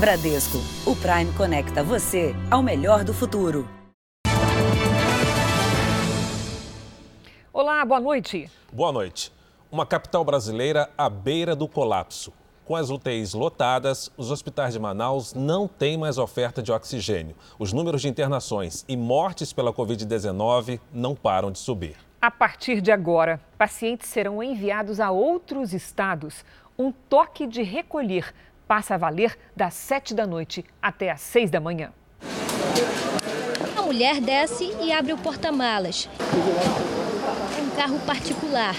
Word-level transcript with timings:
Bradesco, 0.00 0.56
o 0.86 0.96
Prime 0.96 1.30
conecta 1.34 1.84
você 1.84 2.34
ao 2.50 2.62
melhor 2.62 3.04
do 3.04 3.12
futuro. 3.12 3.68
Olá, 7.52 7.84
boa 7.84 8.00
noite. 8.00 8.50
Boa 8.72 8.92
noite. 8.92 9.30
Uma 9.70 9.84
capital 9.84 10.24
brasileira 10.24 10.88
à 10.96 11.10
beira 11.10 11.54
do 11.54 11.68
colapso. 11.68 12.32
Com 12.64 12.74
as 12.74 12.88
UTIs 12.88 13.34
lotadas, 13.34 14.10
os 14.16 14.30
hospitais 14.30 14.72
de 14.72 14.78
Manaus 14.78 15.34
não 15.34 15.68
têm 15.68 15.98
mais 15.98 16.16
oferta 16.16 16.62
de 16.62 16.72
oxigênio. 16.72 17.36
Os 17.58 17.74
números 17.74 18.00
de 18.00 18.08
internações 18.08 18.86
e 18.88 18.96
mortes 18.96 19.52
pela 19.52 19.70
Covid-19 19.70 20.80
não 20.94 21.14
param 21.14 21.52
de 21.52 21.58
subir. 21.58 21.96
A 22.22 22.30
partir 22.30 22.80
de 22.80 22.90
agora, 22.90 23.38
pacientes 23.58 24.08
serão 24.08 24.42
enviados 24.42 24.98
a 24.98 25.10
outros 25.10 25.74
estados. 25.74 26.42
Um 26.78 26.90
toque 26.90 27.46
de 27.46 27.62
recolher 27.62 28.32
passa 28.70 28.94
a 28.94 28.96
valer 28.96 29.36
das 29.56 29.74
7 29.74 30.14
da 30.14 30.24
noite 30.24 30.64
até 30.80 31.10
às 31.10 31.20
6 31.22 31.50
da 31.50 31.58
manhã. 31.58 31.90
A 33.76 33.82
mulher 33.82 34.20
desce 34.20 34.72
e 34.80 34.92
abre 34.92 35.12
o 35.12 35.18
porta-malas. 35.18 36.08
É 37.58 37.62
um 37.62 37.70
carro 37.70 37.98
particular. 38.06 38.76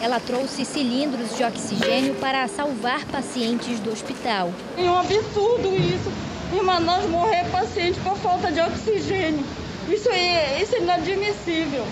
Ela 0.00 0.18
trouxe 0.20 0.64
cilindros 0.64 1.36
de 1.36 1.44
oxigênio 1.44 2.14
para 2.14 2.48
salvar 2.48 3.04
pacientes 3.04 3.78
do 3.80 3.92
hospital. 3.92 4.50
É 4.78 4.84
um 4.84 4.98
absurdo 4.98 5.68
isso. 5.76 6.10
Em 6.54 6.62
Manaus 6.62 7.04
morrer 7.04 7.44
paciente 7.50 8.00
por 8.00 8.16
falta 8.16 8.50
de 8.50 8.62
oxigênio. 8.62 9.44
Isso 9.88 10.10
é, 10.10 10.60
isso 10.60 10.74
é 10.74 10.80
inadmissível. 10.80 11.84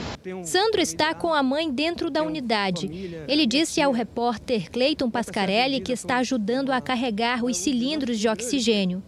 Sandro 0.44 0.80
está 0.80 1.14
com 1.14 1.32
a 1.32 1.42
mãe 1.42 1.70
dentro 1.70 2.10
da 2.10 2.22
unidade. 2.22 2.90
Ele 3.28 3.46
disse 3.46 3.80
ao 3.80 3.92
repórter 3.92 4.70
Cleiton 4.70 5.08
Pascarelli 5.08 5.80
que 5.80 5.92
está 5.92 6.16
ajudando 6.16 6.72
a 6.72 6.80
carregar 6.80 7.44
os 7.44 7.56
cilindros 7.56 8.18
de 8.18 8.28
oxigênio. 8.28 9.02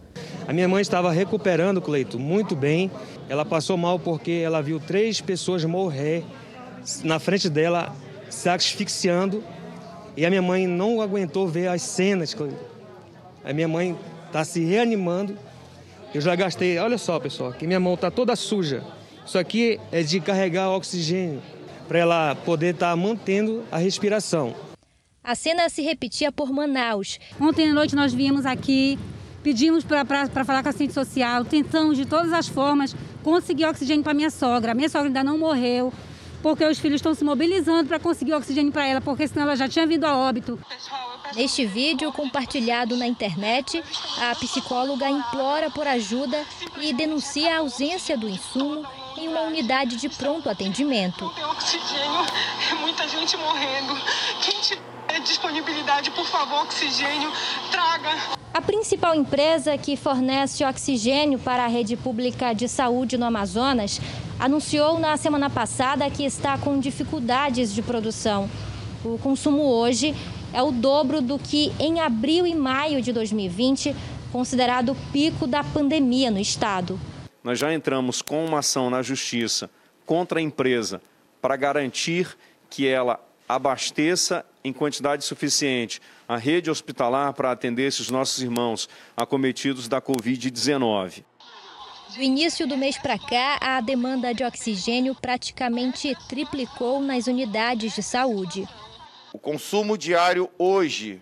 A 0.47 0.53
minha 0.53 0.67
mãe 0.67 0.81
estava 0.81 1.11
recuperando, 1.11 1.81
Cleito, 1.81 2.17
muito 2.17 2.55
bem. 2.55 2.89
Ela 3.27 3.43
passou 3.43 3.75
mal 3.75 3.99
porque 3.99 4.31
ela 4.31 4.61
viu 4.61 4.79
três 4.79 5.19
pessoas 5.19 5.65
morrer 5.65 6.23
na 7.03 7.19
frente 7.19 7.49
dela, 7.49 7.93
se 8.29 8.47
asfixiando. 8.47 9.43
E 10.15 10.25
a 10.25 10.29
minha 10.29 10.41
mãe 10.41 10.65
não 10.65 11.01
aguentou 11.01 11.45
ver 11.47 11.67
as 11.67 11.81
cenas. 11.81 12.35
A 13.43 13.51
minha 13.51 13.67
mãe 13.67 13.97
está 14.27 14.45
se 14.45 14.63
reanimando 14.63 15.37
eu 16.13 16.21
já 16.21 16.35
gastei, 16.35 16.77
olha 16.77 16.97
só 16.97 17.19
pessoal, 17.19 17.53
que 17.53 17.67
minha 17.67 17.79
mão 17.79 17.93
está 17.93 18.09
toda 18.09 18.35
suja. 18.35 18.83
Isso 19.25 19.37
aqui 19.37 19.79
é 19.91 20.01
de 20.01 20.19
carregar 20.19 20.69
oxigênio 20.69 21.41
para 21.87 21.99
ela 21.99 22.35
poder 22.35 22.73
estar 22.73 22.91
tá 22.91 22.95
mantendo 22.95 23.63
a 23.71 23.77
respiração. 23.77 24.55
A 25.23 25.35
cena 25.35 25.67
se 25.67 25.81
repetia 25.81 26.31
por 26.31 26.51
Manaus. 26.51 27.19
Ontem 27.39 27.69
à 27.69 27.73
noite 27.73 27.95
nós 27.95 28.13
viemos 28.13 28.45
aqui, 28.45 28.97
pedimos 29.43 29.83
para 29.83 30.05
falar 30.45 30.63
com 30.63 30.69
a 30.69 30.69
assistente 30.69 30.93
social, 30.93 31.43
tentamos 31.43 31.97
de 31.97 32.05
todas 32.05 32.31
as 32.31 32.47
formas 32.47 32.95
conseguir 33.23 33.65
oxigênio 33.65 34.03
para 34.03 34.13
minha 34.13 34.29
sogra. 34.29 34.71
A 34.71 34.75
minha 34.75 34.87
sogra 34.87 35.07
ainda 35.07 35.23
não 35.23 35.37
morreu, 35.37 35.91
porque 36.47 36.63
os 36.63 36.79
filhos 36.79 36.99
estão 36.99 37.13
se 37.13 37.25
mobilizando 37.25 37.89
para 37.89 37.99
conseguir 37.99 38.33
oxigênio 38.33 38.71
para 38.71 38.87
ela, 38.87 39.01
porque 39.01 39.27
senão 39.27 39.43
ela 39.43 39.57
já 39.57 39.67
tinha 39.67 39.85
vindo 39.85 40.05
a 40.05 40.15
óbito. 40.15 40.57
Neste 41.35 41.65
vídeo 41.65 42.09
compartilhado 42.13 42.95
na 42.95 43.05
internet, 43.05 43.83
a 44.17 44.33
psicóloga 44.33 45.09
implora 45.09 45.69
por 45.69 45.85
ajuda 45.85 46.41
e 46.79 46.93
denuncia 46.93 47.53
a 47.53 47.57
ausência 47.57 48.17
do 48.17 48.29
insumo 48.29 48.87
em 49.17 49.27
uma 49.27 49.41
unidade 49.41 49.97
de 49.97 50.07
pronto 50.07 50.49
atendimento. 50.49 51.25
Não 51.25 51.33
tem 51.33 51.43
oxigênio, 51.43 52.25
é 52.71 52.75
muita 52.75 53.05
gente 53.09 53.35
morrendo. 53.35 53.93
Quem 54.41 54.61
tiver 54.61 54.86
disponibilidade, 55.19 56.11
por 56.11 56.25
favor, 56.25 56.63
oxigênio, 56.63 57.31
traga. 57.71 58.37
A 58.53 58.61
principal 58.61 59.13
empresa 59.13 59.77
que 59.77 59.95
fornece 59.95 60.63
oxigênio 60.65 61.37
para 61.37 61.65
a 61.65 61.67
rede 61.67 61.95
pública 61.95 62.53
de 62.53 62.67
saúde 62.67 63.17
no 63.17 63.25
Amazonas 63.25 63.99
anunciou 64.39 64.99
na 64.99 65.15
semana 65.17 65.49
passada 65.49 66.09
que 66.09 66.23
está 66.23 66.57
com 66.57 66.79
dificuldades 66.79 67.73
de 67.73 67.81
produção. 67.81 68.49
O 69.05 69.17
consumo 69.17 69.61
hoje 69.63 70.15
é 70.53 70.61
o 70.61 70.71
dobro 70.71 71.21
do 71.21 71.37
que 71.37 71.71
em 71.79 71.99
abril 71.99 72.47
e 72.47 72.55
maio 72.55 73.01
de 73.01 73.13
2020, 73.13 73.95
considerado 74.31 74.93
o 74.93 74.95
pico 75.11 75.45
da 75.45 75.63
pandemia 75.63 76.31
no 76.31 76.39
estado. 76.39 76.99
Nós 77.43 77.59
já 77.59 77.73
entramos 77.73 78.21
com 78.21 78.43
uma 78.43 78.59
ação 78.59 78.89
na 78.89 79.01
justiça 79.01 79.69
contra 80.05 80.39
a 80.39 80.41
empresa 80.41 81.01
para 81.41 81.55
garantir 81.55 82.35
que 82.69 82.87
ela 82.87 83.19
abasteça 83.47 84.45
em 84.67 84.73
quantidade 84.73 85.23
suficiente 85.23 86.01
a 86.27 86.35
rede 86.37 86.69
hospitalar 86.69 87.33
para 87.33 87.51
atender 87.51 87.87
esses 87.87 88.09
nossos 88.09 88.43
irmãos 88.43 88.89
acometidos 89.15 89.87
da 89.87 90.01
Covid-19. 90.01 91.23
Do 92.13 92.21
início 92.21 92.67
do 92.67 92.75
mês 92.77 92.97
para 92.97 93.17
cá, 93.17 93.57
a 93.61 93.79
demanda 93.79 94.33
de 94.33 94.43
oxigênio 94.43 95.15
praticamente 95.15 96.13
triplicou 96.27 96.99
nas 96.99 97.27
unidades 97.27 97.95
de 97.95 98.03
saúde. 98.03 98.67
O 99.33 99.39
consumo 99.39 99.97
diário 99.97 100.49
hoje 100.57 101.21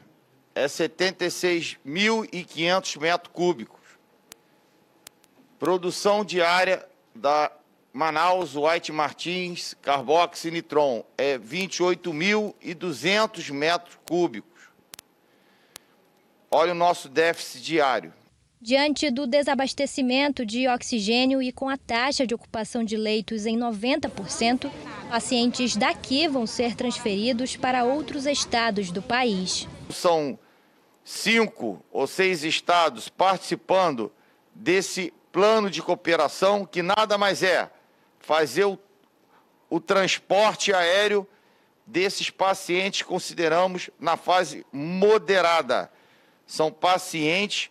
é 0.54 0.66
76.500 0.66 3.00
metros 3.00 3.34
cúbicos. 3.34 3.80
Produção 5.60 6.24
diária 6.24 6.88
da 7.14 7.52
Manaus 7.96 8.56
White 8.58 8.92
Martins 8.92 9.74
Carboxy 9.82 10.52
Nitron 10.52 11.06
é 11.18 11.40
28.200 11.40 13.54
metros 13.54 13.98
cúbicos. 14.06 14.64
Olha 16.52 16.74
o 16.74 16.76
nosso 16.76 17.08
déficit 17.08 17.64
diário. 17.64 18.14
Diante 18.60 19.10
do 19.10 19.26
desabastecimento 19.26 20.46
de 20.46 20.68
oxigênio 20.68 21.42
e 21.42 21.54
com 21.54 21.70
a 21.70 21.78
taxa 21.78 22.28
de 22.28 22.36
ocupação 22.36 22.84
de 22.84 22.98
leitos 22.98 23.46
em 23.46 23.58
90%, 23.58 24.70
pacientes 25.10 25.78
daqui 25.78 26.28
vão 26.28 26.46
ser 26.46 26.76
transferidos 26.76 27.56
para 27.56 27.86
outros 27.86 28.26
estados 28.26 28.92
do 28.92 29.02
país. 29.02 29.70
São 29.90 30.38
cinco 31.02 31.82
ou 31.90 32.06
seis 32.08 32.44
estados 32.44 33.08
participando 33.08 34.12
desse 34.54 35.14
plano 35.32 35.70
de 35.70 35.82
cooperação, 35.82 36.66
que 36.66 36.82
nada 36.82 37.18
mais 37.18 37.42
é 37.42 37.72
fazer 38.26 38.66
o, 38.66 38.80
o 39.70 39.80
transporte 39.80 40.74
aéreo 40.74 41.28
desses 41.86 42.30
pacientes, 42.30 43.04
consideramos 43.04 43.90
na 44.00 44.18
fase 44.18 44.66
moderada. 44.72 45.92
São 46.48 46.72
pacientes 46.72 47.70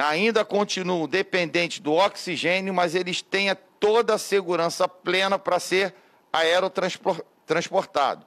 ainda 0.00 0.44
continuam 0.44 1.08
dependentes 1.08 1.80
do 1.80 1.92
oxigênio, 1.92 2.72
mas 2.72 2.94
eles 2.94 3.20
têm 3.20 3.48
toda 3.80 4.14
a 4.14 4.18
segurança 4.18 4.86
plena 4.88 5.38
para 5.38 5.58
ser 5.58 5.94
aerotransportado. 6.32 8.24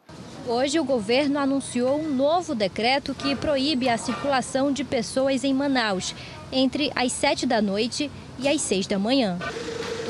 Hoje, 0.47 0.79
o 0.79 0.84
governo 0.84 1.40
anunciou 1.40 2.00
um 2.00 2.09
novo 2.09 2.56
decreto 2.56 3.13
que 3.13 3.35
proíbe 3.35 3.88
a 3.88 3.97
circulação 3.97 4.72
de 4.72 4.84
pessoas 4.84 5.44
em 5.44 5.53
Manaus 5.53 6.16
entre 6.52 6.91
as 6.96 7.12
7 7.12 7.46
da 7.46 7.62
noite 7.62 8.09
e 8.40 8.50
as 8.50 8.59
6 8.62 8.88
da 8.88 8.97
manhã. 8.97 9.38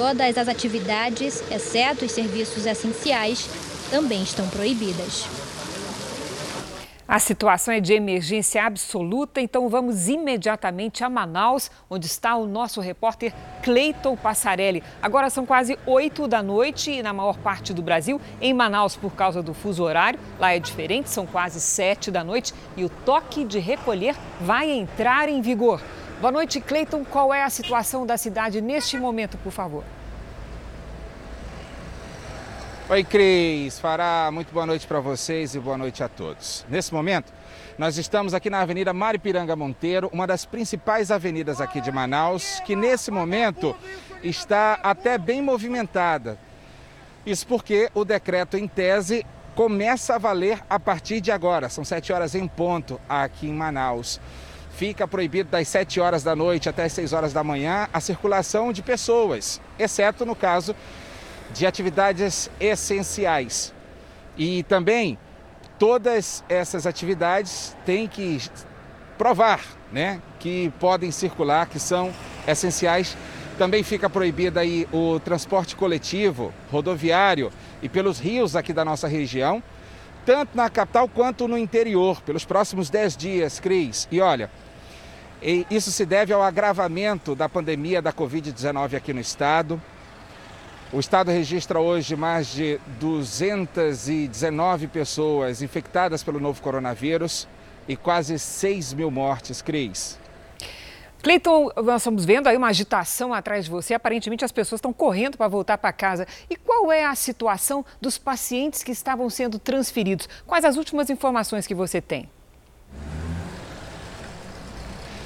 Todas 0.01 0.35
as 0.35 0.47
atividades, 0.47 1.43
exceto 1.51 2.05
os 2.05 2.11
serviços 2.11 2.65
essenciais, 2.65 3.47
também 3.91 4.23
estão 4.23 4.49
proibidas. 4.49 5.27
A 7.07 7.19
situação 7.19 7.71
é 7.71 7.79
de 7.79 7.93
emergência 7.93 8.65
absoluta, 8.65 9.39
então 9.39 9.69
vamos 9.69 10.07
imediatamente 10.07 11.03
a 11.03 11.09
Manaus, 11.09 11.69
onde 11.87 12.07
está 12.07 12.35
o 12.35 12.47
nosso 12.47 12.81
repórter 12.81 13.31
Cleiton 13.61 14.17
Passarelli. 14.17 14.81
Agora 15.03 15.29
são 15.29 15.45
quase 15.45 15.77
8 15.85 16.27
da 16.27 16.41
noite 16.41 16.89
e 16.89 17.03
na 17.03 17.13
maior 17.13 17.37
parte 17.37 17.71
do 17.71 17.83
Brasil, 17.83 18.19
em 18.41 18.55
Manaus 18.55 18.95
por 18.95 19.13
causa 19.13 19.43
do 19.43 19.53
fuso 19.53 19.83
horário, 19.83 20.19
lá 20.39 20.51
é 20.51 20.57
diferente, 20.57 21.11
são 21.11 21.27
quase 21.27 21.61
7 21.61 22.09
da 22.09 22.23
noite 22.23 22.55
e 22.75 22.83
o 22.83 22.89
toque 22.89 23.45
de 23.45 23.59
recolher 23.59 24.15
vai 24.39 24.71
entrar 24.71 25.29
em 25.29 25.43
vigor. 25.43 25.79
Boa 26.21 26.31
noite, 26.31 26.61
Cleiton. 26.61 27.03
Qual 27.03 27.33
é 27.33 27.41
a 27.41 27.49
situação 27.49 28.05
da 28.05 28.15
cidade 28.15 28.61
neste 28.61 28.95
momento, 28.95 29.39
por 29.39 29.51
favor? 29.51 29.83
Oi, 32.87 33.03
Cris. 33.03 33.79
Fará 33.79 34.29
muito 34.31 34.53
boa 34.53 34.67
noite 34.67 34.85
para 34.85 34.99
vocês 34.99 35.55
e 35.55 35.59
boa 35.59 35.79
noite 35.79 36.03
a 36.03 36.07
todos. 36.07 36.63
Nesse 36.69 36.93
momento, 36.93 37.33
nós 37.75 37.97
estamos 37.97 38.35
aqui 38.35 38.51
na 38.51 38.61
Avenida 38.61 38.93
Maripiranga 38.93 39.55
Monteiro, 39.55 40.11
uma 40.13 40.27
das 40.27 40.45
principais 40.45 41.09
avenidas 41.09 41.59
aqui 41.59 41.81
de 41.81 41.91
Manaus, 41.91 42.59
que 42.67 42.75
nesse 42.75 43.09
momento 43.09 43.75
está 44.23 44.73
até 44.83 45.17
bem 45.17 45.41
movimentada. 45.41 46.37
Isso 47.25 47.47
porque 47.47 47.89
o 47.95 48.05
decreto 48.05 48.55
em 48.57 48.67
tese 48.67 49.25
começa 49.55 50.13
a 50.13 50.19
valer 50.19 50.61
a 50.69 50.79
partir 50.79 51.19
de 51.19 51.31
agora. 51.31 51.67
São 51.67 51.83
sete 51.83 52.13
horas 52.13 52.35
em 52.35 52.47
ponto 52.47 53.01
aqui 53.09 53.47
em 53.47 53.53
Manaus. 53.53 54.21
Fica 54.81 55.07
proibido 55.07 55.51
das 55.51 55.67
7 55.67 55.99
horas 55.99 56.23
da 56.23 56.35
noite 56.35 56.67
até 56.67 56.85
as 56.85 56.93
6 56.93 57.13
horas 57.13 57.31
da 57.31 57.43
manhã 57.43 57.87
a 57.93 57.99
circulação 57.99 58.73
de 58.73 58.81
pessoas, 58.81 59.61
exceto 59.77 60.25
no 60.25 60.35
caso 60.35 60.75
de 61.53 61.67
atividades 61.67 62.49
essenciais. 62.59 63.71
E 64.35 64.63
também 64.63 65.19
todas 65.77 66.43
essas 66.49 66.87
atividades 66.87 67.77
têm 67.85 68.07
que 68.07 68.41
provar 69.19 69.61
né, 69.91 70.19
que 70.39 70.73
podem 70.79 71.11
circular, 71.11 71.67
que 71.67 71.77
são 71.77 72.11
essenciais. 72.47 73.15
Também 73.59 73.83
fica 73.83 74.09
proibido 74.09 74.59
aí 74.59 74.87
o 74.91 75.19
transporte 75.19 75.75
coletivo, 75.75 76.51
rodoviário 76.71 77.51
e 77.83 77.87
pelos 77.87 78.17
rios 78.17 78.55
aqui 78.55 78.73
da 78.73 78.83
nossa 78.83 79.07
região, 79.07 79.61
tanto 80.25 80.57
na 80.57 80.71
capital 80.71 81.07
quanto 81.07 81.47
no 81.47 81.55
interior, 81.55 82.19
pelos 82.23 82.45
próximos 82.45 82.89
10 82.89 83.15
dias, 83.15 83.59
Cris. 83.59 84.07
E 84.11 84.19
olha, 84.19 84.49
isso 85.41 85.91
se 85.91 86.05
deve 86.05 86.31
ao 86.31 86.43
agravamento 86.43 87.33
da 87.35 87.49
pandemia 87.49 88.01
da 88.01 88.13
Covid-19 88.13 88.95
aqui 88.95 89.11
no 89.13 89.19
estado. 89.19 89.81
O 90.93 90.99
estado 90.99 91.31
registra 91.31 91.79
hoje 91.79 92.15
mais 92.15 92.47
de 92.47 92.79
219 92.99 94.87
pessoas 94.87 95.61
infectadas 95.61 96.21
pelo 96.21 96.39
novo 96.39 96.61
coronavírus 96.61 97.47
e 97.87 97.95
quase 97.95 98.37
6 98.37 98.93
mil 98.93 99.09
mortes, 99.09 99.61
Cris. 99.61 100.19
Cleiton, 101.23 101.69
nós 101.83 102.01
estamos 102.01 102.25
vendo 102.25 102.47
aí 102.47 102.57
uma 102.57 102.67
agitação 102.67 103.33
atrás 103.33 103.65
de 103.65 103.71
você. 103.71 103.93
Aparentemente 103.93 104.43
as 104.43 104.51
pessoas 104.51 104.79
estão 104.79 104.91
correndo 104.91 105.37
para 105.37 105.47
voltar 105.47 105.77
para 105.77 105.93
casa. 105.93 106.27
E 106.49 106.55
qual 106.55 106.91
é 106.91 107.05
a 107.05 107.15
situação 107.15 107.85
dos 108.01 108.17
pacientes 108.17 108.83
que 108.83 108.91
estavam 108.91 109.29
sendo 109.29 109.59
transferidos? 109.59 110.27
Quais 110.45 110.65
as 110.65 110.77
últimas 110.77 111.09
informações 111.09 111.67
que 111.67 111.75
você 111.75 112.01
tem? 112.01 112.27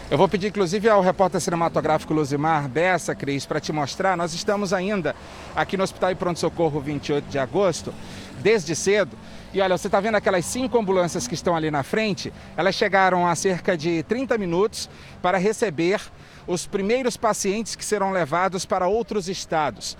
Eu 0.10 0.20
vou 0.20 0.30
pedir, 0.30 0.50
inclusive, 0.50 0.88
ao 0.88 1.02
repórter 1.02 1.42
cinematográfico 1.42 2.14
Luzimar 2.14 2.70
Bessa, 2.70 3.16
Cris, 3.16 3.44
para 3.44 3.60
te 3.60 3.74
mostrar. 3.74 4.16
Nós 4.16 4.36
estamos 4.36 4.72
ainda 4.72 5.16
aqui 5.56 5.76
no 5.76 5.84
Hospital 5.84 6.12
e 6.12 6.16
Pronto 6.16 6.40
Socorro 6.40 6.80
28 6.80 7.28
de 7.28 7.40
agosto, 7.40 7.92
desde 8.40 8.76
cedo. 8.76 9.18
E 9.52 9.60
olha, 9.60 9.76
você 9.76 9.88
está 9.88 10.00
vendo 10.00 10.14
aquelas 10.14 10.46
cinco 10.46 10.78
ambulâncias 10.78 11.28
que 11.28 11.34
estão 11.34 11.56
ali 11.56 11.72
na 11.72 11.82
frente? 11.82 12.32
Elas 12.56 12.76
chegaram 12.76 13.26
há 13.26 13.34
cerca 13.34 13.76
de 13.76 14.04
30 14.04 14.38
minutos 14.38 14.88
para 15.24 15.40
receber 15.40 16.00
os 16.46 16.68
primeiros 16.68 17.18
pacientes 17.18 17.76
que 17.76 17.84
serão 17.84 18.12
levados 18.12 18.64
para 18.64 18.86
outros 18.86 19.28
estados. 19.28 19.98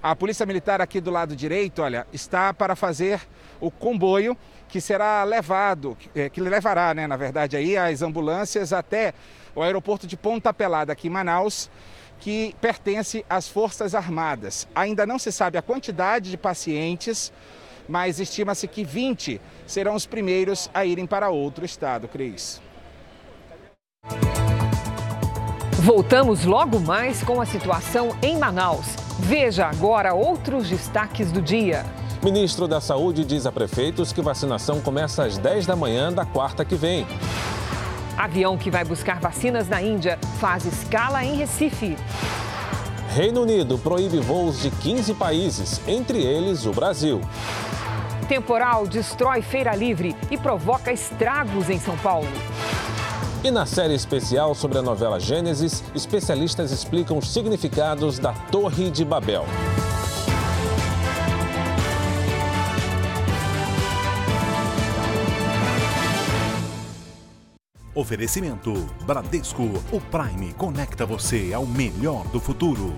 A 0.00 0.14
Polícia 0.14 0.46
Militar 0.46 0.80
aqui 0.80 1.00
do 1.00 1.10
lado 1.10 1.34
direito, 1.34 1.82
olha, 1.82 2.06
está 2.12 2.54
para 2.54 2.76
fazer 2.76 3.20
o 3.60 3.72
comboio 3.72 4.36
que 4.68 4.80
será 4.80 5.24
levado, 5.24 5.96
que 6.32 6.40
levará, 6.40 6.94
né, 6.94 7.06
na 7.08 7.16
verdade, 7.16 7.56
aí 7.56 7.76
as 7.76 8.02
ambulâncias 8.02 8.72
até 8.72 9.14
o 9.58 9.62
aeroporto 9.62 10.06
de 10.06 10.16
Ponta 10.16 10.54
Pelada, 10.54 10.92
aqui 10.92 11.08
em 11.08 11.10
Manaus, 11.10 11.68
que 12.20 12.54
pertence 12.60 13.24
às 13.28 13.48
Forças 13.48 13.94
Armadas. 13.94 14.68
Ainda 14.74 15.04
não 15.04 15.18
se 15.18 15.32
sabe 15.32 15.58
a 15.58 15.62
quantidade 15.62 16.30
de 16.30 16.36
pacientes, 16.36 17.32
mas 17.88 18.20
estima-se 18.20 18.68
que 18.68 18.84
20 18.84 19.40
serão 19.66 19.94
os 19.94 20.06
primeiros 20.06 20.70
a 20.72 20.84
irem 20.84 21.06
para 21.06 21.28
outro 21.30 21.64
estado, 21.64 22.06
Cris. 22.06 22.62
Voltamos 25.80 26.44
logo 26.44 26.78
mais 26.78 27.22
com 27.22 27.40
a 27.40 27.46
situação 27.46 28.16
em 28.22 28.38
Manaus. 28.38 28.86
Veja 29.18 29.66
agora 29.66 30.14
outros 30.14 30.68
destaques 30.68 31.32
do 31.32 31.42
dia. 31.42 31.84
Ministro 32.22 32.68
da 32.68 32.80
Saúde 32.80 33.24
diz 33.24 33.46
a 33.46 33.52
prefeitos 33.52 34.12
que 34.12 34.20
vacinação 34.20 34.80
começa 34.80 35.24
às 35.24 35.38
10 35.38 35.66
da 35.66 35.74
manhã 35.74 36.12
da 36.12 36.24
quarta 36.24 36.64
que 36.64 36.74
vem. 36.74 37.06
Avião 38.18 38.58
que 38.58 38.68
vai 38.68 38.84
buscar 38.84 39.20
vacinas 39.20 39.68
na 39.68 39.80
Índia 39.80 40.18
faz 40.40 40.64
escala 40.64 41.24
em 41.24 41.36
Recife. 41.36 41.96
Reino 43.14 43.42
Unido 43.42 43.78
proíbe 43.78 44.18
voos 44.18 44.60
de 44.60 44.72
15 44.72 45.14
países, 45.14 45.80
entre 45.86 46.20
eles 46.20 46.66
o 46.66 46.72
Brasil. 46.72 47.20
Temporal 48.28 48.88
destrói 48.88 49.40
Feira 49.40 49.72
Livre 49.76 50.16
e 50.32 50.36
provoca 50.36 50.92
estragos 50.92 51.70
em 51.70 51.78
São 51.78 51.96
Paulo. 51.98 52.26
E 53.44 53.52
na 53.52 53.64
série 53.64 53.94
especial 53.94 54.52
sobre 54.52 54.78
a 54.78 54.82
novela 54.82 55.20
Gênesis, 55.20 55.84
especialistas 55.94 56.72
explicam 56.72 57.18
os 57.18 57.32
significados 57.32 58.18
da 58.18 58.32
Torre 58.32 58.90
de 58.90 59.04
Babel. 59.04 59.46
Oferecimento 67.98 68.72
Bradesco, 69.04 69.64
o 69.90 70.00
Prime 70.00 70.52
conecta 70.52 71.04
você 71.04 71.52
ao 71.52 71.66
melhor 71.66 72.28
do 72.28 72.38
futuro. 72.38 72.96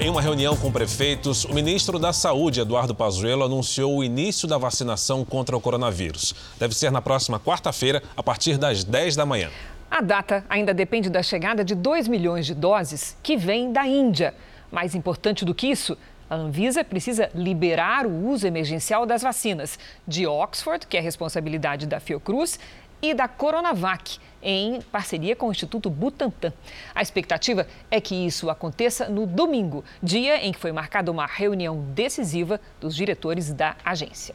Em 0.00 0.08
uma 0.08 0.22
reunião 0.22 0.56
com 0.56 0.72
prefeitos, 0.72 1.44
o 1.44 1.52
ministro 1.52 1.98
da 1.98 2.14
Saúde, 2.14 2.60
Eduardo 2.60 2.94
Pazuello, 2.94 3.44
anunciou 3.44 3.98
o 3.98 4.02
início 4.02 4.48
da 4.48 4.56
vacinação 4.56 5.22
contra 5.22 5.54
o 5.54 5.60
coronavírus. 5.60 6.34
Deve 6.58 6.74
ser 6.74 6.90
na 6.90 7.02
próxima 7.02 7.38
quarta-feira, 7.38 8.02
a 8.16 8.22
partir 8.22 8.56
das 8.56 8.84
10 8.84 9.16
da 9.16 9.26
manhã. 9.26 9.50
A 9.90 10.00
data 10.00 10.46
ainda 10.48 10.72
depende 10.72 11.10
da 11.10 11.22
chegada 11.22 11.62
de 11.62 11.74
2 11.74 12.08
milhões 12.08 12.46
de 12.46 12.54
doses 12.54 13.18
que 13.22 13.36
vêm 13.36 13.70
da 13.70 13.86
Índia. 13.86 14.34
Mais 14.72 14.94
importante 14.94 15.44
do 15.44 15.54
que 15.54 15.66
isso, 15.66 15.94
a 16.34 16.36
Anvisa 16.36 16.82
precisa 16.82 17.30
liberar 17.32 18.06
o 18.06 18.26
uso 18.26 18.46
emergencial 18.46 19.06
das 19.06 19.22
vacinas 19.22 19.78
de 20.06 20.26
Oxford, 20.26 20.86
que 20.86 20.96
é 20.96 21.00
responsabilidade 21.00 21.86
da 21.86 22.00
Fiocruz, 22.00 22.58
e 23.00 23.14
da 23.14 23.28
Coronavac, 23.28 24.18
em 24.42 24.80
parceria 24.80 25.36
com 25.36 25.48
o 25.48 25.50
Instituto 25.52 25.88
Butantan. 25.88 26.52
A 26.94 27.02
expectativa 27.02 27.66
é 27.90 28.00
que 28.00 28.14
isso 28.14 28.50
aconteça 28.50 29.08
no 29.08 29.26
domingo, 29.26 29.84
dia 30.02 30.44
em 30.44 30.52
que 30.52 30.58
foi 30.58 30.72
marcada 30.72 31.10
uma 31.10 31.26
reunião 31.26 31.82
decisiva 31.94 32.60
dos 32.80 32.96
diretores 32.96 33.52
da 33.52 33.76
agência. 33.84 34.34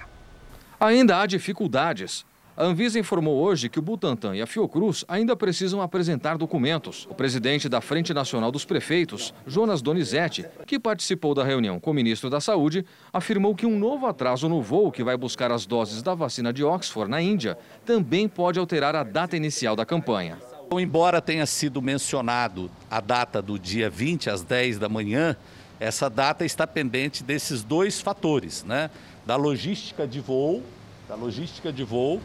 Ainda 0.79 1.19
há 1.19 1.25
dificuldades 1.25 2.25
a 2.59 2.65
Anvisa 2.65 2.99
informou 2.99 3.37
hoje 3.37 3.69
que 3.69 3.79
o 3.79 3.81
Butantan 3.81 4.35
e 4.35 4.41
a 4.41 4.45
Fiocruz 4.45 5.05
ainda 5.07 5.33
precisam 5.33 5.81
apresentar 5.81 6.37
documentos. 6.37 7.07
O 7.09 7.15
presidente 7.15 7.69
da 7.69 7.79
Frente 7.79 8.13
Nacional 8.13 8.51
dos 8.51 8.65
Prefeitos, 8.65 9.33
Jonas 9.47 9.81
Donizete, 9.81 10.45
que 10.67 10.77
participou 10.77 11.33
da 11.33 11.41
reunião 11.41 11.79
com 11.79 11.91
o 11.91 11.93
ministro 11.93 12.29
da 12.29 12.41
Saúde, 12.41 12.85
afirmou 13.13 13.55
que 13.55 13.65
um 13.65 13.79
novo 13.79 14.07
atraso 14.07 14.49
no 14.49 14.61
voo 14.61 14.91
que 14.91 15.05
vai 15.05 15.15
buscar 15.15 15.53
as 15.53 15.65
doses 15.65 16.03
da 16.03 16.13
vacina 16.13 16.51
de 16.51 16.61
Oxford 16.61 17.09
na 17.09 17.21
Índia 17.21 17.57
também 17.85 18.27
pode 18.27 18.59
alterar 18.59 18.93
a 18.93 19.03
data 19.03 19.37
inicial 19.37 19.73
da 19.73 19.85
campanha. 19.85 20.37
Embora 20.73 21.21
tenha 21.21 21.45
sido 21.45 21.81
mencionado 21.81 22.69
a 22.91 22.99
data 22.99 23.41
do 23.41 23.57
dia 23.57 23.89
20 23.89 24.29
às 24.29 24.43
10 24.43 24.77
da 24.77 24.89
manhã, 24.89 25.33
essa 25.79 26.09
data 26.09 26.43
está 26.43 26.67
pendente 26.67 27.23
desses 27.23 27.63
dois 27.63 28.01
fatores, 28.01 28.65
né? 28.65 28.89
Da 29.25 29.37
logística 29.37 30.05
de 30.05 30.19
voo, 30.19 30.61
da 31.07 31.15
logística 31.15 31.71
de 31.71 31.83
voo 31.85 32.21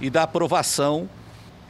e 0.00 0.10
da 0.10 0.22
aprovação 0.24 1.08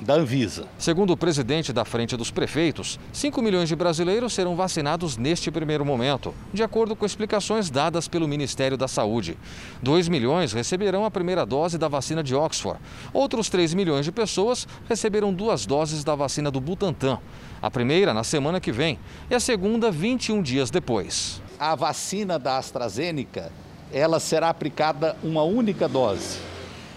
da 0.02 0.14
Anvisa. 0.14 0.66
Segundo 0.78 1.12
o 1.12 1.16
presidente 1.16 1.72
da 1.72 1.84
Frente 1.84 2.16
dos 2.16 2.30
Prefeitos, 2.30 2.98
5 3.12 3.40
milhões 3.40 3.68
de 3.68 3.76
brasileiros 3.76 4.32
serão 4.32 4.56
vacinados 4.56 5.16
neste 5.16 5.50
primeiro 5.50 5.84
momento, 5.84 6.34
de 6.52 6.62
acordo 6.62 6.96
com 6.96 7.06
explicações 7.06 7.70
dadas 7.70 8.08
pelo 8.08 8.28
Ministério 8.28 8.76
da 8.76 8.88
Saúde. 8.88 9.38
2 9.82 10.08
milhões 10.08 10.52
receberão 10.52 11.04
a 11.04 11.10
primeira 11.10 11.46
dose 11.46 11.78
da 11.78 11.88
vacina 11.88 12.22
de 12.22 12.34
Oxford. 12.34 12.80
Outros 13.12 13.48
3 13.48 13.74
milhões 13.74 14.04
de 14.04 14.12
pessoas 14.12 14.66
receberão 14.88 15.32
duas 15.32 15.64
doses 15.64 16.04
da 16.04 16.14
vacina 16.14 16.50
do 16.50 16.60
Butantan. 16.60 17.18
A 17.60 17.70
primeira 17.70 18.12
na 18.12 18.24
semana 18.24 18.60
que 18.60 18.72
vem 18.72 18.98
e 19.30 19.34
a 19.34 19.40
segunda 19.40 19.90
21 19.90 20.42
dias 20.42 20.70
depois. 20.70 21.40
A 21.58 21.76
vacina 21.76 22.38
da 22.38 22.58
AstraZeneca, 22.58 23.52
ela 23.92 24.18
será 24.18 24.48
aplicada 24.48 25.16
uma 25.22 25.44
única 25.44 25.88
dose 25.88 26.51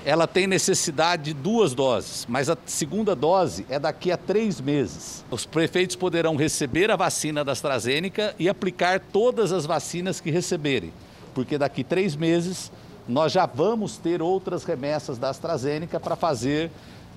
ela 0.05 0.27
tem 0.27 0.45
necessidade 0.45 1.23
de 1.23 1.33
duas 1.33 1.73
doses, 1.73 2.27
mas 2.29 2.47
a 2.47 2.55
segunda 2.67 3.15
dose 3.15 3.65
é 3.67 3.79
daqui 3.79 4.11
a 4.11 4.17
três 4.17 4.61
meses. 4.61 5.25
Os 5.31 5.47
prefeitos 5.47 5.95
poderão 5.95 6.35
receber 6.35 6.91
a 6.91 6.95
vacina 6.95 7.43
da 7.43 7.53
AstraZeneca 7.53 8.35
e 8.37 8.47
aplicar 8.47 8.99
todas 8.99 9.51
as 9.51 9.65
vacinas 9.65 10.21
que 10.21 10.29
receberem, 10.29 10.93
porque 11.33 11.57
daqui 11.57 11.81
a 11.81 11.85
três 11.85 12.15
meses 12.15 12.71
nós 13.07 13.31
já 13.31 13.47
vamos 13.47 13.97
ter 13.97 14.21
outras 14.21 14.63
remessas 14.63 15.17
da 15.17 15.29
AstraZeneca 15.31 15.99
para 15.99 16.15
fazer 16.15 16.69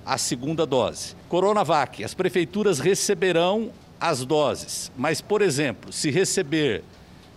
a 0.03 0.17
segunda 0.17 0.65
dose. 0.65 1.15
Coronavac, 1.29 2.03
as 2.03 2.15
prefeituras 2.15 2.79
receberão 2.79 3.69
as 4.01 4.25
doses, 4.25 4.91
mas, 4.97 5.21
por 5.21 5.43
exemplo, 5.43 5.93
se 5.93 6.09
receber 6.09 6.83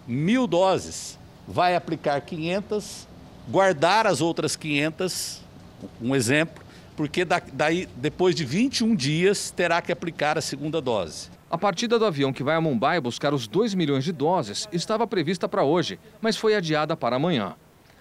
mil 0.06 0.46
doses, 0.46 1.18
vai 1.46 1.76
aplicar 1.76 2.22
500, 2.22 3.06
guardar 3.50 4.06
as 4.06 4.22
outras 4.22 4.56
500 4.56 5.41
um 6.00 6.14
exemplo, 6.14 6.62
porque 6.96 7.24
daí, 7.24 7.88
depois 7.96 8.34
de 8.34 8.44
21 8.44 8.94
dias, 8.94 9.50
terá 9.50 9.80
que 9.80 9.92
aplicar 9.92 10.36
a 10.36 10.40
segunda 10.40 10.80
dose. 10.80 11.30
A 11.50 11.58
partida 11.58 11.98
do 11.98 12.06
avião 12.06 12.32
que 12.32 12.42
vai 12.42 12.56
a 12.56 12.60
Mumbai 12.60 13.00
buscar 13.00 13.34
os 13.34 13.46
2 13.46 13.74
milhões 13.74 14.04
de 14.04 14.12
doses 14.12 14.68
estava 14.72 15.06
prevista 15.06 15.48
para 15.48 15.64
hoje, 15.64 15.98
mas 16.20 16.36
foi 16.36 16.54
adiada 16.54 16.96
para 16.96 17.16
amanhã. 17.16 17.54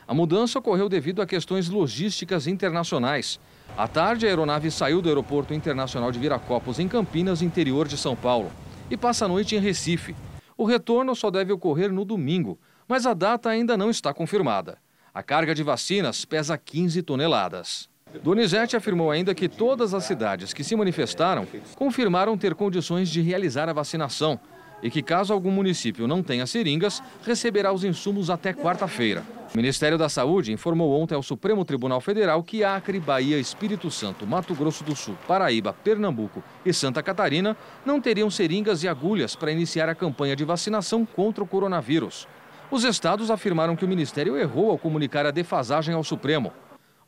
A 0.07 0.13
mudança 0.13 0.59
ocorreu 0.59 0.89
devido 0.89 1.21
a 1.21 1.25
questões 1.25 1.69
logísticas 1.69 2.47
internacionais. 2.47 3.39
À 3.77 3.87
tarde, 3.87 4.25
a 4.25 4.29
aeronave 4.29 4.69
saiu 4.69 5.01
do 5.01 5.09
Aeroporto 5.09 5.53
Internacional 5.53 6.11
de 6.11 6.19
Viracopos, 6.19 6.79
em 6.79 6.87
Campinas, 6.87 7.41
interior 7.41 7.87
de 7.87 7.97
São 7.97 8.15
Paulo, 8.15 8.51
e 8.89 8.97
passa 8.97 9.25
a 9.25 9.27
noite 9.27 9.55
em 9.55 9.59
Recife. 9.59 10.15
O 10.57 10.65
retorno 10.65 11.15
só 11.15 11.31
deve 11.31 11.53
ocorrer 11.53 11.91
no 11.91 12.03
domingo, 12.03 12.59
mas 12.87 13.05
a 13.05 13.13
data 13.13 13.49
ainda 13.49 13.77
não 13.77 13.89
está 13.89 14.13
confirmada. 14.13 14.77
A 15.13 15.21
carga 15.21 15.53
de 15.53 15.61
vacinas 15.61 16.23
pesa 16.23 16.57
15 16.57 17.01
toneladas. 17.01 17.89
Donizete 18.23 18.77
afirmou 18.77 19.11
ainda 19.11 19.35
que 19.35 19.49
todas 19.49 19.93
as 19.93 20.05
cidades 20.05 20.53
que 20.53 20.63
se 20.63 20.73
manifestaram 20.73 21.45
confirmaram 21.75 22.37
ter 22.37 22.55
condições 22.55 23.09
de 23.09 23.21
realizar 23.21 23.67
a 23.67 23.73
vacinação 23.73 24.39
e 24.81 24.89
que, 24.89 25.01
caso 25.01 25.33
algum 25.33 25.51
município 25.51 26.07
não 26.07 26.23
tenha 26.23 26.47
seringas, 26.47 27.03
receberá 27.25 27.73
os 27.73 27.83
insumos 27.83 28.29
até 28.29 28.53
quarta-feira. 28.53 29.21
O 29.53 29.57
Ministério 29.57 29.97
da 29.97 30.07
Saúde 30.07 30.53
informou 30.53 30.97
ontem 30.97 31.13
ao 31.13 31.21
Supremo 31.21 31.65
Tribunal 31.65 31.99
Federal 31.99 32.41
que 32.41 32.63
Acre, 32.63 32.97
Bahia, 32.97 33.37
Espírito 33.37 33.91
Santo, 33.91 34.25
Mato 34.25 34.55
Grosso 34.55 34.81
do 34.81 34.95
Sul, 34.95 35.17
Paraíba, 35.27 35.73
Pernambuco 35.73 36.41
e 36.65 36.71
Santa 36.71 37.03
Catarina 37.03 37.55
não 37.85 37.99
teriam 37.99 38.31
seringas 38.31 38.81
e 38.81 38.87
agulhas 38.87 39.35
para 39.35 39.51
iniciar 39.51 39.89
a 39.89 39.95
campanha 39.95 40.37
de 40.37 40.45
vacinação 40.45 41.05
contra 41.05 41.43
o 41.43 41.47
coronavírus. 41.47 42.29
Os 42.71 42.85
estados 42.85 43.29
afirmaram 43.29 43.75
que 43.75 43.83
o 43.83 43.87
Ministério 43.87 44.37
errou 44.37 44.71
ao 44.71 44.77
comunicar 44.77 45.25
a 45.25 45.31
defasagem 45.31 45.93
ao 45.93 46.05
Supremo. 46.05 46.53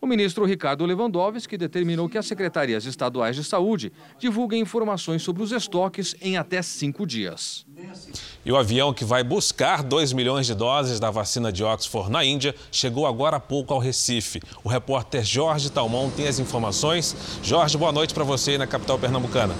O 0.01 0.05
ministro 0.05 0.43
Ricardo 0.43 0.86
Lewandowski 0.86 1.58
determinou 1.58 2.10
que 2.10 2.17
as 2.17 2.25
secretarias 2.25 2.84
estaduais 2.86 3.38
de 3.38 3.43
saúde 3.46 3.89
divulguem 4.20 4.60
informações 4.60 5.22
sobre 5.24 5.41
os 5.41 5.53
estoques 5.53 6.13
em 6.22 6.36
até 6.36 6.62
cinco 6.62 7.08
dias. 7.08 7.65
E 8.43 8.51
o 8.51 8.58
avião 8.58 8.93
que 8.93 9.05
vai 9.05 9.24
buscar 9.24 9.82
2 9.82 10.12
milhões 10.12 10.46
de 10.46 10.53
doses 10.53 11.00
da 11.00 11.10
vacina 11.10 11.53
de 11.53 11.63
Oxford 11.63 12.12
na 12.12 12.25
Índia 12.25 12.53
chegou 12.70 13.08
agora 13.08 13.38
há 13.38 13.39
pouco 13.39 13.74
ao 13.74 13.79
Recife. 13.79 14.41
O 14.62 14.67
repórter 14.67 15.24
Jorge 15.24 15.72
Talmon 15.72 16.10
tem 16.10 16.27
as 16.27 16.38
informações. 16.38 17.15
Jorge, 17.41 17.77
boa 17.77 17.93
noite 17.93 18.13
para 18.13 18.25
você 18.25 18.51
aí 18.51 18.58
na 18.58 18.67
capital 18.67 19.00
pernambucana. 19.00 19.55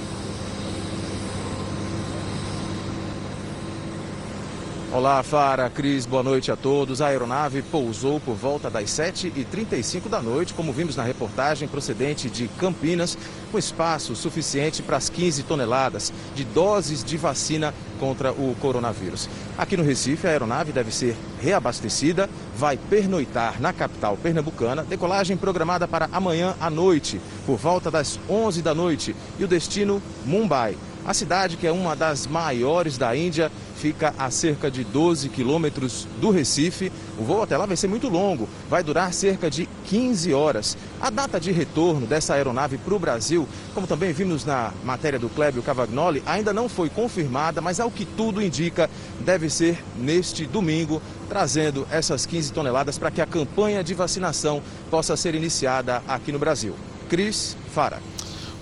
Olá, 4.94 5.24
Fara, 5.24 5.72
Cris, 5.72 6.06
boa 6.06 6.22
noite 6.22 6.52
a 6.52 6.56
todos. 6.56 7.02
A 7.02 7.08
aeronave 7.08 7.64
pousou 7.64 8.20
por 8.20 8.36
volta 8.36 8.70
das 8.70 8.92
7h35 8.92 10.08
da 10.08 10.22
noite, 10.22 10.54
como 10.54 10.72
vimos 10.72 10.96
na 10.96 11.02
reportagem 11.02 11.68
procedente 11.68 12.30
de 12.30 12.48
Campinas, 12.60 13.18
com 13.52 13.58
espaço 13.58 14.16
suficiente 14.16 14.84
para 14.84 14.98
as 14.98 15.10
15 15.10 15.42
toneladas 15.44 16.14
de 16.36 16.44
doses 16.44 17.04
de 17.04 17.18
vacina 17.18 17.74
contra 18.00 18.32
o 18.32 18.56
coronavírus. 18.62 19.28
Aqui 19.58 19.76
no 19.76 19.82
Recife, 19.82 20.28
a 20.28 20.30
aeronave 20.30 20.72
deve 20.72 20.94
ser 20.94 21.18
reabastecida, 21.42 22.30
vai 22.56 22.78
pernoitar 22.78 23.60
na 23.60 23.74
capital 23.74 24.16
pernambucana, 24.16 24.84
decolagem 24.84 25.36
programada 25.36 25.88
para 25.88 26.08
amanhã 26.12 26.54
à 26.62 26.70
noite, 26.70 27.20
por 27.48 27.58
volta 27.58 27.90
das 27.90 28.20
11 28.30 28.62
da 28.62 28.76
noite, 28.76 29.16
e 29.40 29.44
o 29.44 29.48
destino 29.48 30.00
Mumbai. 30.24 30.78
A 31.06 31.14
cidade, 31.14 31.58
que 31.58 31.68
é 31.68 31.72
uma 31.72 31.96
das 31.96 32.26
maiores 32.26 32.98
da 32.98 33.14
Índia, 33.16 33.52
fica 33.76 34.14
a 34.18 34.32
cerca 34.32 34.72
de 34.72 34.86
12 34.86 35.28
quilômetros 35.28 36.08
do 36.22 36.32
Recife. 36.32 36.90
O 37.20 37.24
voo 37.24 37.42
até 37.42 37.58
lá 37.58 37.66
vai 37.66 37.76
ser 37.76 37.90
muito 37.90 38.08
longo, 38.08 38.48
vai 38.70 38.82
durar 38.82 39.14
cerca 39.14 39.50
de 39.50 39.68
15 39.86 40.34
horas. 40.34 40.78
A 41.02 41.10
data 41.10 41.42
de 41.42 41.52
retorno 41.52 42.08
dessa 42.08 42.36
aeronave 42.36 42.78
para 42.78 42.94
o 42.94 43.00
Brasil, 43.00 43.46
como 43.74 43.86
também 43.86 44.14
vimos 44.14 44.46
na 44.46 44.72
matéria 44.86 45.20
do 45.20 45.28
Clébio 45.28 45.62
Cavagnoli, 45.62 46.24
ainda 46.26 46.54
não 46.54 46.70
foi 46.70 46.90
confirmada, 46.90 47.60
mas 47.60 47.82
ao 47.82 47.92
que 47.92 48.06
tudo 48.06 48.42
indica, 48.42 48.90
deve 49.20 49.50
ser 49.50 49.84
neste 49.98 50.46
domingo, 50.46 51.02
trazendo 51.28 51.86
essas 51.92 52.26
15 52.26 52.54
toneladas 52.54 52.98
para 52.98 53.12
que 53.12 53.22
a 53.22 53.26
campanha 53.26 53.84
de 53.84 53.94
vacinação 53.94 54.62
possa 54.90 55.18
ser 55.18 55.36
iniciada 55.36 56.02
aqui 56.08 56.32
no 56.32 56.40
Brasil. 56.40 56.76
Cris 57.10 57.58
Fara. 57.74 58.00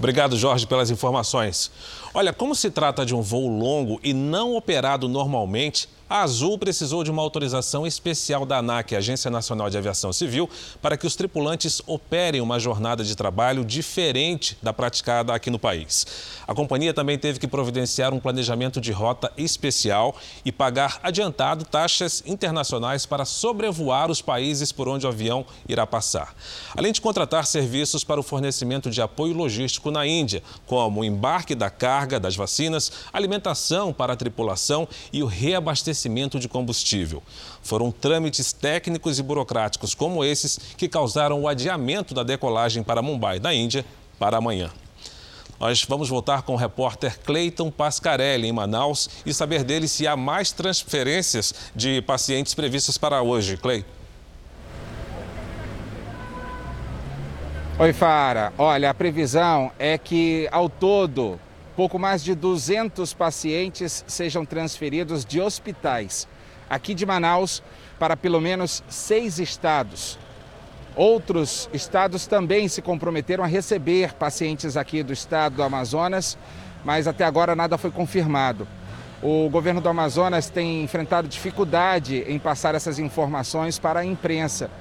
Obrigado, 0.02 0.36
Jorge, 0.36 0.66
pelas 0.66 0.90
informações. 0.90 1.70
Olha, 2.12 2.34
como 2.34 2.56
se 2.56 2.72
trata 2.72 3.06
de 3.06 3.14
um 3.14 3.22
voo 3.22 3.48
longo 3.48 4.00
e 4.04 4.16
não 4.16 4.56
operado 4.56 5.08
normalmente, 5.08 5.88
a 6.12 6.24
Azul 6.24 6.58
precisou 6.58 7.06
de 7.06 7.10
uma 7.10 7.22
autorização 7.22 7.88
especial 7.88 8.46
da 8.46 8.58
ANAC, 8.58 8.94
Agência 8.94 9.32
Nacional 9.32 9.70
de 9.70 9.78
Aviação 9.78 10.12
Civil, 10.12 10.50
para 10.82 10.98
que 10.98 11.08
os 11.08 11.16
tripulantes 11.16 11.82
operem 11.88 12.42
uma 12.42 12.60
jornada 12.60 13.02
de 13.02 13.16
trabalho 13.16 13.64
diferente 13.64 14.58
da 14.62 14.74
praticada 14.74 15.34
aqui 15.34 15.50
no 15.50 15.58
país. 15.58 16.06
A 16.46 16.54
companhia 16.54 16.94
também 16.94 17.18
teve 17.18 17.40
que 17.40 17.48
providenciar 17.48 18.14
um 18.14 18.20
planejamento 18.20 18.82
de 18.82 18.92
rota 18.92 19.32
especial 19.38 20.14
e 20.44 20.52
pagar 20.52 21.00
adiantado 21.02 21.64
taxas 21.64 22.22
internacionais 22.26 23.06
para 23.06 23.24
sobrevoar 23.24 24.12
os 24.12 24.22
países 24.22 24.70
por 24.74 24.90
onde 24.90 25.06
o 25.06 25.10
avião 25.10 25.46
irá 25.66 25.88
passar. 25.88 26.36
Além 26.76 26.92
de 26.92 27.00
contratar 27.00 27.46
serviços 27.46 28.04
para 28.04 28.20
o 28.20 28.24
fornecimento 28.24 28.90
de 28.90 29.02
apoio 29.02 29.34
logístico 29.34 29.90
na 29.90 30.06
Índia, 30.06 30.44
como 30.66 31.00
o 31.00 31.06
embarque 31.06 31.56
da 31.56 31.70
carga 31.70 32.20
das 32.20 32.36
vacinas, 32.36 32.92
alimentação 33.14 33.94
para 33.94 34.12
a 34.12 34.18
tripulação 34.18 34.86
e 35.14 35.24
o 35.24 35.26
reabastecimento 35.26 36.01
de 36.40 36.48
combustível. 36.48 37.22
Foram 37.62 37.92
trâmites 37.92 38.54
técnicos 38.54 39.20
e 39.20 39.24
burocráticos 39.24 39.94
como 39.94 40.24
esses 40.24 40.60
que 40.78 40.88
causaram 40.88 41.42
o 41.42 41.48
adiamento 41.48 42.14
da 42.14 42.24
decolagem 42.24 42.84
para 42.84 43.02
Mumbai, 43.02 43.40
da 43.40 43.54
Índia, 43.54 43.86
para 44.18 44.38
amanhã. 44.38 44.72
Nós 45.60 45.84
vamos 45.84 46.10
voltar 46.10 46.42
com 46.42 46.54
o 46.54 46.58
repórter 46.58 47.20
Cleiton 47.20 47.70
Pascarelli, 47.70 48.48
em 48.48 48.52
Manaus, 48.52 49.08
e 49.24 49.32
saber 49.32 49.64
dele 49.64 49.88
se 49.88 50.08
há 50.08 50.18
mais 50.18 50.52
transferências 50.52 51.54
de 51.76 52.02
pacientes 52.02 52.56
previstas 52.56 52.98
para 52.98 53.22
hoje. 53.22 53.58
Clay. 53.58 53.86
Oi, 57.78 57.94
Fara. 57.94 58.54
Olha, 58.58 58.90
a 58.90 58.94
previsão 58.94 59.72
é 59.78 59.98
que, 59.98 60.48
ao 60.52 60.68
todo, 60.68 61.40
pouco 61.76 61.98
mais 61.98 62.24
de 62.24 62.36
200 62.36 63.14
pacientes 63.14 64.04
sejam 64.08 64.46
transferidos 64.46 65.26
de 65.26 65.40
hospitais 65.42 66.28
aqui 66.72 66.94
de 66.94 67.06
Manaus 67.06 67.62
para 68.00 68.16
pelo 68.16 68.40
menos 68.40 68.82
seis 68.88 69.40
estados. 69.40 70.18
Outros 70.96 71.70
estados 71.74 72.26
também 72.26 72.70
se 72.70 72.82
comprometeram 72.82 73.44
a 73.44 73.48
receber 73.48 74.14
pacientes 74.14 74.78
aqui 74.78 75.04
do 75.04 75.12
estado 75.12 75.58
do 75.58 75.64
Amazonas, 75.64 76.38
mas 76.86 77.08
até 77.08 77.26
agora 77.26 77.56
nada 77.56 77.78
foi 77.78 77.92
confirmado. 77.92 78.66
O 79.22 79.50
governo 79.50 79.82
do 79.82 79.90
Amazonas 79.90 80.50
tem 80.50 80.82
enfrentado 80.82 81.28
dificuldade 81.28 82.24
em 82.26 82.40
passar 82.40 82.74
essas 82.74 83.00
informações 83.00 83.78
para 83.78 84.00
a 84.00 84.06
imprensa, 84.06 84.72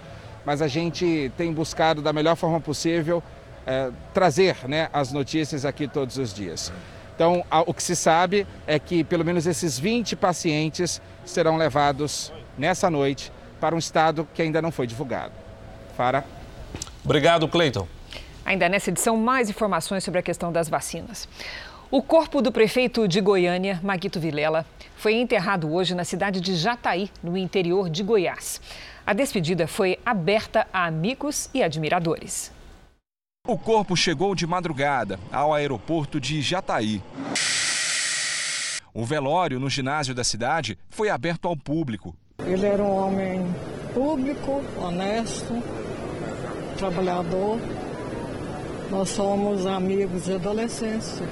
mas 0.47 0.63
a 0.63 0.69
gente 0.69 1.31
tem 1.37 1.53
buscado 1.53 2.01
da 2.01 2.13
melhor 2.13 2.37
forma 2.37 2.61
possível 2.61 3.21
é, 3.67 3.91
trazer 4.13 4.57
né, 4.69 4.89
as 4.93 5.13
notícias 5.13 5.65
aqui 5.65 5.87
todos 5.87 6.17
os 6.17 6.33
dias. 6.33 6.73
Então, 7.15 7.45
o 7.67 7.75
que 7.75 7.83
se 7.83 7.95
sabe 7.95 8.47
é 8.67 8.79
que 8.79 9.05
pelo 9.05 9.25
menos 9.25 9.47
esses 9.47 9.79
20 9.79 10.17
pacientes 10.17 11.03
serão 11.25 11.57
levados 11.59 12.33
nessa 12.57 12.89
noite 12.89 13.31
para 13.61 13.75
um 13.75 13.79
estado 13.79 14.27
que 14.35 14.41
ainda 14.41 14.63
não 14.63 14.73
foi 14.73 14.87
divulgado. 14.87 15.35
Fara. 15.97 16.25
Obrigado, 17.05 17.47
Cleiton. 17.47 17.87
Ainda 18.45 18.69
nessa 18.71 18.91
edição, 18.91 19.19
mais 19.19 19.51
informações 19.51 20.03
sobre 20.03 20.19
a 20.19 20.23
questão 20.23 20.51
das 20.51 20.69
vacinas. 20.69 21.29
O 21.91 22.03
corpo 22.03 22.41
do 22.41 22.51
prefeito 22.51 23.07
de 23.07 23.21
Goiânia, 23.21 23.81
Maguito 23.83 24.19
Vilela, 24.19 24.65
foi 24.97 25.15
enterrado 25.15 25.73
hoje 25.73 25.95
na 25.95 26.05
cidade 26.05 26.41
de 26.41 26.55
Jataí, 26.55 27.11
no 27.23 27.37
interior 27.37 27.91
de 27.91 28.03
Goiás. 28.03 28.61
A 29.05 29.13
despedida 29.13 29.67
foi 29.67 29.99
aberta 30.07 30.67
a 30.73 30.87
amigos 30.87 31.51
e 31.53 31.63
admiradores. 31.63 32.53
O 33.51 33.59
corpo 33.59 33.97
chegou 33.97 34.33
de 34.33 34.47
madrugada 34.47 35.19
ao 35.33 35.53
aeroporto 35.53 36.21
de 36.21 36.41
Jataí. 36.41 37.03
O 38.95 39.05
velório 39.05 39.59
no 39.59 39.69
ginásio 39.69 40.15
da 40.15 40.23
cidade 40.23 40.79
foi 40.89 41.11
aberto 41.11 41.49
ao 41.49 41.57
público. 41.57 42.15
Ele 42.47 42.65
era 42.65 42.81
um 42.81 42.95
homem 42.95 43.45
público, 43.93 44.63
honesto, 44.81 45.61
trabalhador. 46.79 47.59
Nós 48.89 49.09
somos 49.09 49.67
amigos 49.67 50.27
de 50.27 50.35
adolescência. 50.35 51.29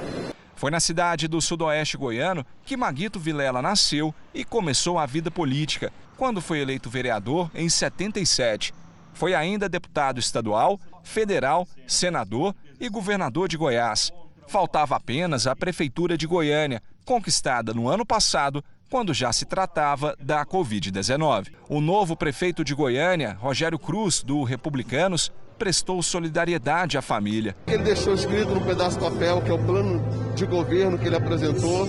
Foi 0.56 0.72
na 0.72 0.80
cidade 0.80 1.28
do 1.28 1.40
sudoeste 1.40 1.96
goiano 1.96 2.44
que 2.64 2.76
Maguito 2.76 3.20
Vilela 3.20 3.62
nasceu 3.62 4.12
e 4.34 4.44
começou 4.44 4.98
a 4.98 5.06
vida 5.06 5.30
política, 5.30 5.92
quando 6.16 6.40
foi 6.40 6.58
eleito 6.58 6.90
vereador 6.90 7.48
em 7.54 7.68
77. 7.68 8.74
Foi 9.18 9.34
ainda 9.34 9.68
deputado 9.68 10.20
estadual, 10.20 10.80
federal, 11.08 11.66
senador 11.86 12.54
e 12.78 12.88
governador 12.88 13.48
de 13.48 13.56
Goiás. 13.56 14.12
Faltava 14.46 14.96
apenas 14.96 15.46
a 15.46 15.56
Prefeitura 15.56 16.16
de 16.16 16.26
Goiânia, 16.26 16.82
conquistada 17.04 17.74
no 17.74 17.88
ano 17.88 18.06
passado, 18.06 18.62
quando 18.90 19.12
já 19.12 19.32
se 19.32 19.44
tratava 19.44 20.16
da 20.20 20.44
Covid-19. 20.46 21.48
O 21.68 21.80
novo 21.80 22.16
prefeito 22.16 22.64
de 22.64 22.74
Goiânia, 22.74 23.36
Rogério 23.40 23.78
Cruz, 23.78 24.22
do 24.22 24.44
Republicanos, 24.44 25.30
prestou 25.58 26.02
solidariedade 26.02 26.96
à 26.96 27.02
família. 27.02 27.56
Ele 27.66 27.82
deixou 27.82 28.14
escrito 28.14 28.54
no 28.54 28.64
pedaço 28.64 28.98
de 28.98 29.04
papel, 29.04 29.42
que 29.42 29.50
é 29.50 29.54
o 29.54 29.58
plano 29.58 30.02
de 30.34 30.46
governo 30.46 30.96
que 30.98 31.06
ele 31.06 31.16
apresentou. 31.16 31.88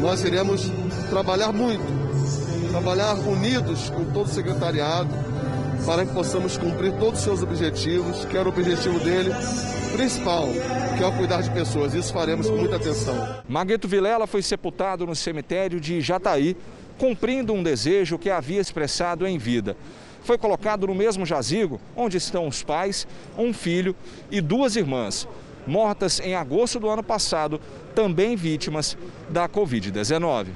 Nós 0.00 0.22
iremos 0.22 0.70
trabalhar 1.08 1.52
muito, 1.52 1.84
trabalhar 2.70 3.14
unidos 3.14 3.88
com 3.90 4.04
todo 4.12 4.26
o 4.26 4.28
secretariado, 4.28 5.08
para 5.84 6.06
que 6.06 6.12
possamos 6.12 6.56
cumprir 6.56 6.92
todos 6.98 7.18
os 7.18 7.24
seus 7.24 7.42
objetivos, 7.42 8.24
que 8.24 8.36
era 8.36 8.48
o 8.48 8.52
objetivo 8.52 8.98
dele 9.00 9.30
principal, 9.92 10.48
que 10.96 11.02
é 11.02 11.06
o 11.06 11.12
cuidar 11.12 11.42
de 11.42 11.50
pessoas. 11.50 11.94
Isso 11.94 12.12
faremos 12.12 12.48
com 12.48 12.56
muita 12.56 12.76
atenção. 12.76 13.14
Magueto 13.48 13.88
Vilela 13.88 14.26
foi 14.26 14.42
sepultado 14.42 15.06
no 15.06 15.14
cemitério 15.14 15.80
de 15.80 16.00
Jataí, 16.00 16.56
cumprindo 16.98 17.52
um 17.52 17.62
desejo 17.62 18.18
que 18.18 18.30
havia 18.30 18.60
expressado 18.60 19.26
em 19.26 19.38
vida. 19.38 19.76
foi 20.22 20.36
colocado 20.36 20.88
no 20.88 20.94
mesmo 20.94 21.24
jazigo 21.24 21.80
onde 21.94 22.16
estão 22.16 22.48
os 22.48 22.60
pais, 22.62 23.06
um 23.38 23.52
filho 23.52 23.94
e 24.28 24.40
duas 24.40 24.74
irmãs, 24.74 25.28
mortas 25.66 26.18
em 26.18 26.34
agosto 26.34 26.80
do 26.80 26.88
ano 26.88 27.02
passado, 27.02 27.60
também 27.94 28.34
vítimas 28.34 28.98
da 29.28 29.48
Covid-19. 29.48 30.48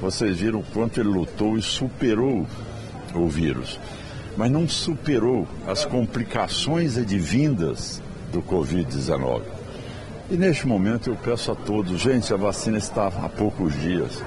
Vocês 0.00 0.38
viram 0.38 0.60
o 0.60 0.64
quanto 0.64 1.00
ele 1.00 1.08
lutou 1.08 1.58
e 1.58 1.62
superou 1.62 2.46
o 3.14 3.26
vírus, 3.26 3.80
mas 4.36 4.50
não 4.50 4.68
superou 4.68 5.46
as 5.66 5.84
complicações 5.84 6.98
advindas 6.98 8.02
do 8.32 8.42
Covid-19. 8.42 9.42
E 10.30 10.36
neste 10.36 10.66
momento 10.66 11.10
eu 11.10 11.16
peço 11.16 11.52
a 11.52 11.54
todos, 11.54 12.00
gente, 12.00 12.32
a 12.34 12.36
vacina 12.36 12.78
está 12.78 13.06
há 13.06 13.28
poucos 13.28 13.72
dias. 13.80 14.22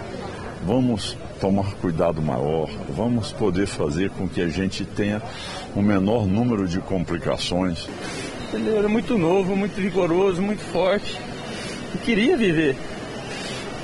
Vamos 0.66 1.18
tomar 1.40 1.74
cuidado 1.76 2.22
maior, 2.22 2.70
vamos 2.96 3.32
poder 3.32 3.68
fazer 3.68 4.10
com 4.12 4.28
que 4.28 4.42
a 4.42 4.48
gente 4.48 4.84
tenha 4.84 5.22
um 5.76 5.82
menor 5.82 6.26
número 6.26 6.68
de 6.68 6.80
complicações. 6.80 7.88
Ele 8.54 8.76
era 8.76 8.90
muito 8.90 9.18
novo, 9.18 9.56
muito 9.56 9.76
vigoroso, 9.76 10.42
muito 10.42 10.62
forte 10.72 11.20
e 11.94 11.98
queria 12.00 12.36
viver. 12.36 12.76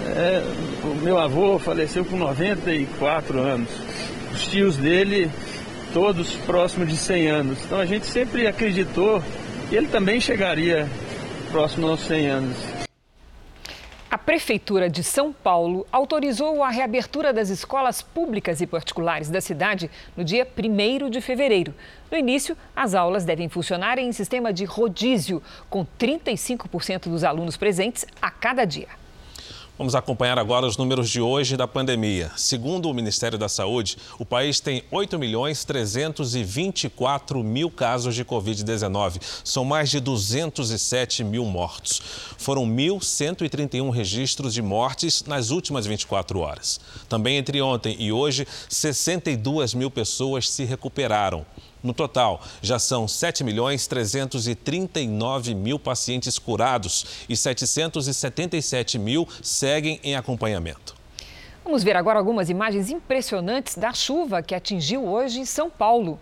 É, 0.05 0.43
o 0.83 0.95
meu 1.03 1.17
avô 1.17 1.57
faleceu 1.59 2.03
com 2.05 2.17
94 2.17 3.39
anos, 3.39 3.69
os 4.33 4.47
tios 4.47 4.77
dele 4.77 5.29
todos 5.95 6.35
próximos 6.35 6.89
de 6.89 6.97
100 6.97 7.27
anos. 7.27 7.63
Então 7.63 7.79
a 7.79 7.85
gente 7.85 8.05
sempre 8.05 8.45
acreditou 8.45 9.23
que 9.69 9.75
ele 9.77 9.87
também 9.87 10.19
chegaria 10.19 10.89
próximo 11.49 11.87
aos 11.87 12.01
100 12.01 12.27
anos. 12.27 12.57
A 14.11 14.17
Prefeitura 14.17 14.89
de 14.89 15.01
São 15.01 15.31
Paulo 15.31 15.87
autorizou 15.93 16.61
a 16.61 16.69
reabertura 16.69 17.31
das 17.31 17.47
escolas 17.47 18.01
públicas 18.01 18.59
e 18.59 18.67
particulares 18.67 19.29
da 19.29 19.39
cidade 19.39 19.89
no 20.17 20.25
dia 20.25 20.45
1 20.45 21.09
de 21.09 21.21
fevereiro. 21.21 21.73
No 22.11 22.17
início, 22.17 22.57
as 22.75 22.93
aulas 22.93 23.23
devem 23.23 23.47
funcionar 23.47 23.97
em 23.97 24.11
sistema 24.11 24.51
de 24.51 24.65
rodízio, 24.65 25.41
com 25.69 25.85
35% 25.97 27.03
dos 27.03 27.23
alunos 27.23 27.55
presentes 27.55 28.05
a 28.21 28.29
cada 28.29 28.65
dia. 28.65 29.04
Vamos 29.77 29.93
acompanhar 29.93 30.39
agora 30.39 30.65
os 30.65 30.77
números 30.77 31.09
de 31.09 31.19
hoje 31.19 31.57
da 31.57 31.67
pandemia. 31.67 32.31
Segundo 32.37 32.89
o 32.89 32.93
Ministério 32.93 33.37
da 33.37 33.49
Saúde, 33.49 33.97
o 34.17 34.25
país 34.25 34.61
tem 34.61 34.81
8 34.89 35.19
milhões 35.19 35.65
324 35.65 37.43
mil 37.43 37.69
casos 37.69 38.15
de 38.15 38.23
Covid-19. 38.23 39.21
São 39.43 39.65
mais 39.65 39.89
de 39.89 39.99
207 39.99 41.25
mil 41.25 41.43
mortos. 41.43 42.01
Foram 42.37 42.65
1.131 42.65 43.89
registros 43.89 44.53
de 44.53 44.61
mortes 44.61 45.25
nas 45.25 45.49
últimas 45.49 45.85
24 45.85 46.39
horas. 46.39 46.79
Também 47.09 47.35
entre 47.35 47.61
ontem 47.61 47.97
e 47.99 48.13
hoje, 48.13 48.47
62 48.69 49.73
mil 49.73 49.91
pessoas 49.91 50.49
se 50.49 50.63
recuperaram. 50.63 51.45
No 51.85 51.93
total, 51.93 52.41
já 52.63 52.79
são 52.79 53.07
7 53.07 53.43
milhões 53.43 53.85
339 53.85 55.53
mil 55.53 55.77
pacientes 55.77 56.39
curados 56.39 57.25
e 57.29 57.37
777 57.37 58.97
mil 58.97 59.27
seguem 59.43 59.99
em 60.03 60.15
acompanhamento. 60.15 60.95
Vamos 61.63 61.83
ver 61.83 61.95
agora 61.95 62.17
algumas 62.17 62.49
imagens 62.49 62.89
impressionantes 62.89 63.77
da 63.77 63.93
chuva 63.93 64.41
que 64.41 64.55
atingiu 64.55 65.07
hoje 65.07 65.39
em 65.39 65.45
São 65.45 65.69
Paulo. 65.69 66.19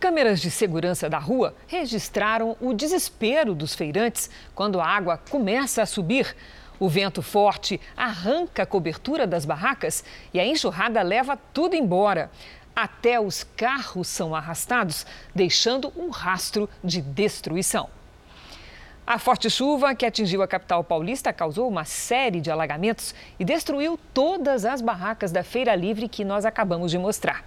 Câmeras 0.00 0.40
de 0.40 0.50
segurança 0.50 1.06
da 1.06 1.18
rua 1.18 1.54
registraram 1.66 2.56
o 2.58 2.72
desespero 2.72 3.54
dos 3.54 3.74
feirantes 3.74 4.30
quando 4.54 4.80
a 4.80 4.86
água 4.86 5.20
começa 5.28 5.82
a 5.82 5.86
subir. 5.86 6.34
O 6.80 6.88
vento 6.88 7.22
forte 7.22 7.80
arranca 7.96 8.62
a 8.62 8.66
cobertura 8.66 9.26
das 9.26 9.44
barracas 9.44 10.04
e 10.32 10.38
a 10.38 10.46
enxurrada 10.46 11.02
leva 11.02 11.36
tudo 11.52 11.74
embora. 11.74 12.30
Até 12.80 13.18
os 13.18 13.42
carros 13.56 14.06
são 14.06 14.36
arrastados, 14.36 15.04
deixando 15.34 15.92
um 15.96 16.10
rastro 16.10 16.70
de 16.84 17.02
destruição. 17.02 17.90
A 19.04 19.18
forte 19.18 19.50
chuva 19.50 19.96
que 19.96 20.06
atingiu 20.06 20.42
a 20.42 20.46
capital 20.46 20.84
paulista 20.84 21.32
causou 21.32 21.68
uma 21.68 21.84
série 21.84 22.40
de 22.40 22.52
alagamentos 22.52 23.16
e 23.36 23.44
destruiu 23.44 23.98
todas 24.14 24.64
as 24.64 24.80
barracas 24.80 25.32
da 25.32 25.42
Feira 25.42 25.74
Livre 25.74 26.08
que 26.08 26.24
nós 26.24 26.44
acabamos 26.44 26.92
de 26.92 26.98
mostrar. 26.98 27.44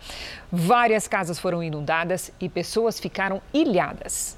Várias 0.52 1.08
casas 1.08 1.40
foram 1.40 1.64
inundadas 1.64 2.30
e 2.38 2.50
pessoas 2.50 3.00
ficaram 3.00 3.42
ilhadas. 3.54 4.38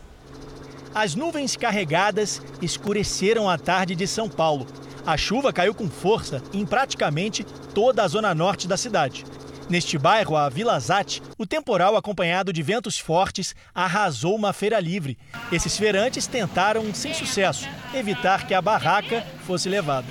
As 0.93 1.15
nuvens 1.15 1.57
carregadas 1.57 2.39
escureceram 2.61 3.49
a 3.49 3.57
tarde 3.57 3.95
de 3.95 4.05
São 4.05 4.29
Paulo. 4.29 4.67
A 5.03 5.17
chuva 5.17 5.51
caiu 5.51 5.73
com 5.73 5.89
força 5.89 6.39
em 6.53 6.63
praticamente 6.63 7.43
toda 7.73 8.03
a 8.03 8.07
zona 8.07 8.35
norte 8.35 8.67
da 8.67 8.77
cidade. 8.77 9.25
Neste 9.69 9.97
bairro, 9.97 10.35
a 10.35 10.49
Vila 10.49 10.79
Zate, 10.79 11.21
o 11.37 11.45
temporal 11.45 11.95
acompanhado 11.95 12.51
de 12.51 12.61
ventos 12.61 12.99
fortes 12.99 13.55
arrasou 13.73 14.35
uma 14.35 14.53
feira 14.53 14.79
livre. 14.79 15.17
Esses 15.51 15.77
feirantes 15.77 16.27
tentaram, 16.27 16.93
sem 16.93 17.13
sucesso, 17.13 17.67
evitar 17.93 18.45
que 18.45 18.53
a 18.53 18.61
barraca 18.61 19.21
fosse 19.45 19.69
levada. 19.69 20.07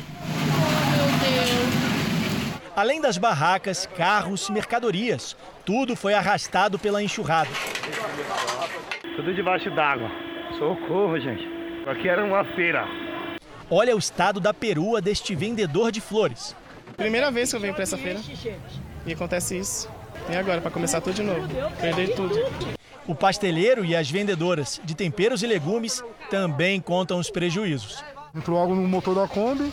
Além 2.75 3.01
das 3.01 3.19
barracas, 3.19 3.87
carros, 3.87 4.49
mercadorias, 4.49 5.37
tudo 5.65 5.95
foi 5.95 6.15
arrastado 6.15 6.79
pela 6.79 7.03
enxurrada. 7.03 7.51
Tudo 9.15 9.35
debaixo 9.35 9.71
d'água. 9.71 10.11
Socorro, 10.59 11.21
gente. 11.21 11.47
Aqui 11.87 12.09
era 12.09 12.25
uma 12.25 12.45
feira. 12.55 12.87
Olha 13.69 13.95
o 13.95 13.99
estado 13.99 14.41
da 14.41 14.55
perua 14.55 15.03
deste 15.03 15.35
vendedor 15.35 15.93
de 15.93 16.01
flores. 16.01 16.57
Primeira 16.97 17.31
vez 17.31 17.51
que 17.51 17.57
eu 17.57 17.61
venho 17.61 17.75
para 17.75 17.83
essa 17.83 17.99
feira. 17.99 18.21
E 19.07 19.13
acontece 19.13 19.59
isso. 19.59 19.89
E 20.31 20.37
agora, 20.37 20.61
para 20.61 20.71
começar 20.71 21.01
tudo 21.01 21.15
de 21.15 21.23
novo. 21.23 21.49
Perder 21.81 22.15
tudo. 22.15 22.35
O 23.07 23.15
pasteleiro 23.15 23.85
e 23.85 23.97
as 23.97 24.09
vendedoras 24.11 24.81
de 24.85 24.95
temperos 24.95 25.43
e 25.43 25.47
legumes 25.47 26.03
também 26.31 26.81
contam 26.81 27.19
os 27.19 27.31
prejuízos. 27.31 28.03
Entrou 28.35 28.63
água 28.63 28.75
no 28.75 28.87
motor 28.87 29.15
da 29.15 29.27
Kombi, 29.27 29.73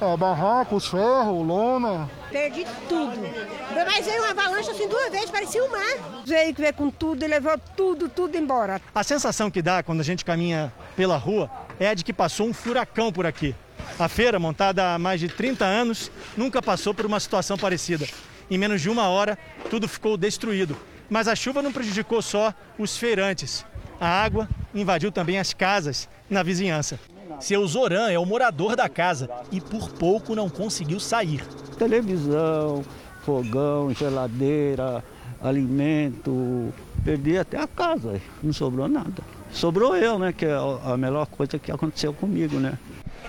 a 0.00 0.16
barraca, 0.16 0.74
os 0.74 0.86
ferros, 0.86 1.46
lona. 1.46 2.08
Perdi 2.30 2.64
tudo. 2.88 3.20
Mas 3.74 4.06
veio 4.06 4.22
uma 4.22 4.30
avalanche 4.30 4.70
assim 4.70 4.88
duas 4.88 5.10
vezes, 5.10 5.30
parecia 5.30 5.62
um 5.64 5.68
mar. 5.68 6.22
Veio 6.24 6.54
que 6.54 6.60
veio 6.60 6.74
com 6.74 6.90
tudo 6.90 7.24
e 7.24 7.28
levou 7.28 7.58
tudo, 7.76 8.08
tudo 8.08 8.36
embora. 8.38 8.80
A 8.94 9.02
sensação 9.02 9.50
que 9.50 9.60
dá 9.60 9.82
quando 9.82 10.00
a 10.00 10.04
gente 10.04 10.24
caminha 10.24 10.72
pela 10.96 11.16
rua 11.16 11.50
é 11.78 11.88
a 11.88 11.94
de 11.94 12.04
que 12.04 12.12
passou 12.12 12.46
um 12.46 12.54
furacão 12.54 13.12
por 13.12 13.26
aqui. 13.26 13.54
A 13.98 14.08
feira, 14.08 14.38
montada 14.38 14.94
há 14.94 14.98
mais 14.98 15.20
de 15.20 15.28
30 15.28 15.64
anos, 15.64 16.10
nunca 16.36 16.62
passou 16.62 16.94
por 16.94 17.04
uma 17.04 17.18
situação 17.18 17.58
parecida. 17.58 18.06
Em 18.50 18.58
menos 18.58 18.80
de 18.80 18.90
uma 18.90 19.08
hora, 19.08 19.38
tudo 19.70 19.86
ficou 19.86 20.16
destruído. 20.16 20.76
Mas 21.08 21.28
a 21.28 21.36
chuva 21.36 21.62
não 21.62 21.72
prejudicou 21.72 22.20
só 22.20 22.52
os 22.78 22.96
feirantes. 22.96 23.64
A 24.00 24.08
água 24.08 24.48
invadiu 24.74 25.12
também 25.12 25.38
as 25.38 25.54
casas 25.54 26.08
na 26.28 26.42
vizinhança. 26.42 26.98
Seu 27.38 27.66
Zoran 27.66 28.10
é 28.10 28.18
o 28.18 28.26
morador 28.26 28.74
da 28.74 28.88
casa 28.88 29.30
e 29.52 29.60
por 29.60 29.90
pouco 29.90 30.34
não 30.34 30.50
conseguiu 30.50 30.98
sair. 30.98 31.44
Televisão, 31.78 32.84
fogão, 33.24 33.94
geladeira, 33.94 35.04
alimento, 35.42 36.72
perdi 37.04 37.38
até 37.38 37.58
a 37.58 37.66
casa, 37.66 38.20
não 38.42 38.52
sobrou 38.52 38.88
nada. 38.88 39.22
Sobrou 39.52 39.96
eu, 39.96 40.18
né, 40.18 40.32
que 40.32 40.44
é 40.44 40.54
a 40.84 40.96
melhor 40.96 41.26
coisa 41.26 41.58
que 41.58 41.72
aconteceu 41.72 42.12
comigo, 42.12 42.58
né? 42.58 42.78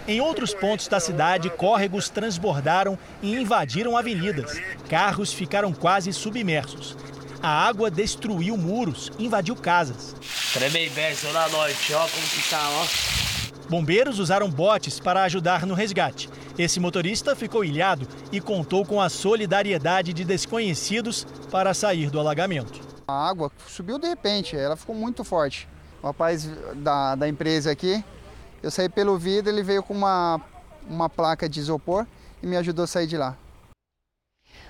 Em 0.08 0.20
outros 0.20 0.54
pontos 0.54 0.88
da 0.88 1.00
cidade, 1.00 1.50
córregos 1.52 2.10
transbordaram 2.10 2.98
e 3.22 3.36
invadiram 3.36 3.96
avenidas. 3.96 4.60
Carros 4.90 5.32
ficaram 5.32 5.72
quase 5.72 6.12
submersos. 6.12 6.98
A 7.42 7.50
água 7.50 7.90
destruiu 7.90 8.58
muros, 8.58 9.12
invadiu 9.20 9.56
casas. 9.56 10.16
Tremembé, 10.54 11.16
na 11.32 11.50
noite, 11.50 11.94
ó 11.94 12.08
como 12.08 12.28
que 12.28 12.50
tá, 12.50 12.70
ó. 12.70 13.70
Bombeiros 13.70 14.20
usaram 14.20 14.50
botes 14.50 15.00
para 15.00 15.24
ajudar 15.24 15.66
no 15.66 15.76
resgate. 15.76 16.30
Esse 16.58 16.80
motorista 16.80 17.36
ficou 17.36 17.64
ilhado 17.64 18.08
e 18.32 18.42
contou 18.42 18.86
com 18.86 19.00
a 19.00 19.08
solidariedade 19.08 20.14
de 20.14 20.26
desconhecidos 20.26 21.26
para 21.50 21.74
sair 21.74 22.10
do 22.10 22.20
alagamento. 22.20 22.82
A 23.08 23.30
água 23.30 23.52
subiu 23.68 23.98
de 23.98 24.08
repente, 24.08 24.56
ela 24.56 24.76
ficou 24.76 24.96
muito 24.96 25.24
forte. 25.24 25.68
O 26.02 26.08
rapaz 26.08 26.50
da, 26.76 27.16
da 27.16 27.30
empresa 27.30 27.72
aqui 27.72 28.04
eu 28.62 28.70
saí 28.70 28.90
pelo 28.90 29.18
vidro, 29.18 29.52
ele 29.52 29.64
veio 29.64 29.84
com 29.84 29.94
uma, 29.94 30.42
uma 30.88 31.10
placa 31.10 31.50
de 31.50 31.60
isopor 31.60 32.06
e 32.42 32.48
me 32.48 32.58
ajudou 32.58 32.84
a 32.84 32.88
sair 32.88 33.08
de 33.08 33.18
lá. 33.18 33.36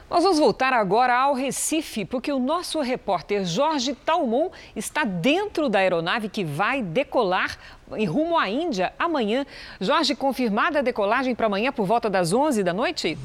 Nós 0.10 0.24
vamos 0.24 0.40
voltar 0.40 0.74
agora 0.74 1.18
ao 1.18 1.34
Recife, 1.34 2.04
porque 2.04 2.34
o 2.34 2.38
nosso 2.40 2.82
repórter 2.82 3.46
Jorge 3.46 3.96
Talmon 3.96 4.50
está 4.76 5.06
dentro 5.06 5.70
da 5.70 5.80
aeronave 5.80 6.28
que 6.28 6.44
vai 6.44 6.84
decolar 6.84 7.58
em 7.94 8.06
rumo 8.06 8.38
à 8.38 8.50
Índia 8.50 8.92
amanhã. 9.00 9.46
Jorge, 9.80 10.14
confirmada 10.14 10.80
a 10.80 10.82
decolagem 10.82 11.34
para 11.34 11.46
amanhã 11.46 11.72
por 11.72 11.86
volta 11.86 12.10
das 12.10 12.34
11 12.34 12.62
da 12.62 12.74
noite? 12.74 13.18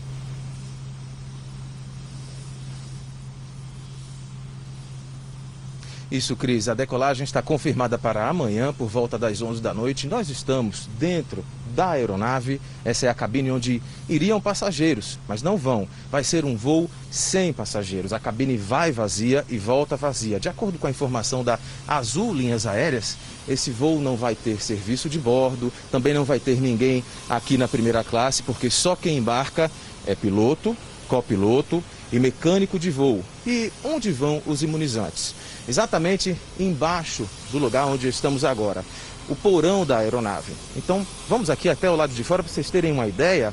Isso, 6.10 6.36
Cris. 6.36 6.68
A 6.68 6.74
decolagem 6.74 7.24
está 7.24 7.42
confirmada 7.42 7.98
para 7.98 8.28
amanhã, 8.28 8.72
por 8.72 8.86
volta 8.86 9.18
das 9.18 9.42
11 9.42 9.60
da 9.60 9.74
noite. 9.74 10.06
Nós 10.06 10.30
estamos 10.30 10.88
dentro 10.98 11.44
da 11.74 11.90
aeronave. 11.90 12.60
Essa 12.84 13.06
é 13.06 13.08
a 13.08 13.14
cabine 13.14 13.50
onde 13.50 13.82
iriam 14.08 14.40
passageiros, 14.40 15.18
mas 15.26 15.42
não 15.42 15.56
vão. 15.56 15.88
Vai 16.10 16.22
ser 16.22 16.44
um 16.44 16.56
voo 16.56 16.88
sem 17.10 17.52
passageiros. 17.52 18.12
A 18.12 18.20
cabine 18.20 18.56
vai 18.56 18.92
vazia 18.92 19.44
e 19.48 19.58
volta 19.58 19.96
vazia. 19.96 20.38
De 20.38 20.48
acordo 20.48 20.78
com 20.78 20.86
a 20.86 20.90
informação 20.90 21.42
da 21.42 21.58
Azul 21.88 22.32
Linhas 22.32 22.66
Aéreas, 22.66 23.16
esse 23.48 23.72
voo 23.72 24.00
não 24.00 24.16
vai 24.16 24.36
ter 24.36 24.62
serviço 24.62 25.08
de 25.08 25.18
bordo, 25.18 25.72
também 25.90 26.14
não 26.14 26.24
vai 26.24 26.38
ter 26.38 26.60
ninguém 26.60 27.02
aqui 27.28 27.58
na 27.58 27.66
primeira 27.66 28.04
classe, 28.04 28.44
porque 28.44 28.70
só 28.70 28.94
quem 28.94 29.18
embarca 29.18 29.68
é 30.06 30.14
piloto, 30.14 30.76
copiloto 31.08 31.82
e 32.12 32.18
mecânico 32.18 32.78
de 32.78 32.90
voo. 32.90 33.24
E 33.46 33.72
onde 33.84 34.12
vão 34.12 34.40
os 34.46 34.62
imunizantes? 34.62 35.34
Exatamente 35.68 36.36
embaixo 36.58 37.28
do 37.50 37.58
lugar 37.58 37.86
onde 37.86 38.08
estamos 38.08 38.44
agora, 38.44 38.84
o 39.28 39.34
porão 39.34 39.84
da 39.84 39.98
aeronave. 39.98 40.52
Então, 40.76 41.04
vamos 41.28 41.50
aqui 41.50 41.68
até 41.68 41.90
o 41.90 41.96
lado 41.96 42.14
de 42.14 42.22
fora 42.22 42.42
para 42.42 42.52
vocês 42.52 42.70
terem 42.70 42.92
uma 42.92 43.08
ideia. 43.08 43.52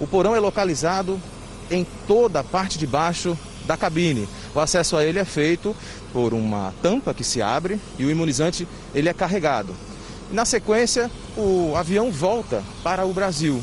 O 0.00 0.06
porão 0.06 0.34
é 0.34 0.40
localizado 0.40 1.20
em 1.70 1.86
toda 2.06 2.40
a 2.40 2.44
parte 2.44 2.78
de 2.78 2.86
baixo 2.86 3.38
da 3.64 3.76
cabine. 3.76 4.28
O 4.54 4.60
acesso 4.60 4.96
a 4.96 5.04
ele 5.04 5.18
é 5.18 5.24
feito 5.24 5.74
por 6.12 6.32
uma 6.34 6.72
tampa 6.82 7.14
que 7.14 7.24
se 7.24 7.40
abre 7.40 7.80
e 7.98 8.04
o 8.04 8.10
imunizante 8.10 8.66
ele 8.94 9.08
é 9.08 9.14
carregado. 9.14 9.74
Na 10.30 10.44
sequência, 10.44 11.10
o 11.36 11.74
avião 11.76 12.10
volta 12.10 12.62
para 12.82 13.06
o 13.06 13.12
Brasil. 13.12 13.62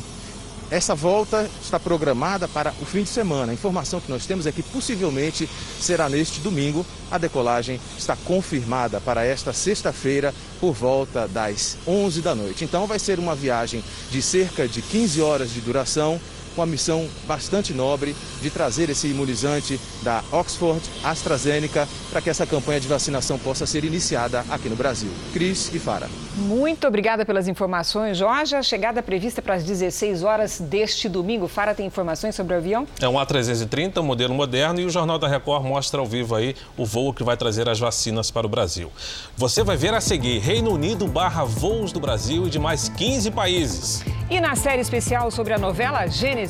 Essa 0.74 0.92
volta 0.92 1.48
está 1.62 1.78
programada 1.78 2.48
para 2.48 2.74
o 2.82 2.84
fim 2.84 3.04
de 3.04 3.08
semana. 3.08 3.52
A 3.52 3.54
informação 3.54 4.00
que 4.00 4.10
nós 4.10 4.26
temos 4.26 4.44
é 4.44 4.50
que 4.50 4.60
possivelmente 4.60 5.48
será 5.78 6.08
neste 6.08 6.40
domingo. 6.40 6.84
A 7.12 7.16
decolagem 7.16 7.80
está 7.96 8.16
confirmada 8.16 9.00
para 9.00 9.24
esta 9.24 9.52
sexta-feira 9.52 10.34
por 10.58 10.72
volta 10.74 11.28
das 11.28 11.76
11 11.86 12.20
da 12.22 12.34
noite. 12.34 12.64
Então 12.64 12.88
vai 12.88 12.98
ser 12.98 13.20
uma 13.20 13.36
viagem 13.36 13.84
de 14.10 14.20
cerca 14.20 14.66
de 14.66 14.82
15 14.82 15.22
horas 15.22 15.50
de 15.52 15.60
duração 15.60 16.20
com 16.54 16.62
a 16.62 16.66
missão 16.66 17.08
bastante 17.26 17.72
nobre 17.72 18.14
de 18.40 18.50
trazer 18.50 18.90
esse 18.90 19.08
imunizante 19.08 19.80
da 20.02 20.22
Oxford 20.32 20.80
AstraZeneca 21.02 21.88
para 22.10 22.20
que 22.20 22.30
essa 22.30 22.46
campanha 22.46 22.80
de 22.80 22.88
vacinação 22.88 23.38
possa 23.38 23.66
ser 23.66 23.84
iniciada 23.84 24.44
aqui 24.50 24.68
no 24.68 24.76
Brasil. 24.76 25.10
Cris 25.32 25.72
e 25.74 25.78
Fara. 25.78 26.08
Muito 26.36 26.86
obrigada 26.86 27.24
pelas 27.24 27.46
informações, 27.46 28.18
Jorge. 28.18 28.56
A 28.56 28.62
chegada 28.62 29.02
prevista 29.02 29.40
para 29.40 29.54
as 29.54 29.64
16 29.64 30.22
horas 30.22 30.60
deste 30.60 31.08
domingo. 31.08 31.46
Fara 31.46 31.74
tem 31.74 31.86
informações 31.86 32.34
sobre 32.34 32.54
o 32.54 32.56
avião? 32.56 32.86
É 33.00 33.08
um 33.08 33.14
A330, 33.14 33.98
um 33.98 34.02
modelo 34.02 34.34
moderno, 34.34 34.80
e 34.80 34.84
o 34.84 34.90
Jornal 34.90 35.18
da 35.18 35.28
Record 35.28 35.64
mostra 35.64 36.00
ao 36.00 36.06
vivo 36.06 36.34
aí 36.34 36.56
o 36.76 36.84
voo 36.84 37.12
que 37.12 37.22
vai 37.22 37.36
trazer 37.36 37.68
as 37.68 37.78
vacinas 37.78 38.30
para 38.30 38.46
o 38.46 38.50
Brasil. 38.50 38.90
Você 39.36 39.62
vai 39.62 39.76
ver 39.76 39.94
a 39.94 40.00
seguir 40.00 40.38
Reino 40.38 40.72
Unido 40.72 41.06
barra 41.06 41.44
voos 41.44 41.92
do 41.92 42.00
Brasil 42.00 42.46
e 42.46 42.50
de 42.50 42.58
mais 42.58 42.88
15 42.88 43.30
países. 43.30 44.04
E 44.30 44.40
na 44.40 44.56
série 44.56 44.80
especial 44.80 45.30
sobre 45.30 45.52
a 45.52 45.58
novela 45.58 46.06
Gênesis, 46.06 46.43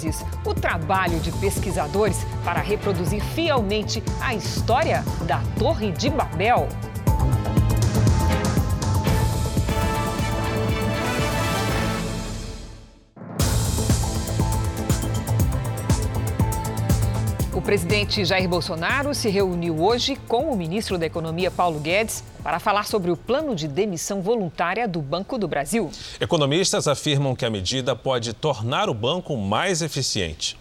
o 0.45 0.53
trabalho 0.53 1.21
de 1.21 1.31
pesquisadores 1.33 2.27
para 2.45 2.61
reproduzir 2.61 3.23
fielmente 3.23 4.03
a 4.21 4.35
história 4.35 5.05
da 5.27 5.41
Torre 5.59 5.93
de 5.93 6.11
Babel. 6.11 6.69
Presidente 17.65 18.27
Jair 18.27 18.47
Bolsonaro 18.47 19.15
se 19.15 19.31
reuniu 19.31 19.83
hoje 19.83 20.17
com 20.29 20.53
o 20.53 20.57
ministro 20.57 20.99
da 20.99 21.07
Economia, 21.07 21.51
Paulo 21.51 21.81
Guedes, 21.81 22.23
para 22.43 22.61
falar 22.61 22.85
sobre 22.85 23.11
o 23.11 23.17
plano 23.17 23.55
de 23.57 23.67
demissão 23.67 24.21
voluntária 24.21 24.87
do 24.87 25.01
Banco 25.01 25.39
do 25.39 25.49
Brasil. 25.49 25.91
Economistas 26.21 26.87
afirmam 26.87 27.35
que 27.35 27.47
a 27.47 27.49
medida 27.49 27.97
pode 27.97 28.35
tornar 28.35 28.91
o 28.91 28.95
banco 28.95 29.35
mais 29.39 29.81
eficiente. 29.81 30.59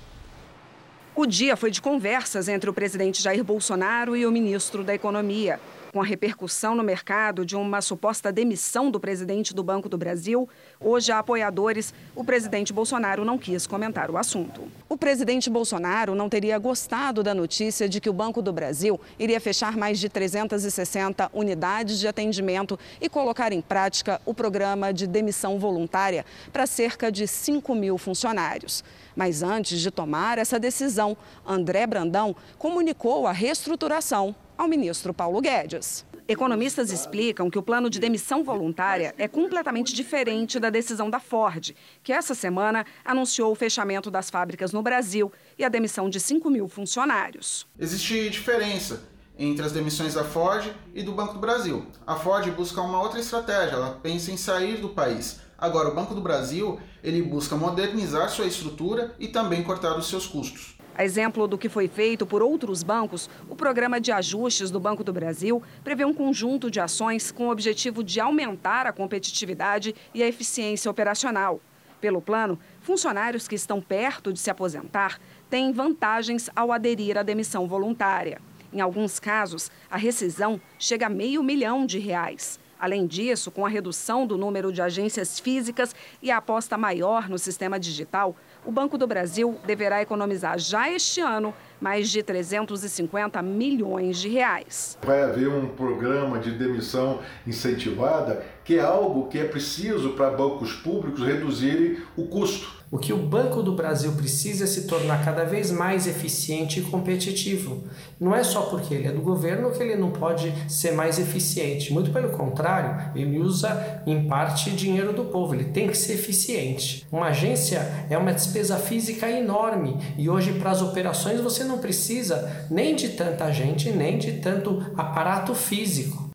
O 1.13 1.25
dia 1.25 1.57
foi 1.57 1.71
de 1.71 1.81
conversas 1.81 2.47
entre 2.47 2.69
o 2.69 2.73
presidente 2.73 3.21
Jair 3.21 3.43
Bolsonaro 3.43 4.15
e 4.15 4.25
o 4.25 4.31
ministro 4.31 4.81
da 4.81 4.95
Economia. 4.95 5.59
Com 5.93 6.01
a 6.01 6.03
repercussão 6.03 6.73
no 6.73 6.81
mercado 6.81 7.45
de 7.45 7.55
uma 7.55 7.79
suposta 7.79 8.31
demissão 8.31 8.89
do 8.89 8.99
presidente 8.99 9.53
do 9.53 9.63
Banco 9.63 9.87
do 9.87 9.95
Brasil, 9.95 10.49
hoje 10.79 11.11
apoiadores, 11.11 11.93
o 12.15 12.23
presidente 12.23 12.73
Bolsonaro 12.73 13.23
não 13.23 13.37
quis 13.37 13.67
comentar 13.67 14.09
o 14.09 14.17
assunto. 14.17 14.63
O 14.89 14.97
presidente 14.97 15.51
Bolsonaro 15.51 16.15
não 16.15 16.29
teria 16.29 16.57
gostado 16.57 17.21
da 17.21 17.35
notícia 17.35 17.87
de 17.87 18.01
que 18.01 18.09
o 18.09 18.13
Banco 18.13 18.41
do 18.41 18.51
Brasil 18.51 18.99
iria 19.19 19.39
fechar 19.39 19.77
mais 19.77 19.99
de 19.99 20.09
360 20.09 21.29
unidades 21.31 21.99
de 21.99 22.07
atendimento 22.07 22.79
e 22.99 23.07
colocar 23.07 23.53
em 23.53 23.61
prática 23.61 24.19
o 24.25 24.33
programa 24.33 24.91
de 24.91 25.05
demissão 25.05 25.59
voluntária 25.59 26.25
para 26.51 26.65
cerca 26.65 27.11
de 27.11 27.27
5 27.27 27.75
mil 27.75 27.99
funcionários. 27.99 28.83
Mas 29.15 29.43
antes 29.43 29.79
de 29.79 29.91
tomar 29.91 30.39
essa 30.39 30.59
decisão, 30.59 31.15
André 31.45 31.85
Brandão 31.85 32.35
comunicou 32.57 33.27
a 33.27 33.31
reestruturação 33.31 34.35
ao 34.57 34.67
ministro 34.67 35.13
Paulo 35.13 35.41
Guedes. 35.41 36.05
Economistas 36.27 36.89
explicam 36.91 37.49
que 37.49 37.59
o 37.59 37.63
plano 37.63 37.89
de 37.89 37.99
demissão 37.99 38.43
voluntária 38.43 39.13
é 39.17 39.27
completamente 39.27 39.93
diferente 39.93 40.57
da 40.57 40.69
decisão 40.69 41.09
da 41.09 41.19
Ford, 41.19 41.75
que 42.01 42.13
essa 42.13 42.33
semana 42.33 42.85
anunciou 43.03 43.51
o 43.51 43.55
fechamento 43.55 44.09
das 44.09 44.29
fábricas 44.29 44.71
no 44.71 44.81
Brasil 44.81 45.31
e 45.59 45.65
a 45.65 45.69
demissão 45.69 46.09
de 46.09 46.19
5 46.19 46.49
mil 46.49 46.69
funcionários. 46.69 47.67
Existe 47.77 48.29
diferença 48.29 49.03
entre 49.37 49.65
as 49.65 49.73
demissões 49.73 50.13
da 50.13 50.23
Ford 50.23 50.71
e 50.93 51.03
do 51.03 51.11
Banco 51.11 51.33
do 51.33 51.39
Brasil. 51.39 51.85
A 52.07 52.15
Ford 52.15 52.49
busca 52.51 52.79
uma 52.81 53.01
outra 53.01 53.19
estratégia, 53.19 53.75
ela 53.75 53.99
pensa 54.01 54.31
em 54.31 54.37
sair 54.37 54.77
do 54.77 54.89
país. 54.89 55.41
Agora, 55.57 55.89
o 55.89 55.95
Banco 55.95 56.13
do 56.13 56.21
Brasil, 56.21 56.79
ele 57.03 57.21
busca 57.21 57.55
modernizar 57.55 58.29
sua 58.29 58.45
estrutura 58.45 59.15
e 59.19 59.27
também 59.27 59.63
cortar 59.63 59.97
os 59.97 60.07
seus 60.07 60.27
custos. 60.27 60.72
A 60.95 61.03
exemplo 61.03 61.47
do 61.47 61.57
que 61.57 61.67
foi 61.67 61.87
feito 61.87 62.25
por 62.25 62.43
outros 62.43 62.83
bancos, 62.83 63.27
o 63.49 63.55
programa 63.55 63.99
de 63.99 64.11
ajustes 64.11 64.69
do 64.69 64.79
Banco 64.79 65.03
do 65.03 65.11
Brasil 65.11 65.61
prevê 65.83 66.05
um 66.05 66.13
conjunto 66.13 66.69
de 66.69 66.79
ações 66.79 67.31
com 67.31 67.47
o 67.47 67.51
objetivo 67.51 68.03
de 68.03 68.19
aumentar 68.19 68.85
a 68.85 68.93
competitividade 68.93 69.95
e 70.13 70.21
a 70.21 70.27
eficiência 70.27 70.91
operacional. 70.91 71.59
Pelo 71.99 72.21
plano, 72.21 72.59
funcionários 72.81 73.47
que 73.47 73.55
estão 73.55 73.81
perto 73.81 74.31
de 74.31 74.39
se 74.39 74.51
aposentar 74.51 75.19
têm 75.49 75.71
vantagens 75.71 76.49
ao 76.55 76.71
aderir 76.71 77.17
à 77.17 77.23
demissão 77.23 77.67
voluntária. 77.67 78.39
Em 78.71 78.79
alguns 78.79 79.19
casos, 79.19 79.71
a 79.89 79.97
rescisão 79.97 80.61
chega 80.77 81.07
a 81.07 81.09
meio 81.09 81.41
milhão 81.41 81.85
de 81.85 81.97
reais. 81.97 82.59
Além 82.83 83.07
disso, 83.07 83.49
com 83.49 83.65
a 83.65 83.69
redução 83.69 84.27
do 84.27 84.37
número 84.37 84.69
de 84.69 84.81
agências 84.81 85.39
físicas 85.39 85.95
e 86.21 86.29
a 86.29 86.35
aposta 86.35 86.77
maior 86.77 87.29
no 87.29 87.39
sistema 87.39 87.79
digital, 87.79 88.35
o 88.65 88.73
Banco 88.73 88.97
do 88.97 89.07
Brasil 89.07 89.57
deverá 89.65 90.01
economizar 90.01 90.59
já 90.59 90.91
este 90.91 91.21
ano 91.21 91.53
mais 91.83 92.09
de 92.09 92.23
350 92.23 93.41
milhões 93.41 94.17
de 94.17 94.29
reais. 94.29 94.97
Vai 95.03 95.21
haver 95.21 95.49
um 95.49 95.67
programa 95.67 96.39
de 96.39 96.51
demissão 96.51 97.19
incentivada, 97.45 98.41
que 98.63 98.77
é 98.77 98.81
algo 98.81 99.27
que 99.27 99.37
é 99.37 99.43
preciso 99.43 100.11
para 100.11 100.31
bancos 100.31 100.71
públicos 100.71 101.21
reduzirem 101.21 101.97
o 102.15 102.25
custo. 102.27 102.83
O 102.93 102.99
que 102.99 103.11
o 103.11 103.17
Banco 103.17 103.63
do 103.63 103.73
Brasil 103.73 104.11
precisa 104.11 104.65
é 104.65 104.67
se 104.67 104.85
tornar 104.85 105.25
cada 105.25 105.43
vez 105.43 105.71
mais 105.71 106.05
eficiente 106.05 106.79
e 106.79 106.83
competitivo. 106.83 107.85
Não 108.19 108.35
é 108.35 108.43
só 108.43 108.61
porque 108.61 108.93
ele 108.93 109.07
é 109.07 109.11
do 109.11 109.19
governo 109.19 109.71
que 109.71 109.81
ele 109.81 109.95
não 109.95 110.11
pode 110.11 110.53
ser 110.71 110.91
mais 110.91 111.17
eficiente. 111.17 111.91
Muito 111.91 112.11
pelo 112.11 112.29
contrário, 112.29 113.11
ele 113.15 113.39
usa 113.39 114.03
em 114.05 114.27
parte 114.27 114.69
dinheiro 114.69 115.11
do 115.11 115.25
povo. 115.25 115.55
Ele 115.55 115.63
tem 115.63 115.87
que 115.87 115.97
ser 115.97 116.13
eficiente. 116.13 117.07
Uma 117.11 117.29
agência 117.29 118.05
é 118.11 118.15
uma 118.15 118.31
despesa 118.31 118.77
física 118.77 119.27
enorme 119.27 119.97
e 120.15 120.29
hoje 120.29 120.53
para 120.53 120.69
as 120.69 120.83
operações 120.83 121.41
você 121.41 121.63
não 121.63 121.72
precisa 121.77 122.67
nem 122.69 122.95
de 122.95 123.09
tanta 123.09 123.51
gente, 123.51 123.89
nem 123.91 124.17
de 124.17 124.33
tanto 124.33 124.85
aparato 124.97 125.53
físico. 125.53 126.31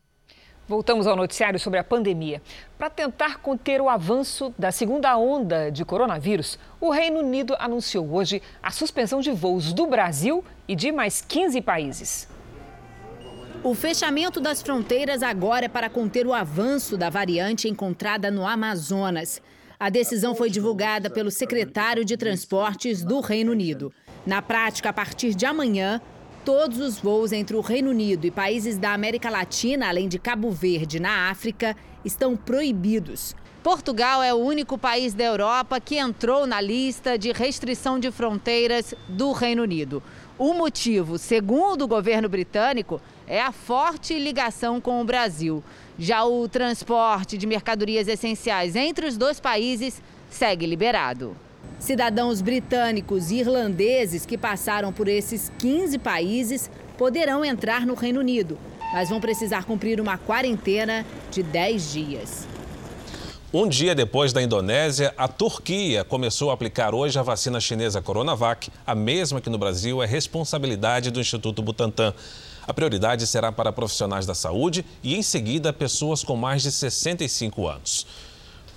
Voltamos 0.67 1.07
ao 1.07 1.15
noticiário 1.15 1.59
sobre 1.59 1.79
a 1.79 1.83
pandemia. 1.83 2.43
Para 2.77 2.91
tentar 2.91 3.39
conter 3.39 3.81
o 3.81 3.89
avanço 3.89 4.53
da 4.55 4.71
segunda 4.71 5.17
onda 5.17 5.71
de 5.71 5.83
coronavírus, 5.83 6.59
o 6.79 6.91
Reino 6.91 7.21
Unido 7.21 7.55
anunciou 7.57 8.07
hoje 8.13 8.39
a 8.61 8.69
suspensão 8.69 9.19
de 9.19 9.31
voos 9.31 9.73
do 9.73 9.87
Brasil 9.87 10.43
e 10.67 10.75
de 10.75 10.91
mais 10.91 11.21
15 11.27 11.59
países. 11.61 12.27
O 13.63 13.73
fechamento 13.73 14.39
das 14.39 14.61
fronteiras 14.61 15.23
agora 15.23 15.65
é 15.65 15.67
para 15.67 15.89
conter 15.89 16.27
o 16.27 16.35
avanço 16.35 16.95
da 16.95 17.09
variante 17.09 17.67
encontrada 17.67 18.29
no 18.29 18.45
Amazonas. 18.45 19.41
A 19.79 19.89
decisão 19.89 20.35
foi 20.35 20.51
divulgada 20.51 21.09
pelo 21.09 21.31
secretário 21.31 22.05
de 22.05 22.15
Transportes 22.15 23.03
do 23.03 23.21
Reino 23.21 23.51
Unido. 23.51 23.91
Na 24.25 24.41
prática, 24.41 24.89
a 24.89 24.93
partir 24.93 25.33
de 25.33 25.45
amanhã, 25.45 26.01
todos 26.43 26.79
os 26.79 26.99
voos 26.99 27.31
entre 27.31 27.55
o 27.55 27.61
Reino 27.61 27.89
Unido 27.89 28.25
e 28.25 28.31
países 28.31 28.77
da 28.77 28.93
América 28.93 29.29
Latina, 29.29 29.87
além 29.87 30.07
de 30.07 30.19
Cabo 30.19 30.51
Verde, 30.51 30.99
na 30.99 31.29
África, 31.29 31.75
estão 32.03 32.35
proibidos. 32.35 33.35
Portugal 33.63 34.23
é 34.23 34.33
o 34.33 34.37
único 34.37 34.77
país 34.77 35.13
da 35.13 35.23
Europa 35.23 35.79
que 35.79 35.97
entrou 35.97 36.47
na 36.47 36.61
lista 36.61 37.17
de 37.17 37.31
restrição 37.31 37.99
de 37.99 38.09
fronteiras 38.09 38.93
do 39.07 39.31
Reino 39.31 39.63
Unido. 39.63 40.01
O 40.37 40.53
motivo, 40.53 41.17
segundo 41.17 41.81
o 41.81 41.87
governo 41.87 42.29
britânico, 42.29 43.01
é 43.27 43.41
a 43.41 43.51
forte 43.51 44.17
ligação 44.17 44.79
com 44.79 45.01
o 45.01 45.03
Brasil. 45.03 45.61
Já 45.97 46.23
o 46.23 46.47
transporte 46.47 47.37
de 47.37 47.45
mercadorias 47.45 48.07
essenciais 48.07 48.75
entre 48.75 49.05
os 49.05 49.17
dois 49.17 49.39
países 49.41 50.01
segue 50.29 50.65
liberado. 50.65 51.35
Cidadãos 51.79 52.41
britânicos 52.41 53.31
e 53.31 53.37
irlandeses 53.37 54.25
que 54.25 54.37
passaram 54.37 54.91
por 54.91 55.07
esses 55.07 55.49
15 55.57 55.97
países 55.97 56.69
poderão 56.97 57.43
entrar 57.43 57.85
no 57.85 57.93
Reino 57.93 58.19
Unido, 58.19 58.59
mas 58.93 59.09
vão 59.09 59.21
precisar 59.21 59.63
cumprir 59.63 60.01
uma 60.01 60.17
quarentena 60.17 61.05
de 61.31 61.41
10 61.41 61.91
dias. 61.93 62.47
Um 63.51 63.67
dia 63.67 63.95
depois 63.95 64.33
da 64.33 64.43
Indonésia, 64.43 65.13
a 65.17 65.27
Turquia 65.27 66.03
começou 66.03 66.51
a 66.51 66.53
aplicar 66.53 66.93
hoje 66.93 67.17
a 67.17 67.23
vacina 67.23 67.59
chinesa 67.61 68.01
Coronavac, 68.01 68.69
a 68.85 68.93
mesma 68.93 69.41
que 69.41 69.49
no 69.49 69.57
Brasil 69.57 70.03
é 70.03 70.05
responsabilidade 70.05 71.09
do 71.09 71.19
Instituto 71.19 71.61
Butantan. 71.61 72.13
A 72.67 72.73
prioridade 72.73 73.25
será 73.25 73.51
para 73.51 73.71
profissionais 73.71 74.27
da 74.27 74.35
saúde 74.35 74.85
e, 75.01 75.15
em 75.15 75.23
seguida, 75.23 75.73
pessoas 75.73 76.23
com 76.23 76.35
mais 76.35 76.61
de 76.61 76.71
65 76.71 77.67
anos. 77.67 78.05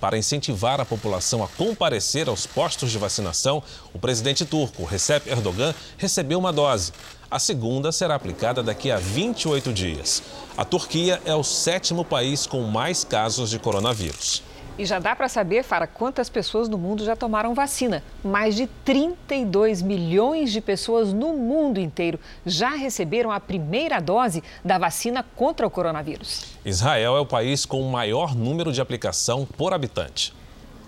Para 0.03 0.17
incentivar 0.17 0.81
a 0.81 0.85
população 0.85 1.41
a 1.41 1.47
comparecer 1.47 2.27
aos 2.27 2.45
postos 2.45 2.91
de 2.91 2.97
vacinação, 2.97 3.63
o 3.93 3.97
presidente 3.97 4.43
turco, 4.43 4.83
Recep 4.83 5.29
Erdogan, 5.29 5.73
recebeu 5.97 6.37
uma 6.37 6.51
dose. 6.51 6.91
A 7.31 7.39
segunda 7.39 7.89
será 7.89 8.13
aplicada 8.13 8.61
daqui 8.61 8.91
a 8.91 8.97
28 8.97 9.71
dias. 9.71 10.21
A 10.57 10.65
Turquia 10.65 11.21
é 11.23 11.33
o 11.33 11.41
sétimo 11.41 12.03
país 12.03 12.45
com 12.45 12.63
mais 12.63 13.05
casos 13.05 13.49
de 13.49 13.57
coronavírus. 13.57 14.43
E 14.77 14.85
já 14.85 14.97
dá 14.97 15.15
para 15.15 15.29
saber, 15.29 15.63
Fara, 15.63 15.85
quantas 15.85 16.29
pessoas 16.29 16.67
no 16.67 16.79
mundo 16.79 17.05
já 17.05 17.15
tomaram 17.15 17.53
vacina. 17.53 18.03
Mais 18.23 18.55
de 18.55 18.65
32 18.83 19.83
milhões 19.83 20.51
de 20.51 20.59
pessoas 20.59 21.13
no 21.13 21.33
mundo 21.33 21.79
inteiro 21.79 22.19
já 22.43 22.69
receberam 22.69 23.31
a 23.31 23.39
primeira 23.39 23.99
dose 23.99 24.43
da 24.65 24.79
vacina 24.79 25.23
contra 25.35 25.67
o 25.67 25.69
coronavírus. 25.69 26.57
Israel 26.65 27.15
é 27.15 27.19
o 27.19 27.25
país 27.25 27.67
com 27.67 27.81
o 27.81 27.91
maior 27.91 28.35
número 28.35 28.71
de 28.71 28.81
aplicação 28.81 29.45
por 29.45 29.73
habitante. 29.73 30.33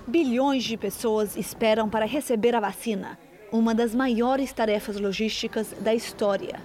Bilhões 0.07 0.63
de 0.63 0.77
pessoas 0.77 1.35
esperam 1.35 1.87
para 1.87 2.07
receber 2.07 2.55
a 2.55 2.59
vacina, 2.59 3.19
uma 3.51 3.75
das 3.75 3.93
maiores 3.93 4.51
tarefas 4.51 4.99
logísticas 4.99 5.75
da 5.79 5.93
história. 5.93 6.59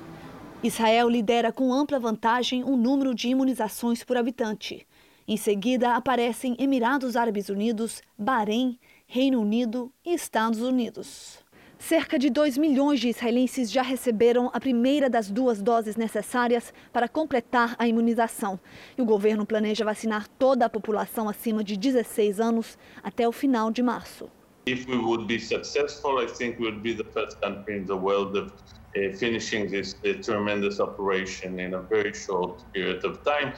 Israel 0.62 1.08
lidera 1.08 1.52
com 1.52 1.72
ampla 1.72 1.98
vantagem 1.98 2.64
o 2.64 2.76
número 2.76 3.14
de 3.14 3.28
imunizações 3.28 4.04
por 4.04 4.16
habitante. 4.16 4.86
Em 5.28 5.36
seguida, 5.36 5.94
aparecem 5.94 6.56
Emirados 6.58 7.16
Árabes 7.16 7.48
Unidos, 7.48 8.02
Bahrein, 8.18 8.78
Reino 9.06 9.40
Unido 9.40 9.92
e 10.04 10.14
Estados 10.14 10.60
Unidos. 10.60 11.44
Cerca 11.78 12.18
de 12.18 12.28
2 12.28 12.58
milhões 12.58 13.00
de 13.00 13.08
israelenses 13.08 13.72
já 13.72 13.80
receberam 13.80 14.50
a 14.52 14.60
primeira 14.60 15.08
das 15.08 15.30
duas 15.30 15.62
doses 15.62 15.96
necessárias 15.96 16.74
para 16.92 17.08
completar 17.08 17.74
a 17.78 17.88
imunização. 17.88 18.60
E 18.98 19.02
o 19.02 19.04
governo 19.04 19.46
planeja 19.46 19.84
vacinar 19.84 20.28
toda 20.38 20.66
a 20.66 20.68
população 20.68 21.26
acima 21.26 21.64
de 21.64 21.78
16 21.78 22.38
anos 22.38 22.78
até 23.02 23.26
o 23.26 23.32
final 23.32 23.70
de 23.70 23.82
março. 23.82 24.28
If 24.66 24.86
we 24.86 24.98
would 24.98 25.24
be 25.26 25.40
successful, 25.40 26.22
I 26.22 26.26
think 26.26 26.60
we 26.60 26.66
would 26.66 26.82
be 26.82 26.94
the 26.94 27.10
first 27.12 27.40
country 27.40 27.78
in 27.78 27.86
the 27.86 27.96
world 27.96 28.36
of 28.36 28.52
uh, 28.94 29.16
finishing 29.16 29.66
this 29.66 29.96
uh, 30.04 30.20
tremendous 30.22 30.80
operation 30.80 31.58
in 31.58 31.74
a 31.74 31.80
very 31.80 32.12
short 32.12 32.62
period 32.74 33.04
of 33.06 33.22
time. 33.24 33.54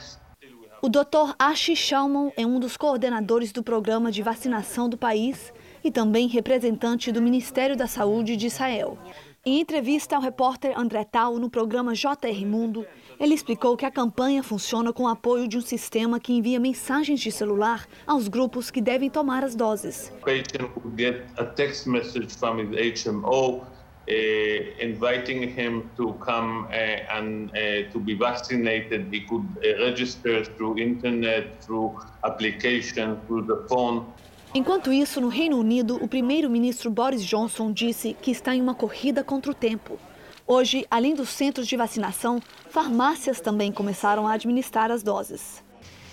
O 0.85 0.89
Dr. 0.89 1.33
Ashi 1.39 1.77
Shalman 1.77 2.33
é 2.35 2.45
um 2.45 2.59
dos 2.59 2.75
coordenadores 2.75 3.53
do 3.53 3.63
programa 3.63 4.11
de 4.11 4.21
vacinação 4.21 4.89
do 4.89 4.97
país 4.97 5.53
e 5.81 5.89
também 5.89 6.27
representante 6.27 7.09
do 7.09 7.21
Ministério 7.21 7.77
da 7.77 7.87
Saúde 7.87 8.35
de 8.35 8.47
Israel. 8.47 8.97
Em 9.45 9.61
entrevista 9.61 10.17
ao 10.17 10.21
repórter 10.21 10.77
André 10.77 11.05
Tal 11.05 11.39
no 11.39 11.49
programa 11.49 11.93
JR 11.93 12.45
Mundo, 12.45 12.85
ele 13.17 13.33
explicou 13.33 13.77
que 13.77 13.85
a 13.85 13.91
campanha 13.91 14.43
funciona 14.43 14.91
com 14.91 15.03
o 15.03 15.07
apoio 15.07 15.47
de 15.47 15.57
um 15.57 15.61
sistema 15.61 16.19
que 16.19 16.33
envia 16.33 16.59
mensagens 16.59 17.21
de 17.21 17.31
celular 17.31 17.87
aos 18.05 18.27
grupos 18.27 18.69
que 18.69 18.81
devem 18.81 19.09
tomar 19.09 19.45
as 19.45 19.55
doses. 19.55 20.11
O 20.21 20.29
his 20.29 20.43
HMO 23.05 23.61
inviting 24.07 25.43
him 25.43 25.89
to 25.95 26.13
come 26.25 26.65
uh, 26.65 27.17
and 27.17 27.49
uh, 27.51 27.91
to 27.91 27.99
be 27.99 28.13
vaccinated. 28.13 29.07
He 29.11 29.21
could 29.21 29.47
register 29.79 30.43
through 30.43 30.77
internet, 30.77 31.61
through 31.61 31.99
application, 32.23 33.17
through 33.27 33.45
the 33.47 33.67
phone. 33.67 34.05
Enquanto 34.55 34.93
isso, 34.93 35.19
no 35.19 35.29
Reino 35.29 35.57
Unido, 35.57 35.97
o 36.03 36.07
primeiro-ministro 36.07 36.91
Boris 36.91 37.25
Johnson 37.25 37.71
disse 37.71 38.15
que 38.21 38.29
está 38.29 38.53
em 38.53 38.61
uma 38.61 38.75
corrida 38.75 39.23
contra 39.23 39.51
o 39.51 39.55
tempo. 39.55 39.97
Hoje, 40.45 40.85
além 40.91 41.15
dos 41.15 41.29
centros 41.29 41.67
de 41.67 41.75
vacinação, 41.75 42.39
farmácias 42.69 43.41
também 43.41 43.71
começaram 43.71 44.27
a 44.27 44.33
administrar 44.33 44.91
as 44.91 45.01
doses. 45.01 45.63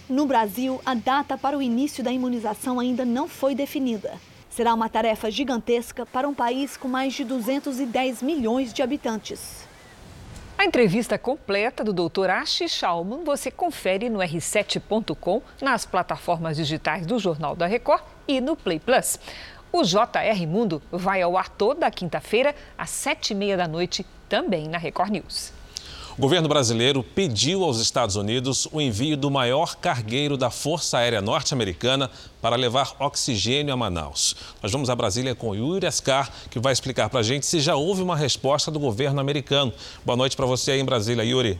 No 0.08 0.24
Brasil, 0.24 0.80
a 0.86 0.94
data 0.94 1.36
para 1.36 1.58
o 1.58 1.60
início 1.60 2.02
da 2.02 2.10
imunização 2.10 2.80
ainda 2.80 3.04
não 3.04 3.28
foi 3.28 3.54
definida. 3.54 4.14
Será 4.50 4.74
uma 4.74 4.88
tarefa 4.88 5.30
gigantesca 5.30 6.04
para 6.04 6.28
um 6.28 6.34
país 6.34 6.76
com 6.76 6.88
mais 6.88 7.14
de 7.14 7.24
210 7.24 8.20
milhões 8.20 8.72
de 8.72 8.82
habitantes. 8.82 9.66
A 10.58 10.64
entrevista 10.66 11.16
completa 11.16 11.82
do 11.82 11.92
Dr. 11.92 12.28
Ashi 12.28 12.68
Schaumann 12.68 13.24
você 13.24 13.50
confere 13.50 14.10
no 14.10 14.18
r7.com, 14.18 15.40
nas 15.62 15.86
plataformas 15.86 16.56
digitais 16.56 17.06
do 17.06 17.18
Jornal 17.18 17.56
da 17.56 17.66
Record 17.66 18.02
e 18.28 18.40
no 18.40 18.54
Play 18.54 18.78
Plus. 18.78 19.18
O 19.72 19.82
JR 19.84 20.46
Mundo 20.46 20.82
vai 20.90 21.22
ao 21.22 21.38
ar 21.38 21.48
toda 21.48 21.90
quinta-feira, 21.90 22.54
às 22.76 22.90
sete 22.90 23.30
e 23.30 23.34
meia 23.34 23.56
da 23.56 23.68
noite, 23.68 24.04
também 24.28 24.68
na 24.68 24.76
Record 24.76 25.10
News. 25.12 25.59
O 26.20 26.28
governo 26.28 26.50
brasileiro 26.50 27.02
pediu 27.02 27.64
aos 27.64 27.80
Estados 27.80 28.14
Unidos 28.14 28.68
o 28.72 28.78
envio 28.78 29.16
do 29.16 29.30
maior 29.30 29.74
cargueiro 29.76 30.36
da 30.36 30.50
Força 30.50 30.98
Aérea 30.98 31.22
Norte-Americana 31.22 32.10
para 32.42 32.56
levar 32.56 32.94
oxigênio 32.98 33.72
a 33.72 33.76
Manaus. 33.78 34.36
Nós 34.62 34.70
vamos 34.70 34.90
a 34.90 34.94
Brasília 34.94 35.34
com 35.34 35.54
Yuri 35.54 35.86
Ascar, 35.86 36.30
que 36.50 36.58
vai 36.58 36.74
explicar 36.74 37.08
para 37.08 37.20
a 37.20 37.22
gente 37.22 37.46
se 37.46 37.58
já 37.58 37.74
houve 37.74 38.02
uma 38.02 38.14
resposta 38.14 38.70
do 38.70 38.78
governo 38.78 39.18
americano. 39.18 39.72
Boa 40.04 40.14
noite 40.14 40.36
para 40.36 40.44
você 40.44 40.72
aí 40.72 40.80
em 40.80 40.84
Brasília, 40.84 41.24
Yuri. 41.24 41.58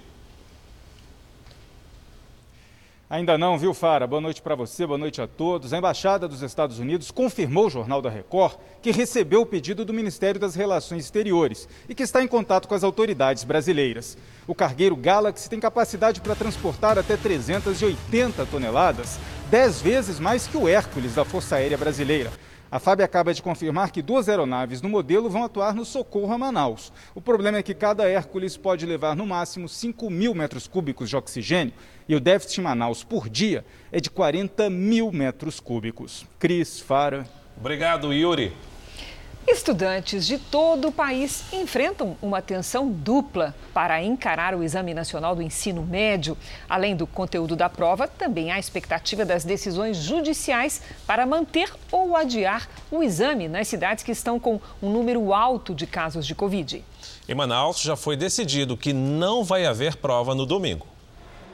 Ainda 3.11 3.37
não, 3.37 3.59
viu, 3.59 3.75
Fara? 3.75 4.07
Boa 4.07 4.21
noite 4.21 4.41
para 4.41 4.55
você, 4.55 4.87
boa 4.87 4.97
noite 4.97 5.21
a 5.21 5.27
todos. 5.27 5.73
A 5.73 5.79
Embaixada 5.79 6.29
dos 6.29 6.43
Estados 6.43 6.79
Unidos 6.79 7.11
confirmou 7.11 7.65
ao 7.65 7.71
Jornal 7.71 8.01
da 8.01 8.09
Record 8.09 8.55
que 8.81 8.93
recebeu 8.93 9.41
o 9.41 9.47
pedido 9.47 9.85
do 9.85 9.93
Ministério 9.93 10.41
das 10.41 10.55
Relações 10.55 11.07
Exteriores 11.07 11.69
e 11.89 11.95
que 11.95 12.05
está 12.05 12.23
em 12.23 12.29
contato 12.29 12.69
com 12.69 12.75
as 12.77 12.85
autoridades 12.85 13.43
brasileiras. 13.43 14.17
O 14.47 14.55
cargueiro 14.55 14.95
Galaxy 14.95 15.51
tem 15.51 15.59
capacidade 15.59 16.21
para 16.21 16.37
transportar 16.37 17.01
até 17.01 17.17
380 17.17 18.47
toneladas, 18.47 19.19
10 19.51 19.83
vezes 19.83 20.21
mais 20.21 20.47
que 20.47 20.57
o 20.57 20.69
Hércules 20.69 21.17
da 21.17 21.25
Força 21.25 21.57
Aérea 21.57 21.77
Brasileira. 21.77 22.31
A 22.73 22.79
FAB 22.79 23.01
acaba 23.01 23.35
de 23.35 23.43
confirmar 23.43 23.91
que 23.91 24.01
duas 24.01 24.29
aeronaves 24.29 24.81
no 24.81 24.89
modelo 24.89 25.29
vão 25.29 25.43
atuar 25.43 25.75
no 25.75 25.85
socorro 25.85 26.33
a 26.33 26.39
Manaus. 26.39 26.93
O 27.17 27.21
problema 27.21 27.59
é 27.59 27.63
que 27.65 27.75
cada 27.75 28.09
Hércules 28.09 28.57
pode 28.57 28.87
levar 28.87 29.17
no 29.17 29.27
máximo 29.27 29.69
5 29.69 30.09
mil 30.09 30.35
metros 30.35 30.69
cúbicos 30.69 31.09
de 31.11 31.17
oxigênio 31.17 31.75
e 32.09 32.15
o 32.15 32.21
déficit 32.21 32.61
em 32.61 32.65
Manaus 32.65 33.03
por 33.03 33.29
dia 33.29 33.65
é 33.91 33.99
de 33.99 34.09
40 34.09 34.71
mil 34.71 35.11
metros 35.11 35.59
cúbicos. 35.59 36.25
Cris, 36.39 36.79
Fara. 36.79 37.27
Obrigado, 37.59 38.13
Yuri. 38.13 38.53
Estudantes 39.49 40.27
de 40.27 40.39
todo 40.39 40.89
o 40.89 40.93
país 40.93 41.45
enfrentam 41.53 42.17
uma 42.21 42.43
tensão 42.43 42.89
dupla 42.89 43.55
para 43.73 44.03
encarar 44.03 44.55
o 44.55 44.63
Exame 44.63 44.93
Nacional 44.93 45.35
do 45.35 45.43
Ensino 45.43 45.83
Médio. 45.83 46.37
Além 46.69 46.95
do 46.95 47.07
conteúdo 47.07 47.57
da 47.57 47.69
prova, 47.69 48.07
também 48.07 48.53
há 48.53 48.59
expectativa 48.59 49.25
das 49.25 49.43
decisões 49.43 49.97
judiciais 49.97 50.83
para 51.07 51.27
manter 51.27 51.73
ou 51.91 52.17
adiar 52.17 52.69
o 52.91 53.03
exame 53.03 53.49
nas 53.49 53.67
cidades 53.67 54.05
que 54.05 54.13
estão 54.13 54.39
com 54.39 54.61
um 54.81 54.91
número 54.91 55.33
alto 55.33 55.75
de 55.75 55.87
casos 55.87 56.27
de 56.27 56.35
Covid. 56.35 56.85
Em 57.29 57.35
Manaus, 57.35 57.81
já 57.81 57.97
foi 57.97 58.17
decidido 58.17 58.77
que 58.77 58.93
não 58.93 59.43
vai 59.43 59.65
haver 59.65 59.97
prova 59.97 60.35
no 60.35 60.45
domingo. 60.45 60.87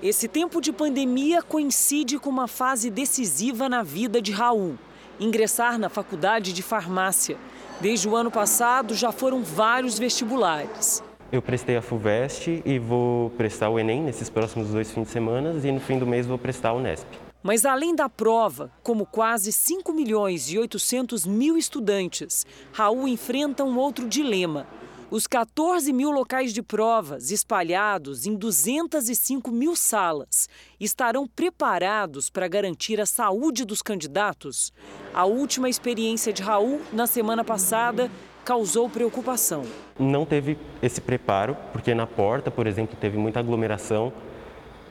Esse 0.03 0.29
tempo 0.29 0.61
de 0.61 0.72
pandemia 0.72 1.40
coincide 1.40 2.18
com 2.18 2.29
uma 2.29 2.49
fase 2.49 2.90
decisiva 2.90 3.68
na 3.68 3.83
vida 3.83 4.20
de 4.20 4.33
Raul 4.33 4.77
ingressar 5.18 5.79
na 5.79 5.88
faculdade 5.88 6.53
de 6.53 6.62
farmácia. 6.62 7.37
Desde 7.79 8.09
o 8.09 8.17
ano 8.17 8.31
passado, 8.31 8.95
já 8.95 9.12
foram 9.12 9.43
vários 9.43 9.99
vestibulares. 9.99 11.03
Eu 11.31 11.43
prestei 11.43 11.77
a 11.77 11.83
FUVEST 11.83 12.62
e 12.65 12.79
vou 12.79 13.29
prestar 13.31 13.69
o 13.69 13.79
Enem 13.79 14.03
nesses 14.03 14.31
próximos 14.31 14.69
dois 14.69 14.91
fins 14.91 15.03
de 15.03 15.11
semana 15.11 15.53
e 15.62 15.71
no 15.71 15.81
fim 15.81 15.99
do 15.99 16.07
mês 16.07 16.27
vou 16.27 16.39
prestar 16.39 16.73
o 16.73 16.79
Unesp. 16.79 17.07
Mas 17.43 17.67
além 17.67 17.95
da 17.95 18.09
prova, 18.09 18.71
como 18.83 19.05
quase 19.05 19.53
5 19.53 19.93
milhões 19.93 20.51
e 20.51 20.59
800 20.59 21.27
mil 21.27 21.59
estudantes, 21.59 22.47
Raul 22.73 23.07
enfrenta 23.07 23.62
um 23.62 23.77
outro 23.79 24.09
dilema. 24.09 24.67
Os 25.09 25.29
14 25.29 25.92
mil 25.92 26.11
locais 26.11 26.53
de 26.53 26.61
provas, 26.61 27.31
espalhados 27.31 28.27
em 28.27 28.35
205 28.35 29.53
mil 29.53 29.77
salas, 29.77 30.49
estarão 30.81 31.29
preparados 31.29 32.29
para 32.29 32.49
garantir 32.49 33.01
a 33.01 33.07
saúde 33.07 33.64
dos 33.64 33.83
candidatos? 33.83 34.73
A 35.14 35.25
última 35.25 35.69
experiência 35.69 36.33
de 36.33 36.42
Raul, 36.42 36.81
na 36.92 37.07
semana 37.07 37.45
passada, 37.45 38.11
causou 38.45 38.90
preocupação. 38.90 39.62
Não 39.97 40.27
teve 40.27 40.59
esse 40.83 41.01
preparo, 41.01 41.57
porque 41.73 41.95
na 41.95 42.07
porta, 42.07 42.51
por 42.51 42.66
exemplo, 42.66 42.97
teve 43.01 43.16
muita 43.16 43.38
aglomeração. 43.38 44.12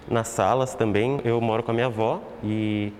Nas 0.08 0.30
salas 0.30 0.76
também, 0.76 1.20
eu 1.26 1.42
moro 1.42 1.62
com 1.62 1.72
a 1.72 1.74
minha 1.74 1.88
avó 1.88 2.22
e 2.42 2.94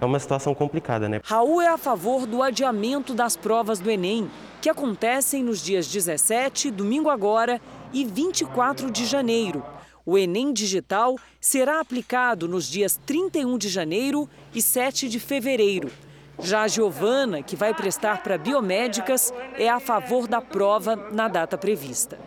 é 0.00 0.04
uma 0.04 0.18
situação 0.18 0.54
complicada, 0.54 1.08
né? 1.08 1.20
Raul 1.22 1.60
é 1.60 1.68
a 1.68 1.76
favor 1.76 2.26
do 2.26 2.42
adiamento 2.42 3.12
das 3.12 3.36
provas 3.36 3.78
do 3.78 3.90
Enem, 3.90 4.30
que 4.60 4.70
acontecem 4.70 5.42
nos 5.42 5.62
dias 5.62 5.86
17, 5.86 6.70
domingo 6.70 7.10
agora, 7.10 7.60
e 7.92 8.04
24 8.04 8.90
de 8.90 9.04
janeiro. 9.04 9.62
O 10.06 10.16
Enem 10.16 10.52
Digital 10.52 11.16
será 11.40 11.80
aplicado 11.80 12.48
nos 12.48 12.68
dias 12.68 12.98
31 13.04 13.58
de 13.58 13.68
janeiro 13.68 14.28
e 14.54 14.62
7 14.62 15.08
de 15.08 15.20
fevereiro. 15.20 15.90
Já 16.38 16.62
a 16.62 16.68
Giovana, 16.68 17.42
que 17.42 17.54
vai 17.54 17.74
prestar 17.74 18.22
para 18.22 18.38
biomédicas, 18.38 19.32
é 19.58 19.68
a 19.68 19.78
favor 19.78 20.26
da 20.26 20.40
prova 20.40 20.96
na 21.12 21.28
data 21.28 21.58
prevista. 21.58 22.18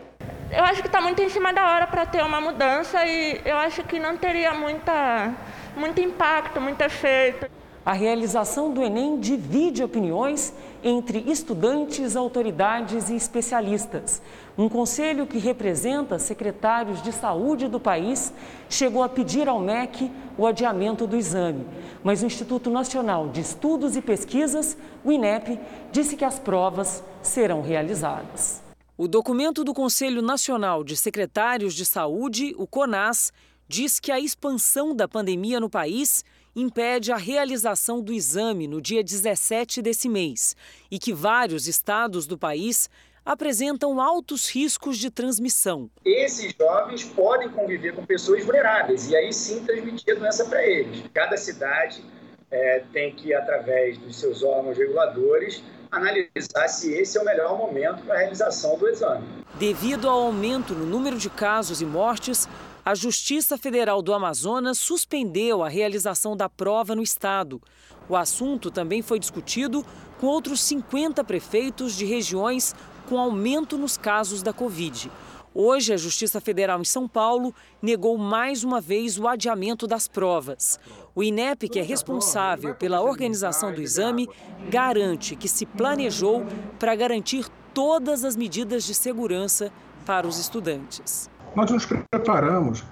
Eu 0.52 0.62
acho 0.62 0.80
que 0.80 0.86
está 0.86 1.00
muito 1.00 1.20
em 1.20 1.28
cima 1.28 1.52
da 1.52 1.68
hora 1.68 1.86
para 1.88 2.06
ter 2.06 2.22
uma 2.22 2.40
mudança 2.40 3.04
e 3.04 3.40
eu 3.44 3.56
acho 3.56 3.82
que 3.82 3.98
não 3.98 4.16
teria 4.16 4.54
muita, 4.54 5.34
muito 5.76 6.00
impacto, 6.00 6.60
muito 6.60 6.80
efeito. 6.80 7.50
A 7.84 7.92
realização 7.92 8.72
do 8.72 8.82
Enem 8.82 9.20
divide 9.20 9.84
opiniões 9.84 10.54
entre 10.82 11.18
estudantes, 11.30 12.16
autoridades 12.16 13.10
e 13.10 13.14
especialistas. 13.14 14.22
Um 14.56 14.70
conselho 14.70 15.26
que 15.26 15.36
representa 15.36 16.18
secretários 16.18 17.02
de 17.02 17.12
saúde 17.12 17.68
do 17.68 17.78
país 17.78 18.32
chegou 18.70 19.02
a 19.02 19.08
pedir 19.08 19.50
ao 19.50 19.60
MEC 19.60 20.10
o 20.38 20.46
adiamento 20.46 21.06
do 21.06 21.14
exame, 21.14 21.66
mas 22.02 22.22
o 22.22 22.26
Instituto 22.26 22.70
Nacional 22.70 23.28
de 23.28 23.42
Estudos 23.42 23.96
e 23.96 24.00
Pesquisas, 24.00 24.78
o 25.04 25.12
INEP, 25.12 25.60
disse 25.92 26.16
que 26.16 26.24
as 26.24 26.38
provas 26.38 27.04
serão 27.22 27.60
realizadas. 27.60 28.62
O 28.96 29.06
documento 29.06 29.62
do 29.62 29.74
Conselho 29.74 30.22
Nacional 30.22 30.82
de 30.82 30.96
Secretários 30.96 31.74
de 31.74 31.84
Saúde, 31.84 32.54
o 32.56 32.66
CONAS, 32.66 33.30
diz 33.68 34.00
que 34.00 34.10
a 34.10 34.18
expansão 34.18 34.96
da 34.96 35.06
pandemia 35.06 35.60
no 35.60 35.68
país 35.68 36.24
impede 36.54 37.12
a 37.12 37.16
realização 37.16 38.00
do 38.00 38.12
exame 38.12 38.66
no 38.66 38.80
dia 38.80 39.02
17 39.02 39.82
desse 39.82 40.08
mês 40.08 40.56
e 40.90 40.98
que 40.98 41.12
vários 41.12 41.66
estados 41.66 42.26
do 42.26 42.38
país 42.38 42.88
apresentam 43.24 44.00
altos 44.00 44.48
riscos 44.50 44.98
de 44.98 45.10
transmissão. 45.10 45.90
Esses 46.04 46.54
jovens 46.58 47.04
podem 47.04 47.48
conviver 47.48 47.94
com 47.94 48.04
pessoas 48.04 48.44
vulneráveis 48.44 49.08
e 49.08 49.16
aí 49.16 49.32
sim 49.32 49.64
transmitir 49.64 50.14
a 50.14 50.18
doença 50.18 50.44
para 50.44 50.64
eles. 50.64 51.02
Cada 51.12 51.36
cidade 51.36 52.04
é, 52.50 52.84
tem 52.92 53.14
que, 53.14 53.34
através 53.34 53.96
dos 53.98 54.16
seus 54.16 54.42
órgãos 54.42 54.76
reguladores, 54.76 55.62
analisar 55.90 56.68
se 56.68 56.92
esse 56.92 57.16
é 57.16 57.20
o 57.20 57.24
melhor 57.24 57.56
momento 57.56 58.04
para 58.04 58.14
a 58.14 58.18
realização 58.18 58.76
do 58.76 58.88
exame. 58.88 59.26
Devido 59.54 60.08
ao 60.08 60.24
aumento 60.24 60.74
no 60.74 60.84
número 60.84 61.16
de 61.16 61.30
casos 61.30 61.80
e 61.80 61.86
mortes, 61.86 62.48
a 62.84 62.94
Justiça 62.94 63.56
Federal 63.56 64.02
do 64.02 64.12
Amazonas 64.12 64.78
suspendeu 64.78 65.62
a 65.62 65.68
realização 65.70 66.36
da 66.36 66.50
prova 66.50 66.94
no 66.94 67.02
estado. 67.02 67.62
O 68.08 68.14
assunto 68.14 68.70
também 68.70 69.00
foi 69.00 69.18
discutido 69.18 69.84
com 70.20 70.26
outros 70.26 70.60
50 70.60 71.24
prefeitos 71.24 71.96
de 71.96 72.04
regiões 72.04 72.74
com 73.08 73.18
aumento 73.18 73.78
nos 73.78 73.96
casos 73.96 74.42
da 74.42 74.52
Covid. 74.52 75.10
Hoje, 75.54 75.94
a 75.94 75.96
Justiça 75.96 76.40
Federal 76.42 76.78
em 76.80 76.84
São 76.84 77.08
Paulo 77.08 77.54
negou 77.80 78.18
mais 78.18 78.64
uma 78.64 78.80
vez 78.82 79.18
o 79.18 79.26
adiamento 79.26 79.86
das 79.86 80.06
provas. 80.06 80.78
O 81.14 81.22
INEP, 81.22 81.68
que 81.68 81.78
é 81.78 81.82
responsável 81.82 82.74
pela 82.74 83.00
organização 83.00 83.72
do 83.72 83.80
exame, 83.80 84.28
garante 84.68 85.36
que 85.36 85.48
se 85.48 85.64
planejou 85.64 86.44
para 86.78 86.94
garantir 86.94 87.46
todas 87.72 88.24
as 88.24 88.36
medidas 88.36 88.84
de 88.84 88.94
segurança 88.94 89.72
para 90.04 90.26
os 90.26 90.38
estudantes. 90.38 91.30
Nós 91.54 91.70
nos 91.70 91.86
preparamos 91.86 92.82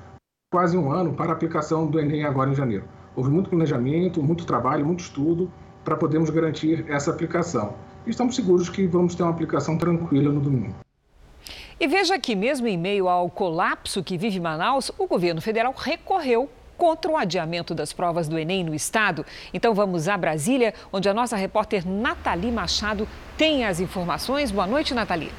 quase 0.52 0.76
um 0.78 0.92
ano 0.92 1.14
para 1.14 1.30
a 1.30 1.32
aplicação 1.32 1.84
do 1.84 1.98
Enem 1.98 2.24
agora 2.24 2.48
em 2.48 2.54
janeiro. 2.54 2.84
Houve 3.16 3.28
muito 3.28 3.50
planejamento, 3.50 4.22
muito 4.22 4.46
trabalho, 4.46 4.86
muito 4.86 5.00
estudo 5.00 5.50
para 5.82 5.96
podermos 5.96 6.30
garantir 6.30 6.84
essa 6.88 7.10
aplicação. 7.10 7.74
E 8.06 8.10
estamos 8.10 8.36
seguros 8.36 8.68
que 8.68 8.86
vamos 8.86 9.16
ter 9.16 9.24
uma 9.24 9.32
aplicação 9.32 9.76
tranquila 9.76 10.32
no 10.32 10.40
domingo. 10.40 10.76
E 11.80 11.88
veja 11.88 12.16
que, 12.20 12.36
mesmo 12.36 12.68
em 12.68 12.78
meio 12.78 13.08
ao 13.08 13.28
colapso 13.28 14.04
que 14.04 14.16
vive 14.16 14.38
Manaus, 14.38 14.92
o 14.96 15.08
governo 15.08 15.40
federal 15.40 15.74
recorreu 15.76 16.48
contra 16.78 17.10
o 17.10 17.16
adiamento 17.16 17.74
das 17.74 17.92
provas 17.92 18.28
do 18.28 18.38
Enem 18.38 18.62
no 18.62 18.74
estado. 18.74 19.26
Então 19.52 19.74
vamos 19.74 20.06
a 20.06 20.16
Brasília, 20.16 20.72
onde 20.92 21.08
a 21.08 21.14
nossa 21.14 21.36
repórter 21.36 21.84
Nathalie 21.84 22.52
Machado 22.52 23.08
tem 23.36 23.64
as 23.64 23.80
informações. 23.80 24.52
Boa 24.52 24.68
noite, 24.68 24.94
Nathalie. 24.94 25.32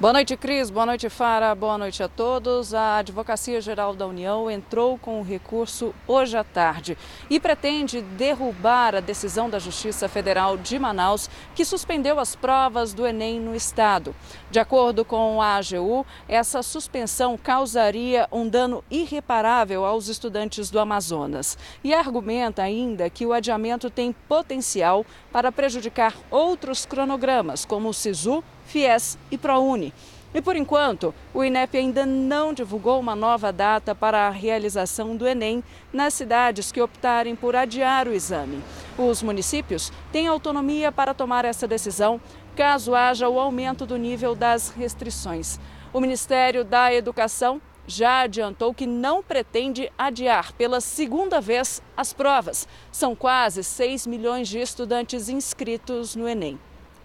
Boa 0.00 0.14
noite, 0.14 0.34
Cris. 0.34 0.70
Boa 0.70 0.86
noite, 0.86 1.10
Fara. 1.10 1.54
Boa 1.54 1.76
noite 1.76 2.02
a 2.02 2.08
todos. 2.08 2.72
A 2.72 2.96
Advocacia 2.96 3.60
Geral 3.60 3.94
da 3.94 4.06
União 4.06 4.50
entrou 4.50 4.96
com 4.96 5.20
o 5.20 5.22
recurso 5.22 5.94
hoje 6.08 6.38
à 6.38 6.42
tarde 6.42 6.96
e 7.28 7.38
pretende 7.38 8.00
derrubar 8.00 8.94
a 8.94 9.00
decisão 9.00 9.50
da 9.50 9.58
Justiça 9.58 10.08
Federal 10.08 10.56
de 10.56 10.78
Manaus, 10.78 11.28
que 11.54 11.66
suspendeu 11.66 12.18
as 12.18 12.34
provas 12.34 12.94
do 12.94 13.06
Enem 13.06 13.38
no 13.38 13.54
estado. 13.54 14.16
De 14.50 14.58
acordo 14.58 15.04
com 15.04 15.42
a 15.42 15.56
AGU, 15.56 16.06
essa 16.26 16.62
suspensão 16.62 17.36
causaria 17.36 18.26
um 18.32 18.48
dano 18.48 18.82
irreparável 18.90 19.84
aos 19.84 20.08
estudantes 20.08 20.70
do 20.70 20.80
Amazonas 20.80 21.58
e 21.84 21.92
argumenta 21.92 22.62
ainda 22.62 23.10
que 23.10 23.26
o 23.26 23.34
adiamento 23.34 23.90
tem 23.90 24.16
potencial 24.26 25.04
para 25.30 25.52
prejudicar 25.52 26.14
outros 26.30 26.86
cronogramas, 26.86 27.66
como 27.66 27.90
o 27.90 27.92
SISU 27.94 28.42
FIES 28.70 29.18
e 29.30 29.36
ProUni. 29.36 29.92
E 30.32 30.40
por 30.40 30.54
enquanto, 30.54 31.12
o 31.34 31.42
INEP 31.42 31.76
ainda 31.76 32.06
não 32.06 32.54
divulgou 32.54 33.00
uma 33.00 33.16
nova 33.16 33.52
data 33.52 33.96
para 33.96 34.28
a 34.28 34.30
realização 34.30 35.16
do 35.16 35.26
Enem 35.26 35.62
nas 35.92 36.14
cidades 36.14 36.70
que 36.70 36.80
optarem 36.80 37.34
por 37.34 37.56
adiar 37.56 38.06
o 38.06 38.12
exame. 38.12 38.62
Os 38.96 39.24
municípios 39.24 39.92
têm 40.12 40.28
autonomia 40.28 40.92
para 40.92 41.12
tomar 41.12 41.44
essa 41.44 41.66
decisão 41.66 42.20
caso 42.54 42.94
haja 42.94 43.28
o 43.28 43.40
aumento 43.40 43.84
do 43.84 43.96
nível 43.96 44.36
das 44.36 44.70
restrições. 44.70 45.58
O 45.92 46.00
Ministério 46.00 46.64
da 46.64 46.94
Educação 46.94 47.60
já 47.84 48.20
adiantou 48.20 48.72
que 48.72 48.86
não 48.86 49.24
pretende 49.24 49.90
adiar 49.98 50.52
pela 50.52 50.80
segunda 50.80 51.40
vez 51.40 51.82
as 51.96 52.12
provas. 52.12 52.68
São 52.92 53.16
quase 53.16 53.64
6 53.64 54.06
milhões 54.06 54.46
de 54.48 54.60
estudantes 54.60 55.28
inscritos 55.28 56.14
no 56.14 56.28
Enem. 56.28 56.56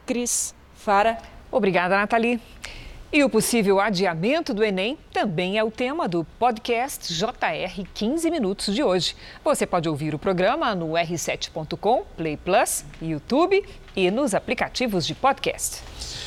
Cris, 0.05 0.53
Fara. 0.75 1.34
Obrigada, 1.55 1.95
Nathalie. 1.95 2.41
E 3.13 3.23
o 3.23 3.29
possível 3.29 3.79
adiamento 3.79 4.53
do 4.53 4.61
Enem 4.61 4.97
também 5.13 5.57
é 5.57 5.63
o 5.63 5.71
tema 5.71 6.05
do 6.05 6.25
podcast 6.37 7.13
JR 7.13 7.85
15 7.93 8.29
Minutos 8.29 8.75
de 8.75 8.83
hoje. 8.83 9.15
Você 9.41 9.65
pode 9.65 9.87
ouvir 9.87 10.13
o 10.13 10.19
programa 10.19 10.75
no 10.75 10.87
r7.com, 10.91 12.03
Play 12.17 12.35
Plus, 12.35 12.83
YouTube 13.01 13.63
e 13.95 14.11
nos 14.11 14.35
aplicativos 14.35 15.07
de 15.07 15.15
podcast. 15.15 15.81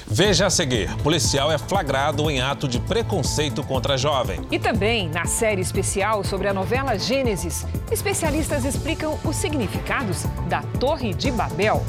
Veja 0.06 0.46
a 0.46 0.50
seguir: 0.50 0.90
policial 1.02 1.52
é 1.52 1.58
flagrado 1.58 2.30
em 2.30 2.40
ato 2.40 2.66
de 2.66 2.80
preconceito 2.80 3.62
contra 3.62 3.98
jovem. 3.98 4.40
E 4.50 4.58
também 4.58 5.10
na 5.10 5.26
série 5.26 5.60
especial 5.60 6.24
sobre 6.24 6.48
a 6.48 6.54
novela 6.54 6.98
Gênesis, 6.98 7.66
especialistas 7.92 8.64
explicam 8.64 9.18
os 9.22 9.36
significados 9.36 10.24
da 10.48 10.62
Torre 10.80 11.12
de 11.12 11.30
Babel. 11.30 11.84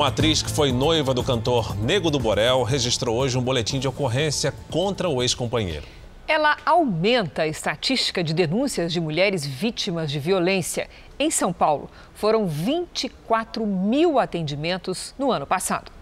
Uma 0.00 0.08
atriz 0.08 0.40
que 0.40 0.50
foi 0.50 0.72
noiva 0.72 1.12
do 1.12 1.22
cantor 1.22 1.76
Nego 1.76 2.10
do 2.10 2.18
Borel 2.18 2.62
registrou 2.62 3.18
hoje 3.18 3.36
um 3.36 3.42
boletim 3.42 3.78
de 3.78 3.86
ocorrência 3.86 4.50
contra 4.70 5.10
o 5.10 5.22
ex-companheiro. 5.22 5.86
Ela 6.26 6.56
aumenta 6.64 7.42
a 7.42 7.46
estatística 7.46 8.24
de 8.24 8.32
denúncias 8.32 8.94
de 8.94 8.98
mulheres 8.98 9.44
vítimas 9.44 10.10
de 10.10 10.18
violência. 10.18 10.88
Em 11.18 11.30
São 11.30 11.52
Paulo, 11.52 11.90
foram 12.14 12.48
24 12.48 13.66
mil 13.66 14.18
atendimentos 14.18 15.14
no 15.18 15.30
ano 15.30 15.46
passado. 15.46 15.92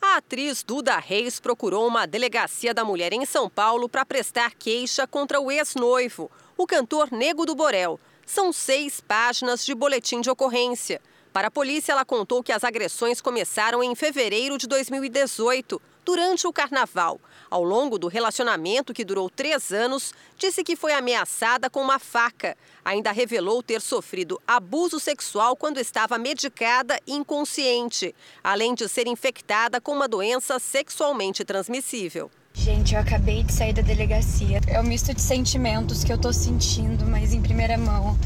A 0.00 0.16
atriz 0.16 0.64
Duda 0.64 0.98
Reis 0.98 1.38
procurou 1.38 1.86
uma 1.86 2.06
delegacia 2.06 2.74
da 2.74 2.84
mulher 2.84 3.12
em 3.12 3.24
São 3.24 3.48
Paulo 3.48 3.88
para 3.88 4.04
prestar 4.04 4.50
queixa 4.56 5.06
contra 5.06 5.40
o 5.40 5.48
ex-noivo, 5.48 6.28
o 6.58 6.66
cantor 6.66 7.08
Nego 7.12 7.46
do 7.46 7.54
Borel. 7.54 8.00
São 8.26 8.52
seis 8.52 9.00
páginas 9.00 9.64
de 9.64 9.76
boletim 9.76 10.20
de 10.20 10.28
ocorrência. 10.28 11.00
Para 11.32 11.48
a 11.48 11.50
polícia, 11.50 11.92
ela 11.92 12.04
contou 12.04 12.42
que 12.42 12.52
as 12.52 12.62
agressões 12.62 13.20
começaram 13.20 13.82
em 13.82 13.94
fevereiro 13.94 14.58
de 14.58 14.66
2018, 14.66 15.80
durante 16.04 16.46
o 16.46 16.52
carnaval. 16.52 17.18
Ao 17.50 17.62
longo 17.62 17.98
do 17.98 18.06
relacionamento, 18.06 18.92
que 18.92 19.04
durou 19.04 19.30
três 19.30 19.72
anos, 19.72 20.12
disse 20.36 20.62
que 20.62 20.76
foi 20.76 20.92
ameaçada 20.92 21.70
com 21.70 21.80
uma 21.80 21.98
faca. 21.98 22.56
Ainda 22.84 23.12
revelou 23.12 23.62
ter 23.62 23.80
sofrido 23.80 24.40
abuso 24.46 25.00
sexual 25.00 25.56
quando 25.56 25.78
estava 25.78 26.18
medicada 26.18 26.98
e 27.06 27.14
inconsciente, 27.14 28.14
além 28.44 28.74
de 28.74 28.86
ser 28.88 29.06
infectada 29.06 29.80
com 29.80 29.92
uma 29.92 30.08
doença 30.08 30.58
sexualmente 30.58 31.44
transmissível. 31.44 32.30
Gente, 32.54 32.94
eu 32.94 33.00
acabei 33.00 33.42
de 33.42 33.52
sair 33.52 33.72
da 33.72 33.80
delegacia. 33.80 34.60
É 34.66 34.78
um 34.78 34.84
misto 34.84 35.14
de 35.14 35.22
sentimentos 35.22 36.04
que 36.04 36.12
eu 36.12 36.18
tô 36.18 36.30
sentindo, 36.32 37.06
mas 37.06 37.32
em 37.32 37.40
primeira 37.40 37.78
mão. 37.78 38.18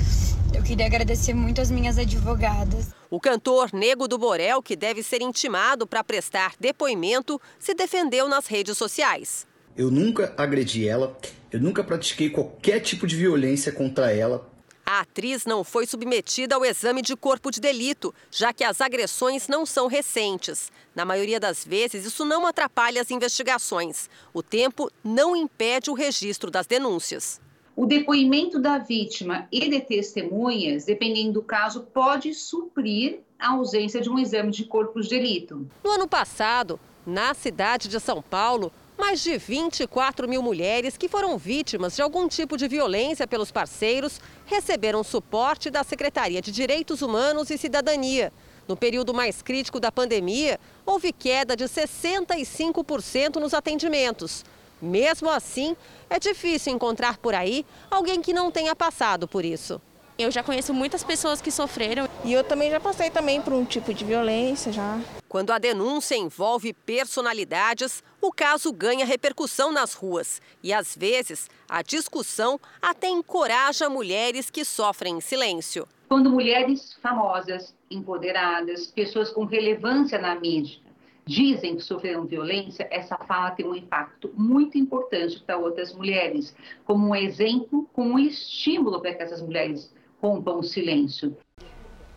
Eu 0.53 0.63
queria 0.63 0.87
agradecer 0.87 1.35
muito 1.35 1.61
as 1.61 1.71
minhas 1.71 1.99
advogadas. 1.99 2.96
O 3.09 3.21
cantor 3.21 3.73
Nego 3.73 4.09
do 4.09 4.19
Borel, 4.19 4.61
que 4.61 4.75
deve 4.75 5.03
ser 5.03 5.23
intimado 5.23 5.87
para 5.87 6.03
prestar 6.03 6.55
depoimento, 6.59 7.41
se 7.59 7.73
defendeu 7.73 8.29
nas 8.29 8.47
redes 8.47 8.77
sociais. 8.77 9.47
Eu 9.77 9.91
nunca 9.91 10.35
agredi 10.37 10.89
ela, 10.89 11.17
eu 11.53 11.61
nunca 11.61 11.85
pratiquei 11.85 12.31
qualquer 12.31 12.81
tipo 12.81 13.07
de 13.07 13.15
violência 13.15 13.71
contra 13.71 14.11
ela. 14.11 14.51
A 14.85 15.01
atriz 15.01 15.45
não 15.45 15.65
foi 15.65 15.87
submetida 15.87 16.55
ao 16.55 16.65
exame 16.65 17.03
de 17.03 17.17
corpo 17.17 17.51
de 17.51 17.61
delito, 17.61 18.15
já 18.31 18.53
que 18.53 18.63
as 18.63 18.81
agressões 18.81 19.49
não 19.49 19.67
são 19.67 19.89
recentes. 19.89 20.71
Na 20.95 21.05
maioria 21.05 21.41
das 21.41 21.65
vezes, 21.65 22.05
isso 22.05 22.25
não 22.25 22.47
atrapalha 22.47 23.03
as 23.03 23.11
investigações. 23.11 24.09
O 24.33 24.43
tempo 24.43 24.91
não 25.03 25.35
impede 25.35 25.91
o 25.91 25.95
registro 25.95 26.51
das 26.53 26.67
denúncias. 26.67 27.41
O 27.77 27.85
depoimento 27.85 28.59
da 28.59 28.79
vítima 28.79 29.47
e 29.53 29.69
de 29.69 29.81
testemunhas, 29.83 30.87
dependendo 30.87 31.35
do 31.35 31.43
caso, 31.43 31.83
pode 31.93 32.33
suprir 32.33 33.21
a 33.39 33.51
ausência 33.51 34.01
de 34.01 34.09
um 34.09 34.19
exame 34.19 34.51
de 34.51 34.65
corpo 34.65 34.99
de 34.99 35.11
delito. 35.11 35.69
No 35.85 35.91
ano 35.91 36.09
passado, 36.09 36.81
na 37.05 37.35
cidade 37.35 37.87
de 37.89 38.01
São 38.01 38.23
Paulo, 38.23 38.73
mais 38.97 39.23
de 39.23 39.37
24 39.37 40.27
mil 40.27 40.43
mulheres 40.43 40.97
que 40.97 41.07
foram 41.07 41.37
vítimas 41.37 41.95
de 41.95 42.01
algum 42.01 42.27
tipo 42.27 42.57
de 42.57 42.67
violência 42.67 43.27
pelos 43.27 43.53
parceiros 43.53 44.23
receberam 44.47 45.05
suporte 45.05 45.69
da 45.69 45.85
Secretaria 45.85 46.41
de 46.41 46.51
Direitos 46.51 47.03
Humanos 47.03 47.51
e 47.51 47.59
Cidadania. 47.59 48.33
No 48.67 48.75
período 48.75 49.13
mais 49.13 49.43
crítico 49.43 49.79
da 49.79 49.93
pandemia, 49.93 50.59
houve 50.87 51.13
queda 51.13 51.55
de 51.55 51.65
65% 51.65 53.37
nos 53.37 53.53
atendimentos. 53.53 54.45
Mesmo 54.81 55.31
assim, 55.31 55.77
é 56.11 56.19
difícil 56.19 56.73
encontrar 56.73 57.19
por 57.19 57.35
aí 57.35 57.65
alguém 57.91 58.21
que 58.21 58.33
não 58.33 58.51
tenha 58.51 58.77
passado 58.77 59.27
por 59.27 59.45
isso. 59.45 59.81
Eu 60.19 60.31
já 60.31 60.43
conheço 60.43 60.73
muitas 60.73 61.05
pessoas 61.05 61.43
que 61.43 61.51
sofreram. 61.51 62.09
E 62.25 62.33
eu 62.33 62.43
também 62.43 62.71
já 62.71 62.81
passei 62.81 63.11
também 63.11 63.43
por 63.43 63.53
um 63.53 63.67
tipo 63.67 63.93
de 63.93 64.03
violência 64.03 64.73
já. 64.73 64.99
Quando 65.29 65.51
a 65.51 65.59
denúncia 65.59 66.17
envolve 66.17 66.73
personalidades, 66.73 68.03
o 68.19 68.33
caso 68.33 68.73
ganha 68.73 69.05
repercussão 69.05 69.71
nas 69.71 69.93
ruas. 69.93 70.41
E 70.63 70.73
às 70.73 70.97
vezes, 70.97 71.51
a 71.69 71.83
discussão 71.83 72.59
até 72.81 73.09
encoraja 73.09 73.91
mulheres 73.91 74.49
que 74.49 74.65
sofrem 74.65 75.19
em 75.19 75.21
silêncio. 75.21 75.87
Quando 76.09 76.31
mulheres 76.31 76.97
famosas, 77.03 77.75
empoderadas, 77.91 78.87
pessoas 78.87 79.31
com 79.31 79.45
relevância 79.45 80.19
na 80.19 80.35
mídia, 80.35 80.79
dizem 81.27 81.77
que 81.77 81.83
sofreram 81.83 82.25
violência, 82.25 82.87
essa 82.91 83.17
fala 83.19 83.51
tem 83.51 83.67
um 83.67 83.75
impacto 83.75 84.31
muito 84.35 84.79
importante 84.79 85.41
para 85.41 85.59
outras 85.59 85.93
mulheres, 85.93 86.55
como 86.85 87.09
um 87.09 87.15
exemplo, 87.15 87.89
como 87.93 88.15
um 88.15 88.19
estímulo 88.19 89.01
para 89.01 89.15
que 89.15 89.23
essas 89.23 89.43
mulheres 89.43 89.93
rompam 90.23 90.59
o 90.59 90.63
silêncio. 90.63 91.37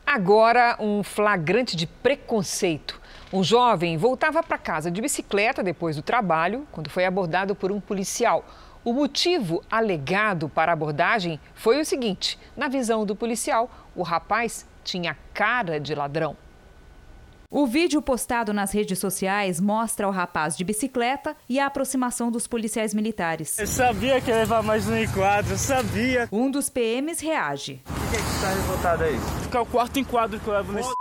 Agora, 0.06 0.78
um 0.80 1.04
flagrante 1.04 1.76
de 1.76 1.86
preconceito. 1.86 3.00
Um 3.32 3.44
jovem 3.44 3.96
voltava 3.98 4.42
para 4.42 4.58
casa 4.58 4.90
de 4.90 5.02
bicicleta 5.02 5.62
depois 5.62 5.96
do 5.96 6.02
trabalho 6.02 6.68
quando 6.72 6.90
foi 6.90 7.06
abordado 7.06 7.56
por 7.56 7.72
um 7.72 7.80
policial. 7.80 8.44
O 8.84 8.94
motivo 8.94 9.62
alegado 9.70 10.50
para 10.50 10.72
a 10.72 10.74
abordagem 10.74 11.40
foi 11.54 11.80
o 11.80 11.86
seguinte: 11.86 12.40
na 12.58 12.68
visão 12.68 13.06
do 13.06 13.16
policial, 13.16 13.70
o 13.96 14.02
rapaz 14.02 14.68
tinha 14.84 15.16
cara 15.34 15.80
de 15.80 15.94
ladrão. 15.94 16.36
O 17.52 17.66
vídeo 17.66 18.00
postado 18.00 18.54
nas 18.54 18.72
redes 18.72 19.00
sociais 19.00 19.60
mostra 19.60 20.08
o 20.08 20.12
rapaz 20.12 20.56
de 20.56 20.64
bicicleta 20.64 21.36
e 21.50 21.60
a 21.60 21.66
aproximação 21.66 22.30
dos 22.30 22.46
policiais 22.46 22.94
militares. 22.94 23.58
Eu 23.58 23.66
sabia 23.66 24.22
que 24.22 24.30
ia 24.30 24.38
levar 24.38 24.62
mais 24.62 24.88
um 24.88 24.96
enquadro, 24.96 25.54
eu 25.54 25.58
sabia. 25.58 26.30
Um 26.32 26.52
dos 26.52 26.70
PMs 26.70 27.26
reage. 27.26 27.82
Por 27.86 28.12
que, 28.12 28.18
que 28.18 28.22
você 28.22 28.42
tá 28.46 28.50
revoltado 28.54 29.04
aí? 29.04 29.20
Porque 29.42 29.58
é 29.58 29.60
o 29.60 29.66
quarto 29.66 29.98
enquadro 29.98 30.40
que 30.40 30.48
eu 30.48 30.54
levo 30.54 30.74
nesse. 30.74 30.92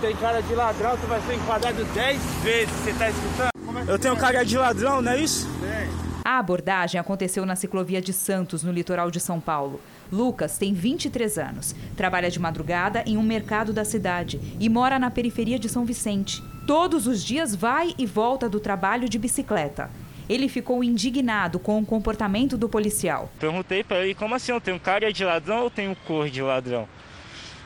Tem 0.00 0.14
cara 0.14 0.40
de 0.40 0.54
ladrão, 0.54 0.96
tu 0.96 1.08
vai 1.08 1.20
ser 1.22 1.34
enquadrado 1.34 1.84
10 1.84 2.22
vezes, 2.44 2.70
você 2.70 2.92
tá 2.92 3.10
escutando? 3.10 3.90
Eu 3.90 3.98
tenho 3.98 4.16
cara 4.16 4.44
de 4.44 4.56
ladrão, 4.56 5.02
não 5.02 5.10
é 5.10 5.18
isso? 5.18 5.48
Tem. 5.58 6.06
A 6.24 6.38
abordagem 6.38 7.00
aconteceu 7.00 7.44
na 7.44 7.56
ciclovia 7.56 8.00
de 8.00 8.12
Santos, 8.12 8.62
no 8.62 8.70
litoral 8.70 9.10
de 9.10 9.18
São 9.18 9.40
Paulo. 9.40 9.80
Lucas 10.10 10.58
tem 10.58 10.72
23 10.72 11.38
anos, 11.38 11.74
trabalha 11.96 12.30
de 12.30 12.38
madrugada 12.38 13.02
em 13.06 13.16
um 13.16 13.22
mercado 13.22 13.72
da 13.72 13.84
cidade 13.84 14.40
e 14.60 14.68
mora 14.68 14.98
na 14.98 15.10
periferia 15.10 15.58
de 15.58 15.68
São 15.68 15.84
Vicente. 15.84 16.42
Todos 16.66 17.06
os 17.06 17.22
dias 17.22 17.54
vai 17.54 17.94
e 17.96 18.04
volta 18.04 18.48
do 18.48 18.60
trabalho 18.60 19.08
de 19.08 19.18
bicicleta. 19.18 19.90
Ele 20.28 20.48
ficou 20.48 20.82
indignado 20.82 21.58
com 21.58 21.78
o 21.78 21.86
comportamento 21.86 22.56
do 22.56 22.68
policial. 22.68 23.30
Perguntei 23.38 23.84
para 23.84 24.04
ele 24.04 24.14
como 24.14 24.34
assim, 24.34 24.50
eu 24.50 24.60
tenho 24.60 24.80
cara 24.80 25.12
de 25.12 25.24
ladrão 25.24 25.62
ou 25.62 25.70
tenho 25.70 25.94
cor 26.06 26.28
de 26.28 26.42
ladrão? 26.42 26.88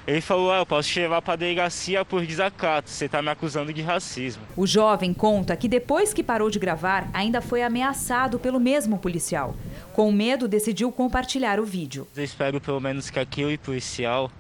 Ele 0.07 0.21
falou: 0.21 0.53
ah, 0.53 0.59
eu 0.59 0.67
posso 0.67 0.89
te 0.89 1.01
levar 1.01 1.23
para 1.23 1.35
a 1.35 1.37
delegacia 1.37 2.05
por 2.05 2.25
desacato, 2.25 2.91
você 2.91 3.05
está 3.05 3.21
me 3.23 3.29
acusando 3.29 3.73
de 3.73 3.83
racismo. 3.83 4.43
O 4.57 4.67
jovem 4.67 5.13
conta 5.13 5.57
que 5.57 5.69
depois 5.69 6.13
que 6.13 6.23
parou 6.23 6.51
de 6.51 6.59
gravar, 6.59 7.09
ainda 7.13 7.41
foi 7.41 7.63
ameaçado 7.63 8.39
pelo 8.39 8.59
mesmo 8.59 8.99
policial. 8.99 9.55
Com 9.93 10.11
medo, 10.11 10.49
decidiu 10.49 10.91
compartilhar 10.91 11.61
o 11.61 11.65
vídeo. 11.65 12.07
Eu 12.17 12.25
espero 12.25 12.61
pelo 12.61 12.81
menos 12.81 13.11
que 13.11 13.19
aquele 13.19 13.59
policial 13.59 14.31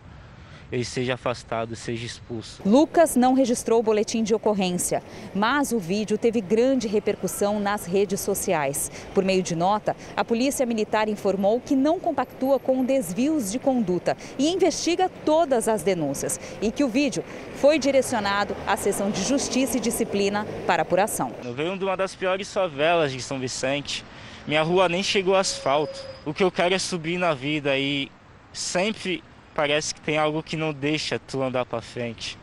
ele 0.72 0.84
seja 0.84 1.14
afastado, 1.14 1.74
seja 1.74 2.06
expulso. 2.06 2.62
Lucas 2.64 3.16
não 3.16 3.34
registrou 3.34 3.80
o 3.80 3.82
boletim 3.82 4.22
de 4.22 4.34
ocorrência, 4.34 5.02
mas 5.34 5.72
o 5.72 5.78
vídeo 5.78 6.16
teve 6.16 6.40
grande 6.40 6.86
repercussão 6.86 7.58
nas 7.58 7.86
redes 7.86 8.20
sociais. 8.20 8.90
Por 9.14 9.24
meio 9.24 9.42
de 9.42 9.56
nota, 9.56 9.96
a 10.16 10.24
Polícia 10.24 10.64
Militar 10.64 11.08
informou 11.08 11.60
que 11.60 11.74
não 11.74 11.98
compactua 11.98 12.58
com 12.58 12.84
desvios 12.84 13.50
de 13.50 13.58
conduta 13.58 14.16
e 14.38 14.48
investiga 14.48 15.10
todas 15.24 15.68
as 15.68 15.82
denúncias 15.82 16.38
e 16.60 16.70
que 16.70 16.84
o 16.84 16.88
vídeo 16.88 17.24
foi 17.56 17.78
direcionado 17.78 18.54
à 18.66 18.76
seção 18.76 19.10
de 19.10 19.22
Justiça 19.22 19.76
e 19.76 19.80
Disciplina 19.80 20.46
para 20.66 20.82
apuração. 20.82 21.32
Eu 21.44 21.54
venho 21.54 21.76
de 21.76 21.84
uma 21.84 21.96
das 21.96 22.14
piores 22.14 22.52
favelas 22.52 23.12
de 23.12 23.20
São 23.20 23.38
Vicente. 23.38 24.04
Minha 24.46 24.62
rua 24.62 24.88
nem 24.88 25.02
chegou 25.02 25.34
asfalto. 25.34 26.00
O 26.24 26.32
que 26.32 26.42
eu 26.42 26.50
quero 26.50 26.74
é 26.74 26.78
subir 26.78 27.18
na 27.18 27.34
vida 27.34 27.76
e 27.78 28.10
sempre 28.52 29.22
parece 29.54 29.94
que 29.94 30.00
tem 30.00 30.16
algo 30.16 30.42
que 30.42 30.56
não 30.56 30.72
deixa 30.72 31.18
tu 31.18 31.42
andar 31.42 31.64
para 31.64 31.80
frente. 31.80 32.38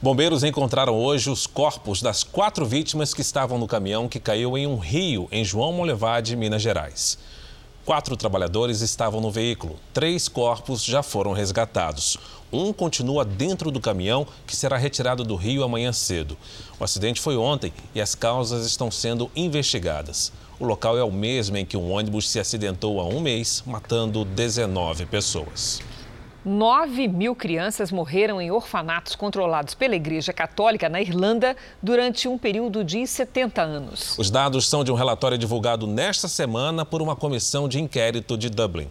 Bombeiros 0.00 0.44
encontraram 0.44 0.94
hoje 0.94 1.28
os 1.28 1.44
corpos 1.44 2.00
das 2.00 2.22
quatro 2.22 2.64
vítimas 2.64 3.12
que 3.12 3.20
estavam 3.20 3.58
no 3.58 3.66
caminhão 3.66 4.08
que 4.08 4.20
caiu 4.20 4.56
em 4.56 4.64
um 4.64 4.78
rio 4.78 5.28
em 5.32 5.44
João 5.44 5.72
Molevade, 5.72 6.36
Minas 6.36 6.62
Gerais. 6.62 7.18
Quatro 7.88 8.18
trabalhadores 8.18 8.82
estavam 8.82 9.18
no 9.18 9.30
veículo. 9.30 9.76
Três 9.94 10.28
corpos 10.28 10.84
já 10.84 11.02
foram 11.02 11.32
resgatados. 11.32 12.18
Um 12.52 12.70
continua 12.70 13.24
dentro 13.24 13.70
do 13.70 13.80
caminhão, 13.80 14.26
que 14.46 14.54
será 14.54 14.76
retirado 14.76 15.24
do 15.24 15.34
rio 15.36 15.64
amanhã 15.64 15.90
cedo. 15.90 16.36
O 16.78 16.84
acidente 16.84 17.18
foi 17.18 17.38
ontem 17.38 17.72
e 17.94 18.00
as 18.02 18.14
causas 18.14 18.66
estão 18.66 18.90
sendo 18.90 19.30
investigadas. 19.34 20.30
O 20.60 20.66
local 20.66 20.98
é 20.98 21.02
o 21.02 21.10
mesmo 21.10 21.56
em 21.56 21.64
que 21.64 21.78
um 21.78 21.90
ônibus 21.90 22.28
se 22.28 22.38
acidentou 22.38 23.00
há 23.00 23.06
um 23.06 23.20
mês, 23.20 23.62
matando 23.64 24.22
19 24.22 25.06
pessoas. 25.06 25.80
9 26.44 27.08
mil 27.08 27.34
crianças 27.34 27.90
morreram 27.90 28.40
em 28.40 28.50
orfanatos 28.50 29.16
controlados 29.16 29.74
pela 29.74 29.96
Igreja 29.96 30.32
Católica 30.32 30.88
na 30.88 31.00
Irlanda 31.00 31.56
durante 31.82 32.28
um 32.28 32.38
período 32.38 32.84
de 32.84 33.06
70 33.06 33.60
anos. 33.60 34.16
Os 34.18 34.30
dados 34.30 34.68
são 34.68 34.84
de 34.84 34.92
um 34.92 34.94
relatório 34.94 35.36
divulgado 35.36 35.86
nesta 35.86 36.28
semana 36.28 36.84
por 36.84 37.02
uma 37.02 37.16
comissão 37.16 37.68
de 37.68 37.80
inquérito 37.80 38.38
de 38.38 38.48
Dublin. 38.48 38.88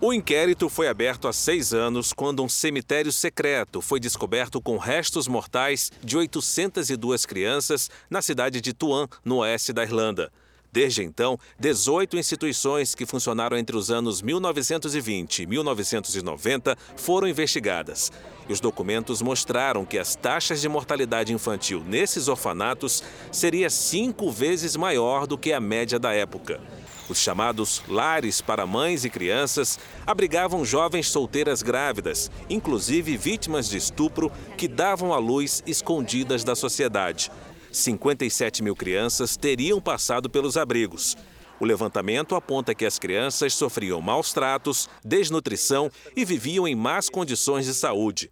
O 0.00 0.12
inquérito 0.12 0.68
foi 0.68 0.88
aberto 0.88 1.26
há 1.26 1.32
seis 1.32 1.72
anos 1.72 2.12
quando 2.12 2.42
um 2.42 2.48
cemitério 2.48 3.10
secreto 3.10 3.80
foi 3.80 3.98
descoberto 3.98 4.60
com 4.60 4.76
restos 4.76 5.26
mortais 5.26 5.90
de 6.02 6.16
802 6.16 7.24
crianças 7.24 7.90
na 8.10 8.20
cidade 8.20 8.60
de 8.60 8.74
Tuam, 8.74 9.08
no 9.24 9.38
oeste 9.38 9.72
da 9.72 9.82
Irlanda. 9.82 10.30
Desde 10.76 11.02
então, 11.02 11.38
18 11.58 12.18
instituições 12.18 12.94
que 12.94 13.06
funcionaram 13.06 13.56
entre 13.56 13.74
os 13.74 13.90
anos 13.90 14.20
1920 14.20 15.44
e 15.44 15.46
1990 15.46 16.76
foram 16.98 17.26
investigadas. 17.26 18.12
E 18.46 18.52
os 18.52 18.60
documentos 18.60 19.22
mostraram 19.22 19.86
que 19.86 19.98
as 19.98 20.14
taxas 20.14 20.60
de 20.60 20.68
mortalidade 20.68 21.32
infantil 21.32 21.82
nesses 21.82 22.28
orfanatos 22.28 23.02
seria 23.32 23.70
cinco 23.70 24.30
vezes 24.30 24.76
maior 24.76 25.26
do 25.26 25.38
que 25.38 25.50
a 25.50 25.60
média 25.60 25.98
da 25.98 26.12
época. 26.12 26.60
Os 27.08 27.18
chamados 27.18 27.82
lares 27.88 28.42
para 28.42 28.66
mães 28.66 29.04
e 29.06 29.08
crianças 29.08 29.78
abrigavam 30.06 30.62
jovens 30.62 31.08
solteiras 31.08 31.62
grávidas, 31.62 32.30
inclusive 32.50 33.16
vítimas 33.16 33.70
de 33.70 33.78
estupro, 33.78 34.30
que 34.58 34.68
davam 34.68 35.14
à 35.14 35.18
luz 35.18 35.62
escondidas 35.66 36.44
da 36.44 36.54
sociedade. 36.54 37.30
57 37.76 38.62
mil 38.62 38.74
crianças 38.74 39.36
teriam 39.36 39.80
passado 39.80 40.30
pelos 40.30 40.56
abrigos. 40.56 41.14
O 41.60 41.64
levantamento 41.64 42.34
aponta 42.34 42.74
que 42.74 42.86
as 42.86 42.98
crianças 42.98 43.52
sofriam 43.52 44.00
maus 44.00 44.32
tratos, 44.32 44.88
desnutrição 45.04 45.90
e 46.16 46.24
viviam 46.24 46.66
em 46.66 46.74
más 46.74 47.10
condições 47.10 47.66
de 47.66 47.74
saúde. 47.74 48.30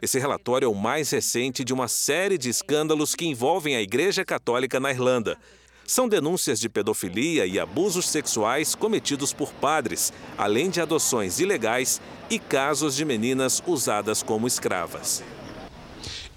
Esse 0.00 0.18
relatório 0.18 0.64
é 0.64 0.68
o 0.68 0.74
mais 0.74 1.10
recente 1.10 1.62
de 1.62 1.74
uma 1.74 1.88
série 1.88 2.38
de 2.38 2.48
escândalos 2.48 3.14
que 3.14 3.26
envolvem 3.26 3.76
a 3.76 3.82
Igreja 3.82 4.24
Católica 4.24 4.80
na 4.80 4.90
Irlanda. 4.90 5.38
São 5.86 6.08
denúncias 6.08 6.58
de 6.58 6.68
pedofilia 6.68 7.46
e 7.46 7.60
abusos 7.60 8.08
sexuais 8.08 8.74
cometidos 8.74 9.32
por 9.32 9.52
padres, 9.52 10.10
além 10.38 10.70
de 10.70 10.80
adoções 10.80 11.38
ilegais 11.38 12.00
e 12.30 12.38
casos 12.38 12.96
de 12.96 13.04
meninas 13.04 13.62
usadas 13.66 14.22
como 14.22 14.46
escravas. 14.46 15.22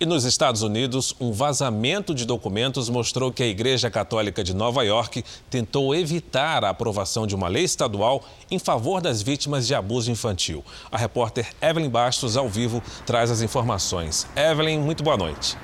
E 0.01 0.05
nos 0.05 0.23
Estados 0.23 0.61
Unidos, 0.61 1.13
um 1.19 1.33
vazamento 1.33 2.15
de 2.15 2.23
documentos 2.23 2.87
mostrou 2.87 3.33
que 3.33 3.43
a 3.43 3.47
Igreja 3.47 3.91
Católica 3.91 4.41
de 4.41 4.55
Nova 4.55 4.81
York 4.85 5.25
tentou 5.49 5.93
evitar 5.93 6.63
a 6.63 6.69
aprovação 6.69 7.27
de 7.27 7.35
uma 7.35 7.49
lei 7.49 7.65
estadual 7.65 8.23
em 8.49 8.57
favor 8.57 9.01
das 9.01 9.21
vítimas 9.21 9.67
de 9.67 9.75
abuso 9.75 10.09
infantil. 10.09 10.63
A 10.89 10.97
repórter 10.97 11.49
Evelyn 11.61 11.89
Bastos, 11.89 12.37
ao 12.37 12.47
vivo, 12.47 12.81
traz 13.05 13.29
as 13.29 13.41
informações. 13.41 14.25
Evelyn, 14.37 14.79
muito 14.79 15.03
boa 15.03 15.17
noite. 15.17 15.57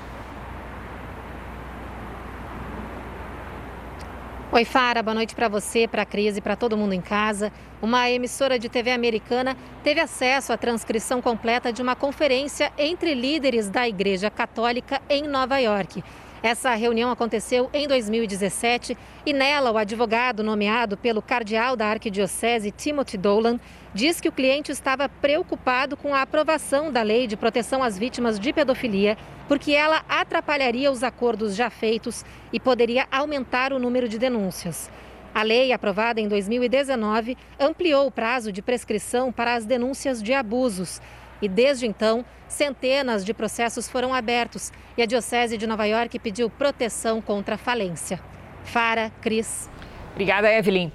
Oi, 4.56 4.64
Fara, 4.64 5.02
boa 5.02 5.14
noite 5.14 5.34
para 5.34 5.48
você, 5.48 5.86
para 5.86 6.00
a 6.00 6.06
Cris 6.06 6.38
e 6.38 6.40
para 6.40 6.56
todo 6.56 6.78
mundo 6.78 6.94
em 6.94 7.00
casa. 7.02 7.52
Uma 7.82 8.08
emissora 8.08 8.58
de 8.58 8.70
TV 8.70 8.90
americana 8.90 9.54
teve 9.84 10.00
acesso 10.00 10.50
à 10.50 10.56
transcrição 10.56 11.20
completa 11.20 11.70
de 11.70 11.82
uma 11.82 11.94
conferência 11.94 12.72
entre 12.78 13.12
líderes 13.12 13.68
da 13.68 13.86
Igreja 13.86 14.30
Católica 14.30 15.02
em 15.10 15.24
Nova 15.24 15.58
York. 15.58 16.02
Essa 16.46 16.72
reunião 16.76 17.10
aconteceu 17.10 17.68
em 17.74 17.88
2017 17.88 18.96
e 19.26 19.32
nela 19.32 19.72
o 19.72 19.76
advogado 19.76 20.44
nomeado 20.44 20.96
pelo 20.96 21.20
cardeal 21.20 21.74
da 21.74 21.88
Arquidiocese, 21.88 22.70
Timothy 22.70 23.18
Dolan, 23.18 23.58
diz 23.92 24.20
que 24.20 24.28
o 24.28 24.32
cliente 24.32 24.70
estava 24.70 25.08
preocupado 25.08 25.96
com 25.96 26.14
a 26.14 26.22
aprovação 26.22 26.92
da 26.92 27.02
lei 27.02 27.26
de 27.26 27.36
proteção 27.36 27.82
às 27.82 27.98
vítimas 27.98 28.38
de 28.38 28.52
pedofilia, 28.52 29.18
porque 29.48 29.72
ela 29.72 30.04
atrapalharia 30.08 30.92
os 30.92 31.02
acordos 31.02 31.56
já 31.56 31.68
feitos 31.68 32.24
e 32.52 32.60
poderia 32.60 33.08
aumentar 33.10 33.72
o 33.72 33.80
número 33.80 34.08
de 34.08 34.16
denúncias. 34.16 34.88
A 35.34 35.42
lei, 35.42 35.72
aprovada 35.72 36.20
em 36.20 36.28
2019, 36.28 37.36
ampliou 37.58 38.06
o 38.06 38.12
prazo 38.12 38.52
de 38.52 38.62
prescrição 38.62 39.32
para 39.32 39.56
as 39.56 39.64
denúncias 39.64 40.22
de 40.22 40.32
abusos. 40.32 41.00
E 41.42 41.48
desde 41.48 41.88
então, 41.88 42.24
centenas 42.48 43.24
de 43.24 43.34
processos 43.34 43.88
foram 43.88 44.14
abertos 44.14 44.72
e 44.96 45.02
a 45.02 45.06
Diocese 45.06 45.58
de 45.58 45.66
Nova 45.66 45.84
York 45.86 46.18
pediu 46.18 46.48
proteção 46.48 47.20
contra 47.20 47.56
a 47.56 47.58
falência. 47.58 48.20
Fara, 48.64 49.10
Cris. 49.20 49.68
Obrigada, 50.12 50.50
Evelyn. 50.52 50.90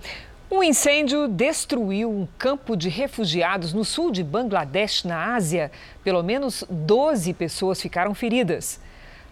Um 0.49 0.61
incêndio 0.61 1.29
destruiu 1.29 2.11
um 2.11 2.27
campo 2.37 2.75
de 2.75 2.89
refugiados 2.89 3.73
no 3.73 3.85
sul 3.85 4.11
de 4.11 4.21
Bangladesh, 4.21 5.05
na 5.05 5.33
Ásia. 5.33 5.71
Pelo 6.03 6.21
menos 6.21 6.65
12 6.69 7.33
pessoas 7.33 7.81
ficaram 7.81 8.13
feridas. 8.13 8.81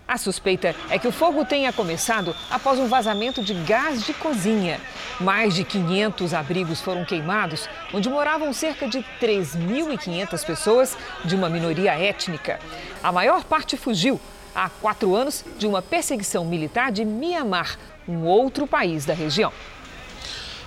A 0.10 0.18
suspeita 0.18 0.76
é 0.90 0.98
que 0.98 1.08
o 1.08 1.12
fogo 1.12 1.46
tenha 1.46 1.72
começado 1.72 2.36
após 2.50 2.80
um 2.80 2.88
vazamento 2.88 3.44
de 3.44 3.54
gás 3.54 4.04
de 4.04 4.12
cozinha. 4.12 4.82
Mais 5.20 5.54
de 5.54 5.64
500 5.64 6.34
abrigos 6.34 6.82
foram 6.82 7.06
queimados, 7.06 7.70
onde 7.94 8.10
moravam 8.10 8.52
cerca 8.52 8.88
de 8.88 9.06
3.500 9.22 10.44
pessoas 10.44 10.98
de 11.24 11.36
uma 11.36 11.48
minoria 11.48 11.94
étnica. 11.94 12.60
A 13.04 13.12
maior 13.12 13.44
parte 13.44 13.78
fugiu 13.78 14.20
há 14.56 14.68
quatro 14.68 15.14
anos 15.14 15.46
de 15.60 15.68
uma 15.68 15.80
perseguição 15.80 16.44
militar 16.44 16.92
de 16.92 17.06
Mianmar, 17.06 17.78
um 18.08 18.24
outro 18.24 18.66
país 18.66 19.06
da 19.06 19.14
região. 19.14 19.54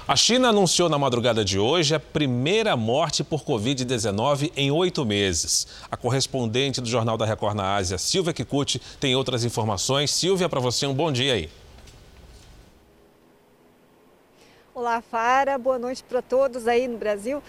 A 0.07 0.17
China 0.17 0.49
anunciou 0.49 0.89
na 0.89 0.99
madrugada 0.99 1.45
de 1.45 1.61
hoje 1.61 1.95
a 1.95 2.01
primeira 2.01 2.77
morte 2.77 3.23
por 3.23 3.45
Covid-19 3.45 4.51
em 4.57 4.69
oito 4.69 5.05
meses. 5.05 5.65
A 5.89 5.97
correspondente 5.97 6.81
do 6.81 6.89
Jornal 6.89 7.17
da 7.17 7.25
Record 7.25 7.55
na 7.55 7.77
Ásia, 7.77 7.97
Silvia 7.97 8.33
Kikuchi, 8.33 8.81
tem 8.99 9.15
outras 9.15 9.45
informações. 9.45 10.11
Silvia, 10.11 10.49
para 10.49 10.59
você 10.59 10.89
um 10.89 10.95
bom 10.95 11.13
dia 11.13 11.35
aí. 11.35 11.49
Olá, 14.75 15.01
Fara. 15.01 15.57
Boa 15.57 15.79
noite 15.79 16.03
para 16.03 16.21
todos 16.21 16.67
aí 16.67 16.89
no 16.89 16.99
Brasil. 16.99 17.41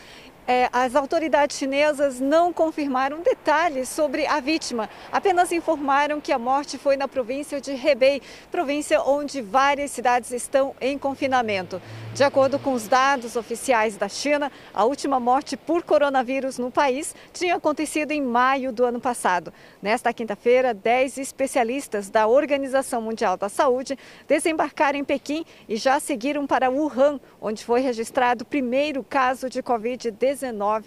É, 0.45 0.67
as 0.73 0.93
autoridades 0.93 1.57
chinesas 1.57 2.19
não 2.19 2.51
confirmaram 2.51 3.21
detalhes 3.21 3.87
sobre 3.87 4.27
a 4.27 4.41
vítima, 4.41 4.89
apenas 5.09 5.53
informaram 5.53 6.19
que 6.19 6.33
a 6.33 6.39
morte 6.39 6.77
foi 6.77 6.97
na 6.97 7.07
província 7.07 7.61
de 7.61 7.71
Hebei, 7.71 8.21
província 8.51 9.01
onde 9.01 9.41
várias 9.41 9.91
cidades 9.91 10.31
estão 10.31 10.75
em 10.81 10.97
confinamento. 10.97 11.81
De 12.13 12.25
acordo 12.25 12.59
com 12.59 12.73
os 12.73 12.89
dados 12.89 13.37
oficiais 13.37 13.95
da 13.95 14.09
China, 14.09 14.51
a 14.73 14.83
última 14.83 15.17
morte 15.17 15.55
por 15.55 15.81
coronavírus 15.81 16.57
no 16.59 16.69
país 16.69 17.15
tinha 17.31 17.55
acontecido 17.55 18.11
em 18.11 18.21
maio 18.21 18.73
do 18.73 18.83
ano 18.83 18.99
passado. 18.99 19.53
Nesta 19.81 20.11
quinta-feira, 20.11 20.73
10 20.73 21.19
especialistas 21.19 22.09
da 22.09 22.27
Organização 22.27 23.01
Mundial 23.01 23.37
da 23.37 23.47
Saúde 23.47 23.97
desembarcaram 24.27 24.99
em 24.99 25.05
Pequim 25.05 25.45
e 25.69 25.77
já 25.77 26.01
seguiram 26.01 26.45
para 26.45 26.69
Wuhan, 26.69 27.19
onde 27.41 27.63
foi 27.63 27.79
registrado 27.79 28.43
o 28.43 28.45
primeiro 28.45 29.03
caso 29.03 29.49
de 29.49 29.63
Covid-19 29.63 30.32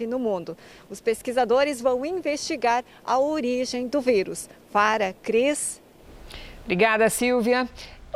no 0.07 0.19
mundo. 0.19 0.57
Os 0.89 0.99
pesquisadores 0.99 1.81
vão 1.81 2.05
investigar 2.05 2.83
a 3.05 3.19
origem 3.19 3.87
do 3.87 4.01
vírus. 4.01 4.49
Para 4.71 5.13
Cris. 5.13 5.81
Obrigada, 6.63 7.09
Silvia. 7.09 7.67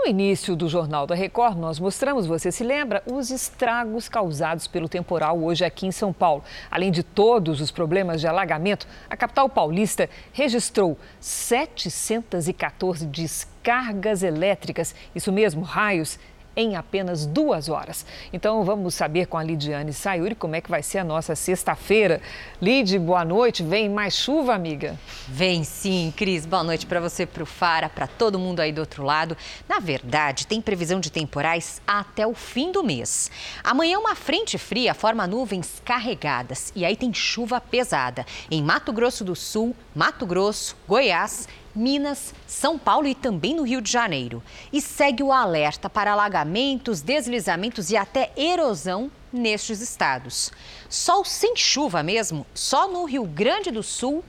No 0.04 0.08
início 0.08 0.56
do 0.56 0.68
Jornal 0.68 1.06
da 1.06 1.14
Record, 1.14 1.60
nós 1.60 1.80
mostramos, 1.80 2.26
você 2.26 2.52
se 2.52 2.64
lembra, 2.64 3.04
os 3.06 3.30
estragos 3.30 4.10
causados 4.10 4.66
pelo 4.66 4.90
temporal 4.90 5.40
hoje 5.40 5.64
aqui 5.64 5.86
em 5.86 5.92
São 5.92 6.12
Paulo. 6.12 6.44
Além 6.72 6.90
de 6.92 7.04
todos 7.04 7.62
os 7.62 7.70
problemas 7.70 8.20
de 8.20 8.26
alagamento, 8.26 8.88
a 9.08 9.16
capital 9.16 9.48
paulista 9.48 10.10
registrou 10.34 10.98
714 11.20 13.06
descargas 13.06 14.24
elétricas, 14.24 14.96
isso 15.14 15.32
mesmo, 15.32 15.62
raios 15.62 16.18
em 16.56 16.76
apenas 16.76 17.26
duas 17.26 17.70
horas. 17.70 18.06
Então 18.32 18.64
vamos 18.64 18.94
saber 18.94 19.28
com 19.28 19.38
a 19.38 19.44
Lidiane 19.44 19.94
Sayuri 19.94 20.36
como 20.36 20.56
é 20.56 20.62
que 20.62 20.70
vai 20.70 20.84
ser 20.84 21.00
a 21.00 21.04
nossa 21.04 21.36
sexta-feira. 21.36 22.22
Lid, 22.62 22.98
boa 23.00 23.24
noite. 23.24 23.64
Vem 23.64 23.90
mais 23.90 24.16
chuva, 24.16 24.54
amiga? 24.54 24.98
Vem 25.28 25.64
sim, 25.64 26.14
Cris. 26.16 26.46
Boa 26.46 26.64
noite 26.64 26.86
para 26.86 27.00
você, 27.00 27.26
para 27.26 27.44
o 27.44 27.46
Fara, 27.46 27.90
para 27.90 28.08
todo 28.08 28.40
mundo 28.40 28.60
aí 28.60 28.72
do 28.72 28.82
outro 28.82 29.04
lado. 29.04 29.36
Na 29.68 29.80
verdade, 29.80 30.48
tem 30.48 30.62
previsão 30.62 31.00
de 31.00 31.12
temporais 31.12 31.82
até 31.88 32.28
o 32.28 32.34
fim 32.34 32.72
do 32.72 32.84
mês. 32.84 33.32
Amanhã 33.64 34.00
uma 34.00 34.16
frente 34.16 34.58
fria 34.58 34.94
forma 34.94 35.26
nuvens 35.26 35.82
carregadas 35.86 36.72
e 36.76 36.84
aí 36.84 36.96
tem 36.96 37.14
chuva 37.14 37.62
pesada 37.62 38.26
em 38.50 38.62
Mato 38.62 38.92
Grosso 38.92 39.24
do 39.24 39.36
Sul, 39.36 39.76
Mato 39.96 40.26
Grosso, 40.26 40.76
Goiás 40.88 41.48
Minas, 41.76 42.34
São 42.46 42.78
Paulo 42.78 43.08
e 43.08 43.16
também 43.16 43.56
no 43.56 43.64
Rio 43.64 43.82
de 43.82 43.92
Janeiro. 43.92 44.44
E 44.72 44.82
segue 44.82 45.24
o 45.24 45.32
alerta 45.32 45.90
para 45.90 46.12
alagamentos, 46.12 47.02
deslizamentos 47.02 47.92
e 47.92 47.98
até 47.98 48.32
erosão 48.36 49.12
nestes 49.32 49.82
estados. 49.82 50.52
Sol 50.90 51.24
sem 51.24 51.56
chuva 51.56 52.04
mesmo, 52.04 52.46
só 52.54 52.88
no 52.88 53.06
Rio 53.06 53.24
Grande 53.26 53.72
do 53.72 53.84
Sul 53.84 54.24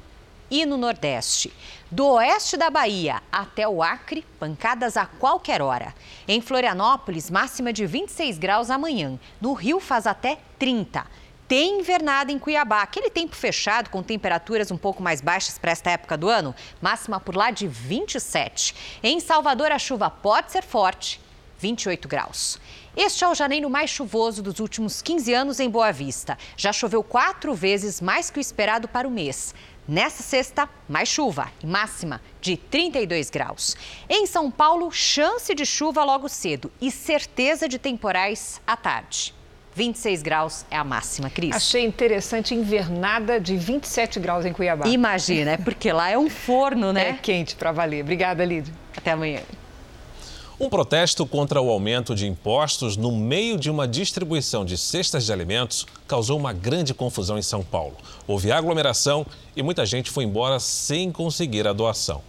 e 0.51 0.67
no 0.67 0.77
Nordeste. 0.77 1.53
Do 1.91 2.07
oeste 2.07 2.57
da 2.57 2.71
Bahia 2.71 3.23
até 3.33 3.67
o 3.67 3.83
Acre, 3.83 4.25
pancadas 4.39 4.97
a 4.97 5.07
qualquer 5.07 5.63
hora. 5.63 5.95
Em 6.29 6.41
Florianópolis, 6.41 7.31
máxima 7.31 7.73
de 7.73 7.87
26 7.87 8.39
graus 8.39 8.71
amanhã. 8.71 9.19
No 9.41 9.55
Rio 9.55 9.81
faz 9.81 10.07
até 10.07 10.39
30 10.59 11.07
tem 11.53 11.81
invernada 11.81 12.33
em 12.33 12.39
Cuiabá. 12.39 12.81
Aquele 12.81 13.11
tempo 13.11 13.37
fechado 13.37 13.91
com 13.91 14.03
temperaturas 14.03 14.71
um 14.71 14.79
pouco 14.79 15.03
mais 15.03 15.21
baixas 15.21 15.59
para 15.59 15.71
esta 15.71 15.91
época 15.91 16.17
do 16.17 16.31
ano, 16.31 16.55
máxima 16.81 17.21
por 17.21 17.37
lá 17.37 17.51
de 17.51 17.69
27. 17.69 18.75
Em 19.03 19.21
Salvador, 19.21 19.71
a 19.71 19.79
chuva 19.79 20.09
pode 20.09 20.51
ser 20.51 20.63
forte, 20.63 21.21
28 21.59 22.09
graus. 22.09 22.59
Este 22.97 23.23
é 23.23 23.29
o 23.29 23.35
janeiro 23.35 23.69
mais 23.69 23.91
chuvoso 23.91 24.43
dos 24.43 24.61
últimos 24.61 25.03
15 25.03 25.35
anos 25.35 25.61
em 25.61 25.69
Boa 25.69 25.93
Vista. 25.93 26.39
Já 26.57 26.73
choveu 26.73 27.03
quatro 27.03 27.53
vezes 27.53 28.01
mais 28.01 28.31
que 28.31 28.39
o 28.39 28.41
esperado 28.41 28.89
para 28.89 29.07
o 29.07 29.11
mês. 29.11 29.55
Nesta 29.87 30.23
sexta, 30.23 30.67
mais 30.89 31.11
chuva 31.11 31.53
máxima 31.63 32.23
de 32.41 32.57
32 32.57 33.29
graus. 33.29 33.77
Em 34.09 34.25
São 34.25 34.51
Paulo, 34.51 34.91
chance 34.91 35.55
de 35.55 35.67
chuva 35.67 36.03
logo 36.03 36.31
cedo 36.31 36.73
e 36.81 36.91
certeza 36.91 37.69
de 37.69 37.79
temporais 37.79 38.59
à 38.67 38.75
tarde. 38.75 39.35
26 39.75 40.23
graus 40.23 40.65
é 40.71 40.77
a 40.77 40.85
máxima, 40.85 41.31
Cris. 41.31 41.55
Achei 41.55 41.85
interessante 41.85 42.55
invernada 42.55 43.41
de 43.41 43.57
27 43.57 44.21
graus 44.21 44.45
em 44.45 44.53
Cuiabá. 44.53 44.87
Imagina, 44.87 45.53
é 45.53 45.57
porque 45.59 45.93
lá 45.93 46.11
é 46.11 46.19
um 46.19 46.29
forno, 46.29 46.93
né? 46.93 47.11
É 47.11 47.13
quente 47.15 47.57
para 47.57 47.73
valer. 47.73 48.03
Obrigada, 48.03 48.45
Lídia. 48.45 48.73
Até 48.97 49.13
amanhã. 49.13 49.41
Um 50.61 50.69
protesto 50.69 51.27
contra 51.27 51.61
o 51.61 51.71
aumento 51.71 52.15
de 52.15 52.25
impostos 52.25 52.97
no 52.97 53.11
meio 53.11 53.59
de 53.59 53.69
uma 53.69 53.89
distribuição 53.89 54.65
de 54.65 54.79
cestas 54.79 55.25
de 55.25 55.33
alimentos 55.33 55.87
causou 56.07 56.39
uma 56.39 56.53
grande 56.53 56.95
confusão 56.95 57.37
em 57.37 57.43
São 57.43 57.65
Paulo. 57.65 57.97
Houve 58.29 58.53
aglomeração 58.53 59.27
e 59.57 59.63
muita 59.63 59.85
gente 59.85 60.09
foi 60.09 60.23
embora 60.23 60.61
sem 60.61 61.11
conseguir 61.11 61.67
a 61.67 61.73
doação. 61.73 62.23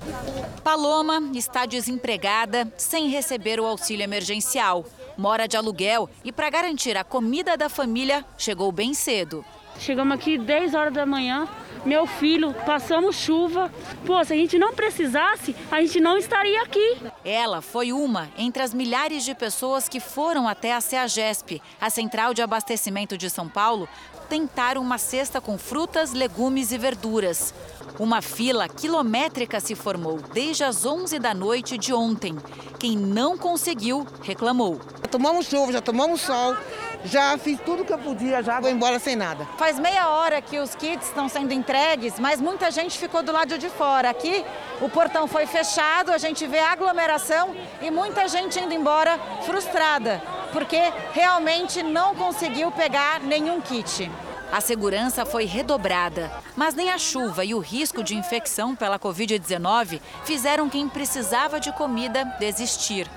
Paloma 0.63 1.21
está 1.35 1.67
desempregada, 1.67 2.71
sem 2.75 3.09
receber 3.09 3.59
o 3.59 3.65
auxílio 3.65 4.03
emergencial 4.03 4.83
mora 5.18 5.47
de 5.47 5.57
aluguel 5.57 6.09
e, 6.24 6.32
para 6.32 6.49
garantir 6.49 6.97
a 6.97 7.03
comida 7.03 7.55
da 7.57 7.70
família, 7.70 8.26
chegou 8.38 8.72
bem 8.72 8.93
cedo. 8.93 9.43
Chegamos 9.80 10.14
aqui 10.16 10.38
10 10.38 10.76
horas 10.76 10.93
da 10.93 11.05
manhã, 11.05 11.47
meu 11.86 12.05
filho, 12.05 12.53
passamos 12.66 13.16
chuva. 13.16 13.72
Pô, 14.05 14.24
se 14.24 14.32
a 14.32 14.36
gente 14.36 14.57
não 14.57 14.74
precisasse, 14.74 15.55
a 15.70 15.82
gente 15.82 15.99
não 15.99 16.18
estaria 16.18 16.61
aqui. 16.61 16.97
Ela 17.26 17.61
foi 17.61 17.91
uma 17.91 18.30
entre 18.38 18.64
as 18.64 18.74
milhares 18.74 19.26
de 19.26 19.36
pessoas 19.36 19.89
que 19.89 19.99
foram 19.99 20.47
até 20.47 20.74
a 20.74 20.80
CEAGESP, 20.80 21.61
a 21.82 21.89
Central 21.89 22.34
de 22.34 22.41
Abastecimento 22.41 23.18
de 23.18 23.30
São 23.30 23.49
Paulo, 23.49 23.89
tentar 24.30 24.78
uma 24.78 24.97
cesta 24.97 25.41
com 25.41 25.57
frutas, 25.57 26.14
legumes 26.14 26.72
e 26.72 26.78
verduras. 26.78 27.53
Uma 27.99 28.22
fila 28.22 28.70
quilométrica 28.70 29.59
se 29.59 29.76
formou 29.76 30.20
desde 30.34 30.64
as 30.64 30.86
11 30.86 31.20
da 31.20 31.34
noite 31.34 31.78
de 31.78 31.93
ontem. 31.93 32.36
Quem 32.80 32.97
não 32.97 33.38
conseguiu, 33.38 34.07
reclamou. 34.22 34.80
Tomamos 35.14 35.45
chuva, 35.45 35.72
já 35.72 35.80
tomamos 35.80 36.22
sol, 36.22 36.57
já 37.05 37.38
fiz 37.38 37.59
tudo 37.64 37.86
que 37.86 37.93
eu 37.93 37.99
podia, 37.99 38.41
já 38.41 38.59
vou 38.59 38.72
embora 38.72 38.97
sem 38.97 39.16
nada. 39.16 39.47
Faz 39.59 39.78
meia 39.78 40.09
hora 40.09 40.41
que 40.41 40.57
os 40.57 40.74
kits 40.74 41.05
estão 41.05 41.30
sendo 41.30 41.53
entregues, 41.53 42.20
mas 42.20 42.41
muita 42.41 42.72
gente 42.72 42.97
ficou 42.97 43.22
do 43.22 43.32
lado 43.32 43.59
de 43.59 43.70
fora. 43.70 44.09
Aqui 44.09 44.43
o 44.82 44.89
portão 44.89 45.28
foi 45.28 45.45
fechado, 45.45 46.11
a 46.11 46.18
gente 46.18 46.47
vê 46.47 46.57
aglomeração 46.57 47.55
e 47.80 47.91
muita 47.91 48.28
gente 48.28 48.59
indo 48.59 48.74
embora 48.74 49.20
frustrada, 49.45 50.20
porque 50.51 50.82
realmente 51.11 51.84
não 51.84 52.16
conseguiu 52.16 52.72
pegar 52.72 53.20
nenhum 53.20 53.61
kit. 53.61 54.09
A 54.51 54.61
segurança 54.61 55.28
foi 55.28 55.45
redobrada, 55.45 56.32
mas 56.55 56.74
nem 56.74 56.89
a 56.89 56.97
chuva 56.97 57.45
e 57.45 57.53
o 57.53 57.59
risco 57.59 58.03
de 58.03 58.16
infecção 58.16 58.76
pela 58.76 58.97
Covid-19 58.97 60.01
fizeram 60.26 60.68
quem 60.72 60.89
precisava 60.89 61.59
de 61.59 61.72
comida 61.72 62.26
desistir. 62.39 63.07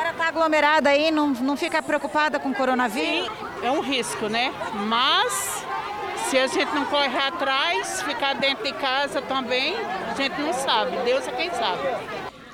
Senhora 0.00 0.12
está 0.12 0.28
aglomerada 0.28 0.88
aí, 0.88 1.10
não, 1.10 1.28
não 1.28 1.58
fica 1.58 1.82
preocupada 1.82 2.40
com 2.40 2.48
o 2.48 2.54
coronavírus? 2.54 3.26
Sim, 3.26 3.30
é 3.62 3.70
um 3.70 3.80
risco, 3.80 4.28
né? 4.28 4.50
Mas 4.88 5.62
se 6.30 6.38
a 6.38 6.46
gente 6.46 6.74
não 6.74 6.86
correr 6.86 7.18
atrás, 7.18 8.00
ficar 8.02 8.34
dentro 8.34 8.64
de 8.64 8.72
casa 8.72 9.20
também, 9.20 9.74
a 9.76 10.14
gente 10.14 10.40
não 10.40 10.54
sabe. 10.54 10.96
Deus 11.04 11.28
é 11.28 11.32
quem 11.32 11.50
sabe. 11.50 11.82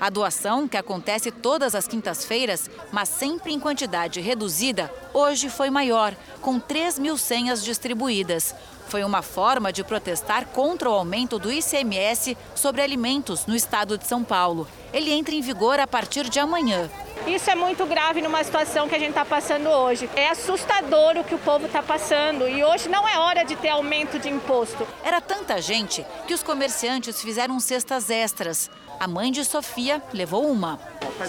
A 0.01 0.11
doação, 0.11 0.67
que 0.67 0.77
acontece 0.77 1.31
todas 1.31 1.77
as 1.77 1.87
quintas-feiras, 1.87 2.69
mas 2.91 3.09
sempre 3.09 3.53
em 3.53 3.61
quantidade 3.61 4.21
reduzida, 4.21 4.93
hoje 5.15 5.49
foi 5.49 5.71
maior, 5.71 6.17
com 6.41 6.59
3 6.59 6.99
mil 6.99 7.17
senhas 7.17 7.63
distribuídas. 7.65 8.57
Foi 8.89 9.03
uma 9.03 9.21
forma 9.21 9.73
de 9.73 9.83
protestar 9.83 10.47
contra 10.47 10.89
o 10.89 10.93
aumento 10.95 11.39
do 11.39 11.53
ICMS 11.53 12.37
sobre 12.55 12.83
alimentos 12.83 13.45
no 13.47 13.55
estado 13.55 13.99
de 13.99 14.07
São 14.07 14.23
Paulo. 14.23 14.67
Ele 14.93 15.13
entra 15.13 15.35
em 15.35 15.41
vigor 15.41 15.81
a 15.81 15.87
partir 15.87 16.29
de 16.29 16.39
amanhã. 16.39 16.89
Isso 17.27 17.51
é 17.51 17.57
muito 17.57 17.85
grave 17.87 18.23
numa 18.23 18.43
situação 18.45 18.89
que 18.89 18.95
a 18.95 18.99
gente 18.99 19.11
está 19.11 19.25
passando 19.25 19.69
hoje. 19.69 20.09
É 20.15 20.29
assustador 20.29 21.17
o 21.17 21.25
que 21.25 21.35
o 21.35 21.39
povo 21.39 21.67
está 21.67 21.83
passando 21.83 22.49
e 22.49 22.63
hoje 22.63 22.89
não 22.89 23.07
é 23.07 23.19
hora 23.19 23.45
de 23.45 23.57
ter 23.57 23.71
aumento 23.71 24.19
de 24.19 24.29
imposto. 24.29 24.87
Era 25.03 25.21
tanta 25.21 25.61
gente 25.61 26.07
que 26.29 26.35
os 26.35 26.43
comerciantes 26.43 27.21
fizeram 27.21 27.59
cestas 27.59 28.11
extras. 28.11 28.71
A 29.01 29.09
mãe 29.09 29.33
de 29.33 29.45
Sofia 29.45 30.01
levou 30.13 30.47
uma. 30.47 30.79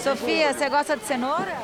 Sofia, 0.00 0.54
você 0.54 0.68
gosta 0.68 0.96
de 0.96 1.04
cenoura? 1.04 1.58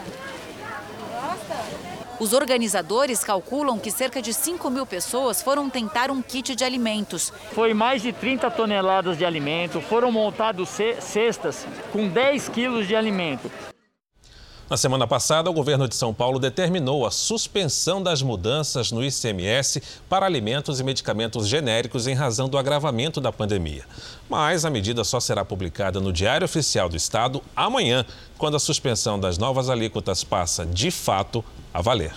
Gosta? 1.13 1.94
Os 2.25 2.33
organizadores 2.33 3.23
calculam 3.23 3.79
que 3.79 3.91
cerca 3.91 4.23
de 4.23 4.33
5 4.33 4.71
mil 4.71 4.87
pessoas 4.87 5.43
foram 5.43 5.69
tentar 5.69 6.11
um 6.11 6.23
kit 6.23 6.57
de 6.57 6.65
alimentos. 6.65 7.31
Foi 7.53 7.75
mais 7.75 8.01
de 8.01 8.15
30 8.15 8.51
toneladas 8.51 9.19
de 9.19 9.27
alimento, 9.27 9.79
foram 9.79 10.11
montados 10.11 10.71
cestas 11.01 11.67
com 11.93 12.09
10 12.09 12.49
quilos 12.49 12.89
de 12.89 12.97
alimento. 12.97 13.51
Na 14.69 14.79
semana 14.79 15.07
passada, 15.07 15.51
o 15.51 15.53
governo 15.53 15.87
de 15.87 15.95
São 15.95 16.15
Paulo 16.15 16.39
determinou 16.39 17.05
a 17.05 17.11
suspensão 17.11 18.03
das 18.03 18.23
mudanças 18.23 18.91
no 18.91 19.05
ICMS 19.05 19.83
para 20.09 20.25
alimentos 20.25 20.81
e 20.81 20.85
medicamentos 20.85 21.47
genéricos 21.47 22.07
em 22.07 22.15
razão 22.15 22.49
do 22.49 22.57
agravamento 22.57 23.21
da 23.21 23.31
pandemia. 23.31 23.85
Mas 24.29 24.65
a 24.65 24.71
medida 24.71 25.05
só 25.05 25.21
será 25.21 25.45
publicada 25.45 26.01
no 26.01 26.11
Diário 26.11 26.47
Oficial 26.47 26.89
do 26.89 26.97
Estado 26.97 27.43
amanhã, 27.55 28.07
quando 28.39 28.57
a 28.57 28.61
suspensão 28.61 29.21
das 29.21 29.37
novas 29.37 29.69
alíquotas 29.69 30.25
passa 30.25 30.65
de 30.65 30.91
fato 30.91 31.45
a 31.73 31.83
valer. 31.83 32.15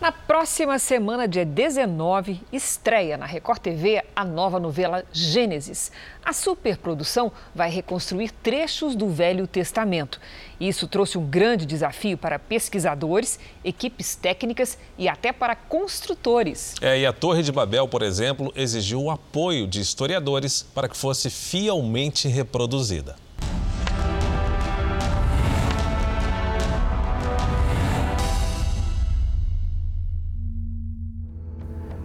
Na 0.00 0.10
próxima 0.10 0.78
semana, 0.78 1.26
dia 1.28 1.44
19, 1.46 2.40
estreia 2.52 3.16
na 3.16 3.26
Record 3.26 3.60
TV 3.60 4.02
a 4.14 4.24
nova 4.24 4.58
novela 4.58 5.04
Gênesis. 5.12 5.92
A 6.22 6.32
superprodução 6.32 7.30
vai 7.54 7.70
reconstruir 7.70 8.32
trechos 8.42 8.96
do 8.96 9.08
Velho 9.08 9.46
Testamento. 9.46 10.20
Isso 10.60 10.88
trouxe 10.88 11.16
um 11.16 11.24
grande 11.24 11.64
desafio 11.64 12.18
para 12.18 12.40
pesquisadores, 12.40 13.38
equipes 13.64 14.16
técnicas 14.16 14.76
e 14.98 15.08
até 15.08 15.32
para 15.32 15.54
construtores. 15.54 16.74
É, 16.82 16.98
e 16.98 17.06
a 17.06 17.12
Torre 17.12 17.42
de 17.42 17.52
Babel, 17.52 17.86
por 17.86 18.02
exemplo, 18.02 18.52
exigiu 18.56 19.04
o 19.04 19.10
apoio 19.10 19.66
de 19.66 19.80
historiadores 19.80 20.62
para 20.74 20.88
que 20.88 20.96
fosse 20.96 21.30
fielmente 21.30 22.26
reproduzida. 22.26 23.14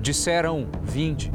Disseram: 0.02 0.68
Vinde, 0.82 1.32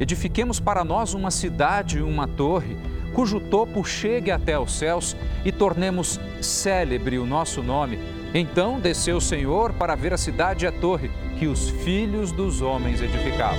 edifiquemos 0.00 0.58
para 0.58 0.84
nós 0.84 1.14
uma 1.14 1.30
cidade 1.30 1.98
e 1.98 2.02
uma 2.02 2.26
torre, 2.26 2.76
cujo 3.14 3.40
topo 3.40 3.84
chegue 3.84 4.30
até 4.30 4.58
os 4.58 4.72
céus 4.72 5.16
e 5.44 5.52
tornemos 5.52 6.20
célebre 6.40 7.18
o 7.18 7.26
nosso 7.26 7.62
nome. 7.62 7.98
Então 8.34 8.78
desceu 8.80 9.16
o 9.16 9.20
Senhor 9.20 9.72
para 9.72 9.94
ver 9.94 10.12
a 10.12 10.18
cidade 10.18 10.64
e 10.64 10.68
a 10.68 10.72
torre 10.72 11.10
que 11.38 11.46
os 11.46 11.70
filhos 11.70 12.32
dos 12.32 12.60
homens 12.60 13.00
edificavam. 13.00 13.58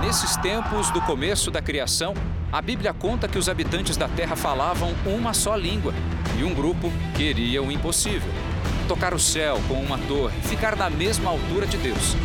Nesses 0.00 0.36
tempos 0.36 0.90
do 0.90 1.00
começo 1.02 1.50
da 1.50 1.60
criação, 1.60 2.14
a 2.52 2.62
Bíblia 2.62 2.94
conta 2.94 3.28
que 3.28 3.38
os 3.38 3.48
habitantes 3.48 3.96
da 3.96 4.08
terra 4.08 4.36
falavam 4.36 4.94
uma 5.04 5.34
só 5.34 5.56
língua 5.56 5.92
e 6.38 6.44
um 6.44 6.54
grupo 6.54 6.90
queria 7.14 7.62
o 7.62 7.72
impossível 7.72 8.47
tocar 8.88 9.12
o 9.12 9.18
céu 9.18 9.60
com 9.68 9.74
uma 9.74 9.98
torre, 9.98 10.40
ficar 10.40 10.74
na 10.74 10.88
mesma 10.88 11.28
altura 11.28 11.66
de 11.66 11.76
Deus. 11.76 12.16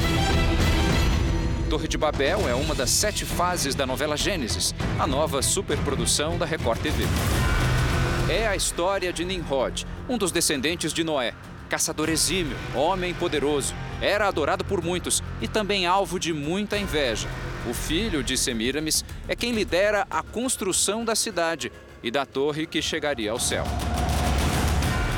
Torre 1.70 1.90
de 1.90 1.98
Babel 1.98 2.48
é 2.48 2.56
uma 2.56 2.74
das 2.74 2.90
sete 2.90 3.26
fases 3.26 3.76
da 3.76 3.86
novela 3.86 4.16
Gênesis, 4.16 4.74
a 4.98 5.06
nova 5.06 5.42
superprodução 5.42 6.38
da 6.38 6.46
Record 6.46 6.80
TV. 6.80 7.04
É 8.30 8.48
a 8.48 8.56
história 8.56 9.12
de 9.12 9.26
Nimrod, 9.26 9.86
um 10.08 10.18
dos 10.18 10.32
descendentes 10.32 10.94
de 10.94 11.04
Noé, 11.04 11.34
caçador 11.68 12.08
exímio, 12.08 12.56
homem 12.74 13.14
poderoso, 13.14 13.76
era 14.00 14.26
adorado 14.26 14.64
por 14.64 14.82
muitos 14.82 15.22
e 15.42 15.50
também 15.50 15.86
alvo 15.86 16.18
de 16.18 16.32
muita 16.32 16.78
inveja. 16.78 17.28
O 17.70 17.74
filho 17.74 18.24
de 18.24 18.38
Semiramis 18.38 19.04
é 19.28 19.36
quem 19.36 19.52
lidera 19.52 20.08
a 20.10 20.24
construção 20.24 21.04
da 21.04 21.14
cidade 21.14 21.74
e 22.02 22.10
da 22.10 22.26
torre 22.26 22.66
que 22.66 22.82
chegaria 22.82 23.32
ao 23.32 23.40
céu. 23.40 23.66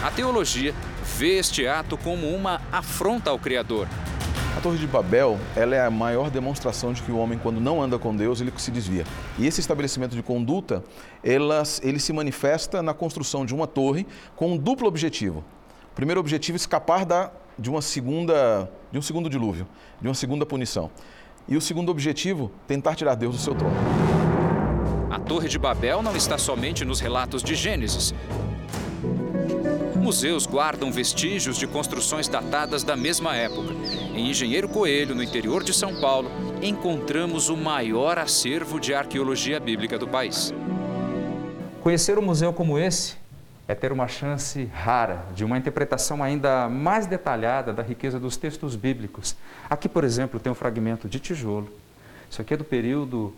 A 0.03 0.09
teologia 0.11 0.73
vê 1.17 1.37
este 1.37 1.65
ato 1.65 1.97
como 1.97 2.27
uma 2.27 2.61
afronta 2.73 3.29
ao 3.29 3.39
Criador. 3.39 3.87
A 4.57 4.59
Torre 4.59 4.77
de 4.77 4.85
Babel 4.85 5.39
ela 5.55 5.73
é 5.73 5.85
a 5.85 5.89
maior 5.89 6.29
demonstração 6.29 6.91
de 6.91 7.01
que 7.01 7.11
o 7.11 7.17
homem, 7.17 7.39
quando 7.39 7.61
não 7.61 7.81
anda 7.81 7.97
com 7.97 8.13
Deus, 8.13 8.41
ele 8.41 8.51
se 8.57 8.69
desvia. 8.69 9.05
E 9.39 9.47
esse 9.47 9.61
estabelecimento 9.61 10.13
de 10.13 10.21
conduta, 10.21 10.83
elas, 11.23 11.79
ele 11.83 11.99
se 11.99 12.11
manifesta 12.11 12.83
na 12.83 12.93
construção 12.93 13.45
de 13.45 13.55
uma 13.55 13.65
torre 13.65 14.05
com 14.35 14.51
um 14.51 14.57
duplo 14.57 14.89
objetivo. 14.89 15.41
O 15.89 15.95
primeiro 15.95 16.19
objetivo 16.19 16.57
é 16.57 16.59
escapar 16.59 17.05
da, 17.05 17.31
de, 17.57 17.69
uma 17.69 17.81
segunda, 17.81 18.69
de 18.91 18.99
um 18.99 19.01
segundo 19.01 19.29
dilúvio, 19.29 19.65
de 20.01 20.09
uma 20.09 20.15
segunda 20.15 20.45
punição. 20.45 20.91
E 21.47 21.55
o 21.55 21.61
segundo 21.61 21.89
objetivo, 21.91 22.51
tentar 22.67 22.93
tirar 22.95 23.15
Deus 23.15 23.35
do 23.35 23.41
seu 23.41 23.55
trono. 23.55 23.75
A 25.09 25.17
Torre 25.17 25.47
de 25.47 25.57
Babel 25.57 26.01
não 26.01 26.13
está 26.13 26.37
somente 26.37 26.83
nos 26.83 26.99
relatos 26.99 27.41
de 27.41 27.55
Gênesis. 27.55 28.13
Museus 30.05 30.45
guardam 30.45 30.91
vestígios 30.91 31.57
de 31.57 31.65
construções 31.65 32.27
datadas 32.27 32.83
da 32.83 32.95
mesma 32.95 33.35
época. 33.35 33.73
Em 34.13 34.29
Engenheiro 34.29 34.69
Coelho, 34.69 35.15
no 35.15 35.23
interior 35.23 35.63
de 35.63 35.73
São 35.73 35.99
Paulo, 35.99 36.29
encontramos 36.61 37.49
o 37.49 37.57
maior 37.57 38.19
acervo 38.19 38.79
de 38.79 38.93
arqueologia 38.93 39.59
bíblica 39.59 39.97
do 39.97 40.07
país. 40.07 40.53
Conhecer 41.81 42.19
um 42.19 42.21
museu 42.21 42.53
como 42.53 42.77
esse 42.77 43.15
é 43.67 43.73
ter 43.73 43.91
uma 43.91 44.07
chance 44.07 44.65
rara 44.65 45.25
de 45.33 45.43
uma 45.43 45.57
interpretação 45.57 46.21
ainda 46.21 46.69
mais 46.69 47.07
detalhada 47.07 47.73
da 47.73 47.81
riqueza 47.81 48.19
dos 48.19 48.37
textos 48.37 48.75
bíblicos. 48.75 49.35
Aqui, 49.67 49.89
por 49.89 50.03
exemplo, 50.03 50.39
tem 50.39 50.51
um 50.51 50.55
fragmento 50.55 51.09
de 51.09 51.19
tijolo. 51.19 51.67
Isso 52.29 52.39
aqui 52.39 52.53
é 52.53 52.57
do 52.57 52.63
período 52.63 53.33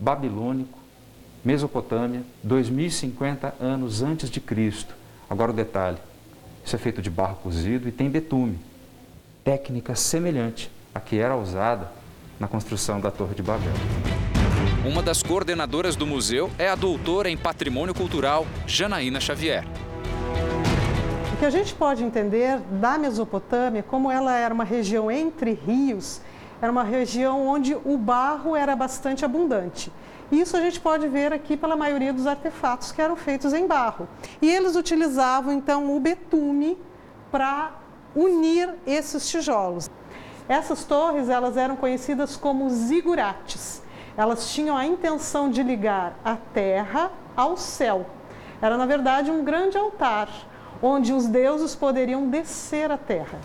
babilônico, 0.00 0.78
Mesopotâmia, 1.44 2.22
2050 2.42 3.56
anos 3.60 4.00
antes 4.00 4.30
de 4.30 4.40
Cristo. 4.40 5.04
Agora 5.28 5.50
o 5.50 5.54
detalhe: 5.54 5.98
isso 6.64 6.74
é 6.74 6.78
feito 6.78 7.02
de 7.02 7.10
barro 7.10 7.36
cozido 7.36 7.88
e 7.88 7.92
tem 7.92 8.08
betume, 8.08 8.58
técnica 9.44 9.94
semelhante 9.94 10.70
à 10.94 11.00
que 11.00 11.18
era 11.18 11.36
usada 11.36 11.90
na 12.38 12.48
construção 12.48 13.00
da 13.00 13.10
Torre 13.10 13.34
de 13.34 13.42
Babel. 13.42 13.72
Uma 14.84 15.02
das 15.02 15.22
coordenadoras 15.22 15.96
do 15.96 16.06
museu 16.06 16.50
é 16.58 16.68
a 16.68 16.74
doutora 16.74 17.28
em 17.28 17.36
patrimônio 17.36 17.94
cultural, 17.94 18.46
Janaína 18.66 19.20
Xavier. 19.20 19.64
O 21.32 21.38
que 21.38 21.44
a 21.44 21.50
gente 21.50 21.74
pode 21.74 22.02
entender 22.02 22.58
da 22.80 22.96
Mesopotâmia, 22.96 23.82
como 23.82 24.10
ela 24.10 24.34
era 24.34 24.54
uma 24.54 24.64
região 24.64 25.10
entre 25.10 25.52
rios, 25.52 26.20
era 26.62 26.72
uma 26.72 26.84
região 26.84 27.46
onde 27.46 27.74
o 27.74 27.98
barro 27.98 28.56
era 28.56 28.74
bastante 28.74 29.24
abundante. 29.24 29.92
Isso 30.30 30.56
a 30.56 30.60
gente 30.60 30.80
pode 30.80 31.06
ver 31.08 31.32
aqui 31.32 31.56
pela 31.56 31.76
maioria 31.76 32.12
dos 32.12 32.26
artefatos 32.26 32.90
que 32.90 33.00
eram 33.00 33.16
feitos 33.16 33.52
em 33.52 33.66
barro. 33.66 34.08
E 34.42 34.50
eles 34.50 34.74
utilizavam 34.74 35.52
então 35.52 35.96
o 35.96 36.00
betume 36.00 36.76
para 37.30 37.72
unir 38.14 38.74
esses 38.86 39.28
tijolos. 39.28 39.90
Essas 40.48 40.84
torres 40.84 41.28
elas 41.28 41.56
eram 41.56 41.76
conhecidas 41.76 42.36
como 42.36 42.68
zigurates. 42.70 43.82
Elas 44.16 44.50
tinham 44.52 44.76
a 44.76 44.86
intenção 44.86 45.50
de 45.50 45.62
ligar 45.62 46.18
a 46.24 46.36
terra 46.36 47.12
ao 47.36 47.56
céu. 47.56 48.06
Era 48.60 48.76
na 48.76 48.86
verdade 48.86 49.30
um 49.30 49.44
grande 49.44 49.76
altar 49.76 50.28
onde 50.82 51.12
os 51.12 51.26
deuses 51.26 51.74
poderiam 51.74 52.28
descer 52.28 52.90
à 52.90 52.98
terra. 52.98 53.38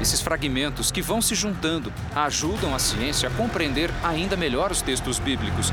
Esses 0.00 0.20
fragmentos 0.20 0.92
que 0.92 1.02
vão 1.02 1.20
se 1.20 1.34
juntando 1.34 1.92
ajudam 2.14 2.72
a 2.74 2.78
ciência 2.78 3.28
a 3.28 3.32
compreender 3.32 3.90
ainda 4.02 4.36
melhor 4.36 4.70
os 4.70 4.80
textos 4.80 5.18
bíblicos. 5.18 5.72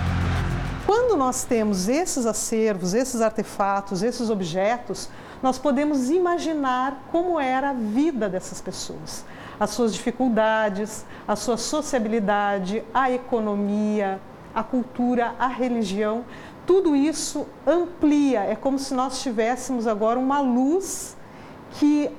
Quando 0.85 1.15
nós 1.15 1.43
temos 1.43 1.87
esses 1.87 2.25
acervos, 2.25 2.93
esses 2.93 3.21
artefatos, 3.21 4.01
esses 4.01 4.29
objetos, 4.29 5.09
nós 5.43 5.59
podemos 5.59 6.09
imaginar 6.09 7.07
como 7.11 7.39
era 7.39 7.69
a 7.69 7.73
vida 7.73 8.27
dessas 8.27 8.61
pessoas, 8.61 9.23
as 9.59 9.69
suas 9.69 9.93
dificuldades, 9.93 11.05
a 11.27 11.35
sua 11.35 11.57
sociabilidade, 11.57 12.83
a 12.93 13.11
economia, 13.11 14.19
a 14.55 14.63
cultura, 14.63 15.35
a 15.37 15.47
religião. 15.47 16.25
Tudo 16.65 16.95
isso 16.95 17.45
amplia, 17.65 18.41
é 18.41 18.55
como 18.55 18.79
se 18.79 18.93
nós 18.95 19.21
tivéssemos 19.21 19.85
agora 19.85 20.17
uma 20.17 20.39
luz 20.39 21.15
que 21.73 22.09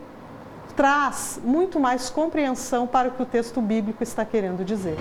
traz 0.76 1.40
muito 1.42 1.80
mais 1.80 2.10
compreensão 2.10 2.86
para 2.86 3.08
o 3.08 3.12
que 3.12 3.22
o 3.22 3.26
texto 3.26 3.62
bíblico 3.62 4.02
está 4.02 4.24
querendo 4.24 4.64
dizer. 4.64 4.96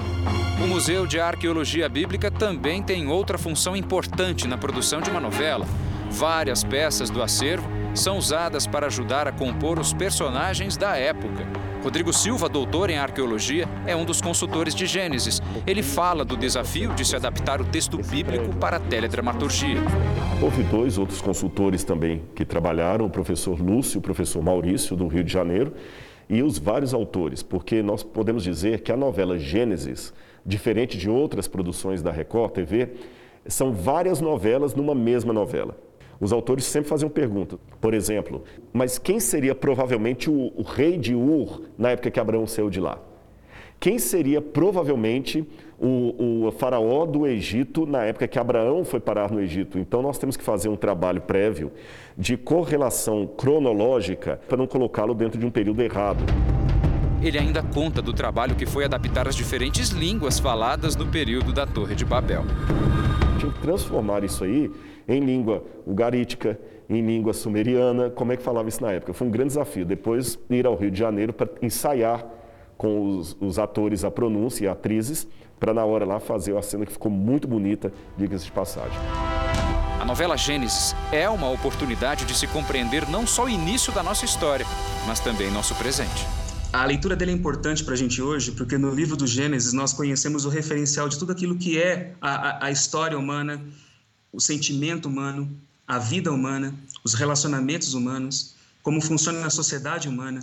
O 0.63 0.67
Museu 0.67 1.05
de 1.05 1.19
Arqueologia 1.19 1.89
Bíblica 1.89 2.32
também 2.32 2.82
tem 2.82 3.07
outra 3.07 3.38
função 3.38 3.76
importante 3.76 4.47
na 4.47 4.57
produção 4.57 5.01
de 5.01 5.09
uma 5.09 5.19
novela. 5.19 5.65
Várias 6.09 6.63
peças 6.63 7.09
do 7.09 7.21
acervo 7.21 7.67
são 7.93 8.17
usadas 8.17 8.65
para 8.65 8.88
ajudar 8.88 9.28
a 9.28 9.34
compor 9.34 9.78
os 9.78 9.93
personagens 9.93 10.78
da 10.78 10.95
época. 10.95 11.45
Rodrigo 11.86 12.11
Silva, 12.11 12.49
doutor 12.49 12.89
em 12.89 12.97
arqueologia, 12.97 13.67
é 13.86 13.95
um 13.95 14.03
dos 14.03 14.19
consultores 14.19 14.73
de 14.73 14.88
Gênesis. 14.88 15.39
Ele 15.67 15.83
fala 15.83 16.25
do 16.25 16.36
desafio 16.36 16.91
de 16.95 17.05
se 17.05 17.15
adaptar 17.15 17.61
o 17.61 17.65
texto 17.65 17.99
bíblico 17.99 18.55
para 18.55 18.77
a 18.77 18.79
teledramaturgia. 18.79 19.77
Houve 20.41 20.63
dois 20.63 20.97
outros 20.97 21.21
consultores 21.21 21.83
também 21.83 22.23
que 22.33 22.43
trabalharam, 22.43 23.05
o 23.05 23.09
professor 23.09 23.61
Lúcio 23.61 23.97
e 23.97 23.99
o 23.99 24.01
professor 24.01 24.41
Maurício, 24.41 24.95
do 24.95 25.05
Rio 25.05 25.23
de 25.23 25.31
Janeiro, 25.31 25.73
e 26.27 26.41
os 26.41 26.57
vários 26.57 26.91
autores, 26.91 27.43
porque 27.43 27.83
nós 27.83 28.01
podemos 28.01 28.43
dizer 28.43 28.81
que 28.81 28.91
a 28.91 28.97
novela 28.97 29.38
Gênesis, 29.38 30.11
diferente 30.43 30.97
de 30.97 31.07
outras 31.07 31.47
produções 31.47 32.01
da 32.01 32.09
Record 32.09 32.51
TV, 32.51 32.93
são 33.45 33.71
várias 33.71 34.19
novelas 34.19 34.73
numa 34.73 34.95
mesma 34.95 35.31
novela 35.31 35.77
os 36.20 36.32
autores 36.32 36.66
sempre 36.66 36.89
faziam 36.89 37.09
perguntas. 37.09 37.59
Por 37.80 37.93
exemplo, 37.93 38.43
mas 38.74 38.97
quem 38.97 39.20
seria 39.20 39.53
provavelmente 39.53 40.30
o, 40.30 40.51
o, 40.55 40.63
rei 40.63 40.97
de 40.97 41.13
Ur 41.13 41.63
na 41.78 41.91
época 41.91 42.11
que 42.11 42.20
Abraão 42.20 42.47
saiu 42.47 42.70
de 42.70 42.80
lá? 42.80 42.97
Quem 43.80 43.99
seria 43.99 44.41
provavelmente 44.41 45.45
o, 45.78 46.45
o 46.47 46.51
faraó 46.51 47.05
do 47.05 47.28
Egito 47.28 47.86
na 47.86 48.03
época 48.05 48.28
que 48.28 48.39
Abraão 48.39 48.86
foi 48.86 48.99
parar 48.99 49.32
no 49.32 49.39
Egito? 49.41 49.78
Então 49.78 50.01
nós 50.01 50.18
temos 50.18 50.38
que 50.38 50.43
fazer 50.43 50.70
um 50.70 50.78
trabalho 50.78 51.22
prévio 51.22 51.72
de 52.18 52.38
correlação 52.38 53.28
cronológica 53.28 54.39
para 54.47 54.57
não 54.57 54.66
colocá-lo 54.66 55.13
dentro 55.13 55.38
de 55.38 55.45
um 55.45 55.51
período 55.51 55.82
errado. 55.82 56.24
Ele 57.22 57.38
ainda 57.38 57.63
conta 57.63 58.01
do 58.01 58.13
trabalho 58.13 58.55
que 58.55 58.66
foi 58.66 58.86
adaptar 58.86 59.28
as 59.28 59.36
diferentes 59.36 59.89
línguas 59.89 60.39
faladas 60.39 60.95
no 60.95 61.07
período 61.07 61.51
da 61.51 61.66
Torre 61.66 61.95
de 61.95 62.05
Babel. 62.05 62.43
Tinha 63.38 63.51
que 63.51 63.59
transformar 63.59 64.23
isso 64.23 64.43
aí 64.43 64.71
em 65.07 65.19
língua 65.19 65.63
ugarítica, 65.86 66.59
em 66.89 67.01
língua 67.01 67.33
sumeriana, 67.33 68.09
como 68.09 68.31
é 68.31 68.38
que 68.38 68.43
falava 68.43 68.69
isso 68.69 68.81
na 68.81 68.91
época? 68.91 69.13
Foi 69.13 69.27
um 69.27 69.31
grande 69.31 69.49
desafio. 69.49 69.86
Depois 69.86 70.39
ir 70.49 70.65
ao 70.65 70.75
Rio 70.75 70.91
de 70.91 70.99
Janeiro 70.99 71.33
para 71.33 71.49
ensaiar 71.61 72.25
com 72.77 73.17
os, 73.17 73.36
os, 73.39 73.57
atores 73.57 74.03
a 74.03 74.11
pronúncia 74.11 74.65
e 74.65 74.67
atrizes, 74.67 75.27
para 75.59 75.73
na 75.73 75.86
hora 75.86 76.05
lá 76.05 76.19
fazer 76.19 76.55
a 76.57 76.61
cena 76.61 76.86
que 76.86 76.91
ficou 76.91 77.11
muito 77.11 77.47
bonita, 77.47 77.91
diga-se 78.17 78.45
de 78.45 78.51
passagem. 78.51 78.97
A 79.99 80.05
novela 80.05 80.38
Gênesis 80.38 80.93
é 81.11 81.27
uma 81.29 81.49
oportunidade 81.49 82.25
de 82.25 82.36
se 82.36 82.47
compreender 82.47 83.09
não 83.09 83.25
só 83.25 83.45
o 83.45 83.49
início 83.49 83.93
da 83.93 84.03
nossa 84.03 84.25
história, 84.25 84.65
mas 85.07 85.19
também 85.19 85.49
nosso 85.49 85.73
presente. 85.75 86.45
A 86.76 86.84
leitura 86.84 87.15
dele 87.15 87.32
é 87.32 87.34
importante 87.34 87.86
para 87.86 87.93
a 87.93 87.97
gente 87.97 88.21
hoje, 88.21 88.51
porque 88.51 88.78
no 88.78 88.93
livro 88.93 89.15
do 89.15 89.26
Gênesis 89.26 89.71
nós 89.71 89.93
conhecemos 89.93 90.43
o 90.43 90.49
referencial 90.49 91.07
de 91.07 91.17
tudo 91.17 91.32
aquilo 91.32 91.55
que 91.55 91.82
é 91.82 92.13
a, 92.19 92.36
a, 92.36 92.65
a 92.65 92.71
história 92.71 93.17
humana, 93.17 93.61
o 94.30 94.41
sentimento 94.41 95.07
humano, 95.07 95.49
a 95.88 95.97
vida 95.97 96.30
humana, 96.34 96.76
os 97.01 97.13
relacionamentos 97.13 97.93
humanos, 97.93 98.55
como 98.84 98.99
funciona 98.99 99.45
a 99.47 99.49
sociedade 99.49 100.09
humana 100.09 100.41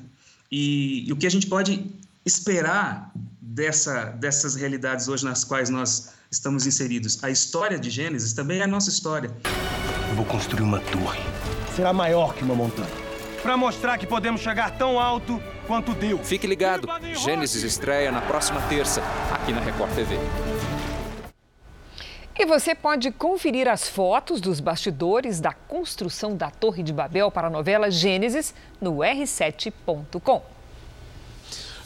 e, 0.51 1.07
e 1.07 1.13
o 1.13 1.17
que 1.17 1.27
a 1.27 1.31
gente 1.31 1.47
pode 1.47 1.85
esperar 2.25 3.13
dessa, 3.39 4.05
dessas 4.05 4.55
realidades 4.55 5.09
hoje 5.09 5.27
nas 5.27 5.45
quais 5.45 5.69
nós 5.69 6.15
estamos 6.31 6.67
inseridos. 6.67 7.23
A 7.23 7.29
história 7.29 7.79
de 7.79 7.91
Gênesis 7.91 8.33
também 8.33 8.61
é 8.61 8.63
a 8.63 8.67
nossa 8.67 8.89
história. 8.89 9.31
Eu 10.09 10.17
vou 10.17 10.25
construir 10.25 10.63
uma 10.63 10.81
torre. 10.81 11.21
Será 11.77 11.93
maior 11.93 12.35
que 12.35 12.43
uma 12.43 12.55
montanha. 12.55 12.89
Para 13.43 13.55
mostrar 13.55 13.99
que 13.99 14.07
podemos 14.07 14.41
chegar 14.41 14.79
tão 14.79 14.99
alto 14.99 15.39
quanto 15.67 15.93
Deus. 15.95 16.27
Fique 16.27 16.47
ligado. 16.47 16.89
Gênesis 17.15 17.63
estreia 17.63 18.11
na 18.11 18.21
próxima 18.21 18.61
terça, 18.69 19.03
aqui 19.33 19.53
na 19.53 19.61
Record 19.61 19.95
TV. 19.95 20.17
E 22.39 22.47
você 22.47 22.75
pode 22.75 23.11
conferir 23.13 23.69
as 23.69 23.89
fotos 23.89 24.41
dos 24.41 24.59
bastidores 24.59 25.39
da 25.39 25.53
construção 25.53 26.37
da 26.37 26.51
Torre 26.51 26.83
de 26.83 26.93
Babel 26.93 27.31
para 27.31 27.47
a 27.47 27.51
novela 27.51 27.91
Gênesis 27.91 28.55
no 28.81 28.97
r7.com. 28.97 30.52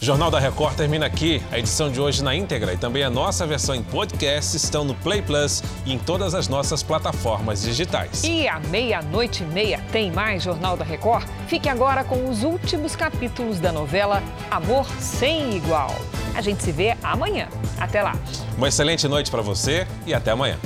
Jornal 0.01 0.31
da 0.31 0.39
Record 0.39 0.77
termina 0.77 1.07
aqui. 1.07 1.43
A 1.51 1.59
edição 1.59 1.91
de 1.91 2.01
hoje 2.01 2.23
na 2.23 2.35
íntegra 2.35 2.73
e 2.75 2.77
também 2.77 3.03
a 3.03 3.09
nossa 3.11 3.47
versão 3.47 3.75
em 3.75 3.83
podcast 3.83 4.57
estão 4.57 4.85
no 4.85 4.95
Play 4.95 5.23
Plus 5.23 5.63
e 5.87 5.93
em 5.95 5.99
todas 5.99 6.35
as 6.35 6.49
nossas 6.49 6.83
plataformas 6.83 7.63
digitais. 7.63 8.23
E 8.23 8.47
à 8.47 8.61
meia-noite 8.61 9.43
e 9.43 9.47
meia 9.47 9.81
tem 9.91 10.11
mais 10.13 10.43
Jornal 10.43 10.77
da 10.77 10.85
Record? 10.85 11.27
Fique 11.49 11.69
agora 11.69 12.05
com 12.05 12.29
os 12.29 12.43
últimos 12.43 12.95
capítulos 12.95 13.59
da 13.59 13.73
novela 13.73 14.23
Amor 14.51 14.87
Sem 15.01 15.57
Igual. 15.57 15.95
A 16.35 16.43
gente 16.43 16.63
se 16.63 16.73
vê 16.73 16.95
amanhã. 17.03 17.49
Até 17.79 18.03
lá. 18.03 18.15
Uma 18.59 18.69
excelente 18.69 19.09
noite 19.09 19.31
para 19.31 19.41
você 19.41 19.87
e 20.07 20.13
até 20.13 20.31
amanhã. 20.31 20.59